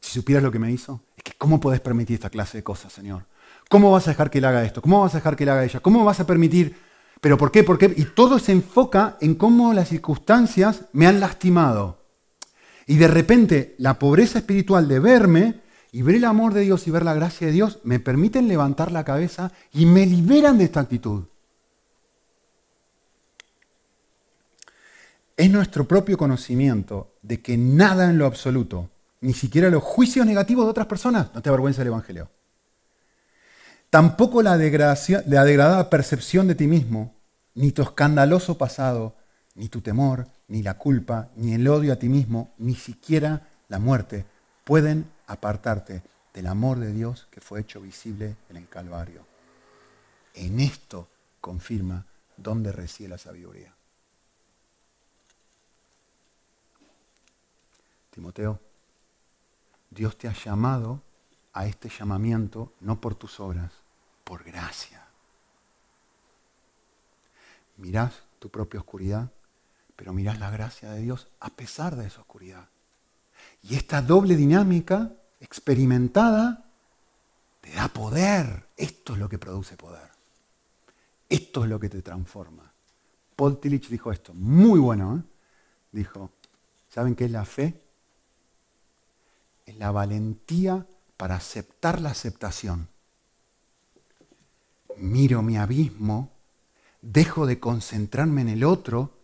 Si 0.02 0.12
supieras 0.12 0.44
lo 0.44 0.52
que 0.52 0.60
me 0.60 0.70
hizo, 0.70 1.00
¿Cómo 1.38 1.62
puedes 1.62 1.80
permitir 1.80 2.16
esta 2.16 2.30
clase 2.30 2.58
de 2.58 2.66
cosas, 2.66 2.92
Señor? 2.92 3.24
¿Cómo 3.70 3.92
vas 3.92 4.10
a 4.10 4.12
dejar 4.12 4.30
que 4.30 4.40
él 4.40 4.44
haga 4.44 4.66
esto? 4.66 4.82
¿Cómo 4.82 5.00
vas 5.00 5.16
a 5.16 5.20
dejar 5.20 5.38
que 5.38 5.44
él 5.44 5.52
haga 5.52 5.64
ella? 5.64 5.80
¿Cómo 5.80 6.04
vas 6.04 6.20
a 6.20 6.28
permitir? 6.28 6.76
¿Pero 7.22 7.38
por 7.38 7.50
qué? 7.50 7.64
¿Por 7.64 7.78
qué? 7.78 7.94
Y 7.96 8.04
todo 8.04 8.40
se 8.40 8.52
enfoca 8.52 9.16
en 9.22 9.36
cómo 9.36 9.74
las 9.74 9.88
circunstancias 9.88 10.82
me 10.92 11.08
han 11.08 11.22
lastimado. 11.22 12.00
Y 12.88 12.98
de 12.98 13.08
repente 13.08 13.76
la 13.78 14.00
pobreza 14.00 14.40
espiritual 14.40 14.90
de 14.90 15.00
verme 15.00 15.62
y 15.94 16.02
ver 16.02 16.16
el 16.16 16.26
amor 16.26 16.54
de 16.54 16.60
Dios 16.60 16.86
y 16.88 16.92
ver 16.92 17.06
la 17.06 17.14
gracia 17.14 17.48
de 17.48 17.54
Dios 17.54 17.80
me 17.86 18.02
permiten 18.02 18.50
levantar 18.50 18.92
la 18.92 19.06
cabeza 19.06 19.54
y 19.72 19.86
me 19.86 20.06
liberan 20.06 20.58
de 20.58 20.66
esta 20.66 20.82
actitud. 20.82 21.24
Es 25.36 25.50
nuestro 25.50 25.88
propio 25.88 26.18
conocimiento 26.18 27.16
de 27.22 27.42
que 27.42 27.58
nada 27.58 28.10
en 28.10 28.18
lo 28.18 28.26
absoluto, 28.26 28.92
ni 29.22 29.34
siquiera 29.34 29.70
los 29.70 29.82
juicios 29.82 30.26
negativos 30.26 30.66
de 30.66 30.72
otras 30.72 30.88
personas, 30.88 31.34
no 31.34 31.42
te 31.42 31.50
avergüenza 31.50 31.82
el 31.82 31.88
Evangelio. 31.88 32.30
Tampoco 33.90 34.42
la, 34.42 34.58
la 34.58 35.44
degradada 35.46 35.90
percepción 35.90 36.48
de 36.48 36.56
ti 36.56 36.68
mismo, 36.68 37.16
ni 37.56 37.72
tu 37.72 37.82
escandaloso 37.82 38.58
pasado, 38.58 39.16
ni 39.56 39.70
tu 39.70 39.82
temor, 39.82 40.28
ni 40.48 40.62
la 40.62 40.78
culpa, 40.78 41.30
ni 41.36 41.54
el 41.54 41.68
odio 41.68 41.94
a 41.94 41.98
ti 41.98 42.10
mismo, 42.10 42.54
ni 42.58 42.76
siquiera 42.76 43.48
la 43.70 43.80
muerte 43.80 44.26
pueden 44.64 45.10
apartarte 45.28 46.04
del 46.34 46.48
amor 46.48 46.80
de 46.80 46.92
Dios 46.92 47.28
que 47.32 47.42
fue 47.42 47.62
hecho 47.62 47.82
visible 47.82 48.36
en 48.50 48.58
el 48.58 48.68
Calvario. 48.68 49.26
En 50.34 50.60
esto 50.60 51.08
confirma 51.42 52.06
dónde 52.38 52.72
reside 52.72 53.10
la 53.10 53.18
sabiduría. 53.18 53.74
Timoteo, 58.14 58.60
Dios 59.90 60.18
te 60.18 60.28
ha 60.28 60.34
llamado 60.34 61.02
a 61.54 61.66
este 61.66 61.90
llamamiento 61.90 62.74
no 62.80 63.00
por 63.00 63.16
tus 63.16 63.40
obras, 63.40 63.72
por 64.24 64.44
gracia. 64.44 65.06
Mirás 67.78 68.24
tu 68.40 68.50
propia 68.50 68.80
oscuridad 68.80 69.30
pero 69.96 70.14
mirás 70.14 70.40
la 70.40 70.50
gracia 70.50 70.92
de 70.92 71.02
Dios 71.02 71.28
a 71.40 71.50
pesar 71.50 71.96
de 71.96 72.08
esa 72.08 72.22
oscuridad. 72.22 72.68
Y 73.62 73.76
esta 73.76 74.02
doble 74.02 74.36
dinámica 74.36 75.14
experimentada 75.40 76.66
te 77.62 77.72
da 77.72 77.88
poder. 77.88 78.68
Esto 78.76 79.14
es 79.14 79.20
lo 79.20 79.30
que 79.30 79.38
produce 79.38 79.78
poder. 79.78 80.10
Esto 81.30 81.64
es 81.64 81.70
lo 81.70 81.80
que 81.80 81.90
te 81.90 82.02
transforma. 82.02 82.72
Paul 83.36 83.60
Tillich 83.60 83.90
dijo 83.90 84.12
esto, 84.12 84.34
muy 84.34 84.80
bueno. 84.80 85.18
¿eh? 85.18 85.30
Dijo, 85.92 86.32
¿saben 86.90 87.16
qué 87.16 87.26
es 87.26 87.32
la 87.32 87.46
fe? 87.46 87.82
Es 89.66 89.78
la 89.78 89.92
valentía 89.92 90.86
para 91.18 91.36
aceptar 91.36 92.02
la 92.02 92.10
aceptación. 92.10 92.88
Miro 94.98 95.42
mi 95.42 95.58
abismo, 95.58 96.32
dejo 97.02 97.46
de 97.46 97.60
concentrarme 97.60 98.42
en 98.42 98.50
el 98.50 98.64
otro 98.64 99.24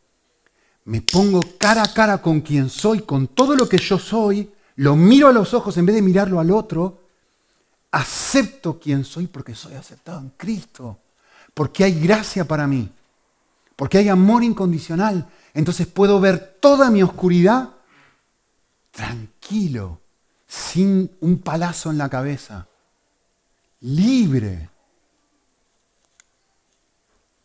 me 0.90 1.04
pongo 1.04 1.40
cara 1.60 1.84
a 1.84 1.94
cara 1.94 2.20
con 2.20 2.42
quien 2.42 2.68
soy, 2.68 3.02
con 3.02 3.28
todo 3.28 3.56
lo 3.56 3.70
que 3.70 3.78
yo 3.78 4.00
soy, 4.00 4.52
lo 4.78 4.96
miro 4.96 5.28
a 5.28 5.32
los 5.32 5.54
ojos 5.54 5.78
en 5.78 5.86
vez 5.86 5.96
de 5.96 6.02
mirarlo 6.02 6.40
al 6.40 6.50
otro, 6.50 7.04
acepto 7.92 8.80
quien 8.80 9.04
soy 9.06 9.28
porque 9.28 9.54
soy 9.54 9.76
aceptado 9.76 10.20
en 10.20 10.32
Cristo, 10.32 10.98
porque 11.54 11.84
hay 11.84 12.00
gracia 12.00 12.44
para 12.44 12.66
mí, 12.66 12.90
porque 13.76 14.00
hay 14.00 14.10
amor 14.10 14.44
incondicional. 14.44 15.30
Entonces 15.54 15.86
puedo 15.86 16.20
ver 16.20 16.58
toda 16.60 16.90
mi 16.90 17.04
oscuridad 17.04 17.70
tranquilo, 18.90 20.02
sin 20.50 21.16
un 21.22 21.38
palazo 21.44 21.92
en 21.92 22.00
la 22.00 22.10
cabeza, 22.10 22.68
libre. 23.82 24.68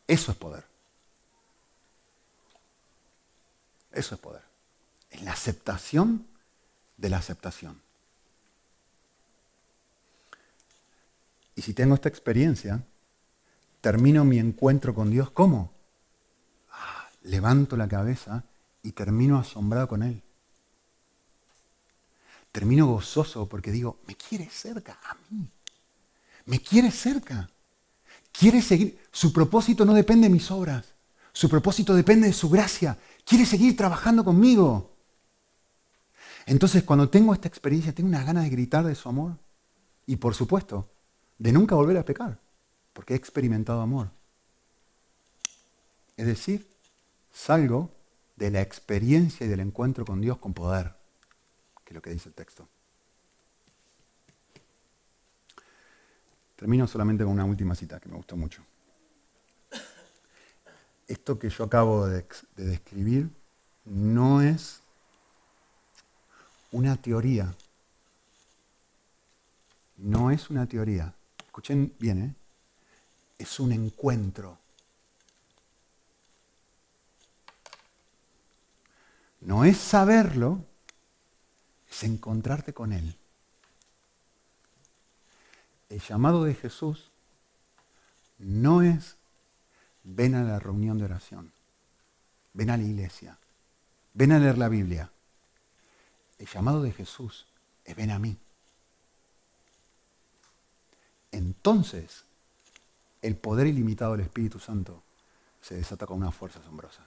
Eso 0.07 0.32
es 0.32 0.38
poder. 0.38 0.64
Eso 3.92 4.14
es 4.14 4.20
poder. 4.20 4.42
Es 5.11 5.22
la 5.22 5.32
aceptación 5.32 6.26
de 6.96 7.11
la 7.11 7.18
aceptación. 7.18 7.78
Y 11.57 11.62
si 11.62 11.74
tengo 11.74 11.94
esta 11.94 12.09
experiencia, 12.09 12.82
termino 13.82 14.24
mi 14.24 14.38
encuentro 14.38 14.94
con 14.94 15.11
Dios, 15.11 15.30
¿cómo? 15.30 15.72
Ah, 16.72 17.11
levanto 17.22 17.76
la 17.76 17.86
cabeza 17.86 18.44
y 18.82 18.92
termino 18.92 19.38
asombrado 19.38 19.88
con 19.88 20.02
Él. 20.02 20.24
Termino 22.55 22.86
gozoso 22.86 23.48
porque 23.48 23.72
digo, 23.72 23.98
me 24.07 24.14
quiere 24.14 24.48
cerca 24.48 24.96
a 25.02 25.16
mí. 25.28 25.48
Me 26.44 26.61
quiere 26.61 26.92
cerca. 26.92 27.50
Quiere 28.30 28.62
seguir. 28.62 29.00
Su 29.11 29.32
propósito 29.32 29.84
no 29.84 29.92
depende 29.92 30.28
de 30.28 30.32
mis 30.32 30.48
obras. 30.52 30.86
Su 31.32 31.48
propósito 31.48 31.96
depende 31.96 32.28
de 32.28 32.32
su 32.32 32.48
gracia 32.48 32.96
quiere 33.24 33.46
seguir 33.46 33.76
trabajando 33.76 34.24
conmigo. 34.24 34.92
Entonces 36.46 36.84
cuando 36.84 37.09
tengo 37.09 37.32
esta 37.32 37.48
experiencia, 37.48 37.92
tengo 37.94 38.09
unas 38.09 38.26
ganas 38.26 38.44
de 38.44 38.50
gritar 38.50 38.84
de 38.84 38.94
su 38.94 39.09
amor. 39.09 39.38
Y 40.07 40.16
por 40.16 40.34
supuesto, 40.34 40.88
de 41.38 41.52
nunca 41.52 41.74
volver 41.74 41.96
a 41.96 42.05
pecar, 42.05 42.38
porque 42.92 43.14
he 43.14 43.16
experimentado 43.16 43.80
amor. 43.80 44.11
Es 46.16 46.26
decir, 46.26 46.68
salgo 47.32 47.90
de 48.36 48.50
la 48.50 48.61
experiencia 48.61 49.46
y 49.46 49.48
del 49.48 49.61
encuentro 49.61 50.05
con 50.05 50.20
Dios 50.20 50.38
con 50.38 50.52
poder, 50.52 50.94
lo 51.95 52.03
que 52.03 52.11
dice 52.11 52.28
el 52.28 52.34
texto. 52.34 52.68
Termino 56.57 56.86
solamente 56.86 57.24
con 57.24 57.32
una 57.32 57.45
última 57.45 57.74
cita 57.74 57.99
que 57.99 58.09
me 58.09 58.16
gustó 58.16 58.36
mucho 58.36 58.62
esto 61.09 61.38
que 61.38 61.51
yo 61.51 61.64
acabo 61.64 62.07
de, 62.07 62.26
describir 62.57 63.30
no 63.84 64.40
es 64.40 64.80
una 66.72 66.97
teoría. 66.97 67.55
No 69.97 70.30
es 70.30 70.51
una 70.51 70.66
teoría. 70.66 71.14
Escuchen 71.45 71.95
bien, 71.99 72.22
¿eh? 72.22 72.34
Es 73.38 73.61
un 73.61 73.72
encuentro. 73.72 74.59
No 79.40 79.64
es 79.64 79.76
saberlo, 79.76 80.64
es 81.95 82.03
encontrarte 82.03 82.74
con 82.74 82.92
Él. 82.92 83.16
El 85.88 86.01
llamado 86.01 86.42
de 86.42 86.55
Jesús 86.55 87.11
no 88.38 88.82
es 88.82 89.16
ven 90.03 90.34
a 90.34 90.42
la 90.42 90.59
reunión 90.59 90.99
de 90.99 91.05
oración, 91.05 91.53
ven 92.53 92.70
a 92.70 92.76
la 92.76 92.82
iglesia, 92.82 93.38
ven 94.12 94.32
a 94.32 94.40
leer 94.40 94.59
la 94.59 94.68
Biblia. 94.68 95.11
El 96.38 96.49
llamado 96.49 96.82
de 96.82 96.90
Jesús 96.90 97.47
es 97.84 97.95
ven 97.95 98.11
a 98.11 98.18
mí. 98.18 98.36
Entonces, 101.30 102.24
el 103.22 103.36
poder 103.36 103.68
ilimitado 103.68 104.12
del 104.12 104.22
Espíritu 104.22 104.59
Santo 104.59 105.01
se 105.61 105.76
desata 105.76 106.07
con 106.07 106.18
una 106.18 106.32
fuerza 106.32 106.59
asombrosa. 106.59 107.07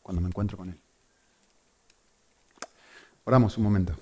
Cuando 0.00 0.22
me 0.22 0.28
encuentro 0.28 0.56
con 0.56 0.68
Él. 0.70 0.83
Oramos 3.26 3.56
un 3.56 3.64
momento. 3.64 3.94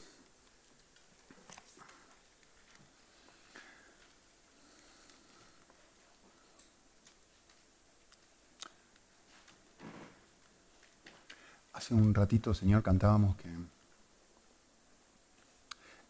Hace 11.73 11.95
un 11.95 12.13
ratito, 12.15 12.53
Señor, 12.53 12.83
cantábamos 12.83 13.37
que 13.37 13.49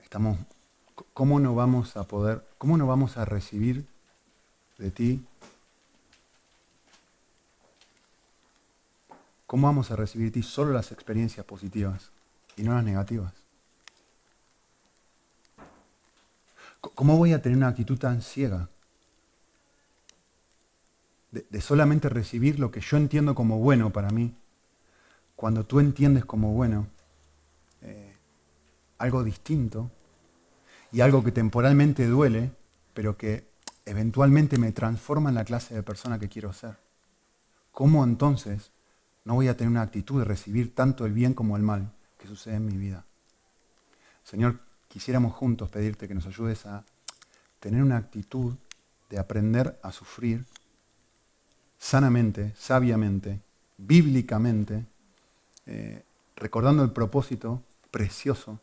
estamos, 0.02 0.38
¿cómo 1.12 1.38
no 1.38 1.54
vamos 1.54 1.96
a 1.98 2.04
poder, 2.04 2.46
cómo 2.56 2.78
no 2.78 2.86
vamos 2.86 3.18
a 3.18 3.26
recibir 3.26 3.86
de 4.78 4.90
ti? 4.90 5.24
¿Cómo 9.46 9.66
vamos 9.66 9.90
a 9.90 9.96
recibir 9.96 10.28
de 10.28 10.40
ti 10.40 10.42
solo 10.42 10.72
las 10.72 10.92
experiencias 10.92 11.44
positivas 11.44 12.10
y 12.57 12.62
no 12.62 12.74
las 12.74 12.84
negativas? 12.84 13.32
¿Cómo 16.80 17.16
voy 17.16 17.32
a 17.32 17.40
tener 17.40 17.57
una 17.57 17.68
actitud 17.68 17.98
tan 17.98 18.22
ciega 18.22 18.68
de, 21.30 21.61
solamente 21.61 22.09
recibir 22.09 22.59
lo 22.59 22.70
que 22.70 22.80
yo 22.80 22.96
entiendo 22.96 23.34
como 23.34 23.59
bueno 23.59 23.90
para 23.90 24.11
mí 24.11 24.34
cuando 25.36 25.64
tú 25.64 25.80
entiendes 25.80 26.24
como 26.24 26.53
bueno 26.53 26.88
eh, 27.80 28.14
algo 28.98 29.24
distinto 29.24 29.90
y 30.90 31.00
algo 31.00 31.24
que 31.24 31.32
temporalmente 31.32 32.07
duele, 32.07 32.53
pero 32.92 33.16
que 33.16 33.48
eventualmente 33.86 34.59
me 34.59 34.72
transforma 34.72 35.30
en 35.30 35.36
la 35.36 35.44
clase 35.44 35.74
de 35.74 35.82
persona 35.82 36.18
que 36.18 36.28
quiero 36.28 36.53
ser. 36.53 36.76
¿Cómo 37.72 38.05
entonces 38.05 38.72
no 39.24 39.34
voy 39.34 39.48
a 39.48 39.57
tener 39.57 39.70
una 39.70 39.82
actitud 39.82 40.18
de 40.18 40.26
recibir 40.26 40.74
tanto 40.74 41.07
el 41.07 41.12
bien 41.12 41.32
como 41.32 41.57
el 41.57 41.62
mal 41.62 41.92
que 42.22 42.28
sucede 42.28 42.54
en 42.54 42.66
mi 42.66 42.76
vida? 42.76 43.04
Señor, 44.22 44.60
quisiéramos 44.86 45.34
juntos 45.34 45.68
pedirte 45.68 46.06
que 46.06 46.14
nos 46.14 46.26
ayudes 46.26 46.64
a 46.66 46.84
tener 47.58 47.82
una 47.82 47.96
actitud 47.96 48.54
de 49.10 49.18
aprender 49.18 49.78
a 49.82 49.90
sufrir 49.90 50.44
sanamente, 51.78 52.54
sabiamente, 52.56 53.40
bíblicamente, 53.76 54.86
eh, 55.66 56.04
recordando 56.36 56.84
el 56.84 56.92
propósito 56.92 57.62
precioso 57.90 58.60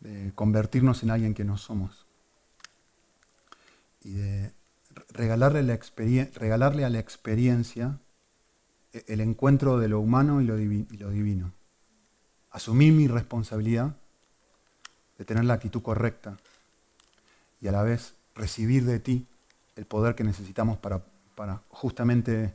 de 0.00 0.32
convertirnos 0.34 1.02
en 1.02 1.10
alguien 1.10 1.34
que 1.34 1.44
no 1.44 1.56
somos 1.56 2.06
y 4.02 4.12
de 4.12 4.52
regalarle, 5.10 5.62
la 5.62 5.78
regalarle 6.34 6.84
a 6.84 6.90
la 6.90 6.98
experiencia 6.98 7.98
e-, 8.92 9.04
el 9.08 9.20
encuentro 9.20 9.78
de 9.78 9.88
lo 9.88 10.00
humano 10.00 10.40
y 10.40 10.44
lo, 10.44 10.58
y 10.58 10.96
lo 10.98 11.10
divino. 11.10 11.52
Asumir 12.50 12.92
mi 12.92 13.06
responsabilidad 13.08 13.94
de 15.18 15.24
tener 15.24 15.44
la 15.44 15.54
actitud 15.54 15.82
correcta 15.82 16.36
y 17.60 17.68
a 17.68 17.72
la 17.72 17.82
vez 17.82 18.14
recibir 18.34 18.84
de 18.84 18.98
ti 18.98 19.26
el 19.76 19.86
poder 19.86 20.14
que 20.14 20.24
necesitamos 20.24 20.78
para, 20.78 21.04
para 21.34 21.62
justamente 21.68 22.54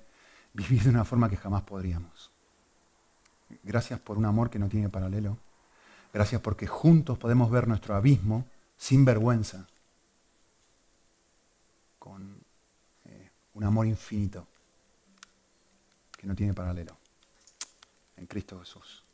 vivir 0.53 0.83
de 0.83 0.89
una 0.89 1.05
forma 1.05 1.29
que 1.29 1.37
jamás 1.37 1.63
podríamos. 1.63 2.31
Gracias 3.63 3.99
por 3.99 4.17
un 4.17 4.25
amor 4.25 4.49
que 4.49 4.59
no 4.59 4.69
tiene 4.69 4.89
paralelo. 4.89 5.37
Gracias 6.13 6.41
porque 6.41 6.67
juntos 6.67 7.17
podemos 7.17 7.51
ver 7.51 7.67
nuestro 7.67 7.95
abismo 7.95 8.45
sin 8.77 9.05
vergüenza, 9.05 9.67
con 11.99 12.41
eh, 13.05 13.31
un 13.53 13.63
amor 13.63 13.85
infinito 13.85 14.47
que 16.17 16.27
no 16.27 16.35
tiene 16.35 16.53
paralelo. 16.53 16.97
En 18.17 18.27
Cristo 18.27 18.59
Jesús. 18.59 19.04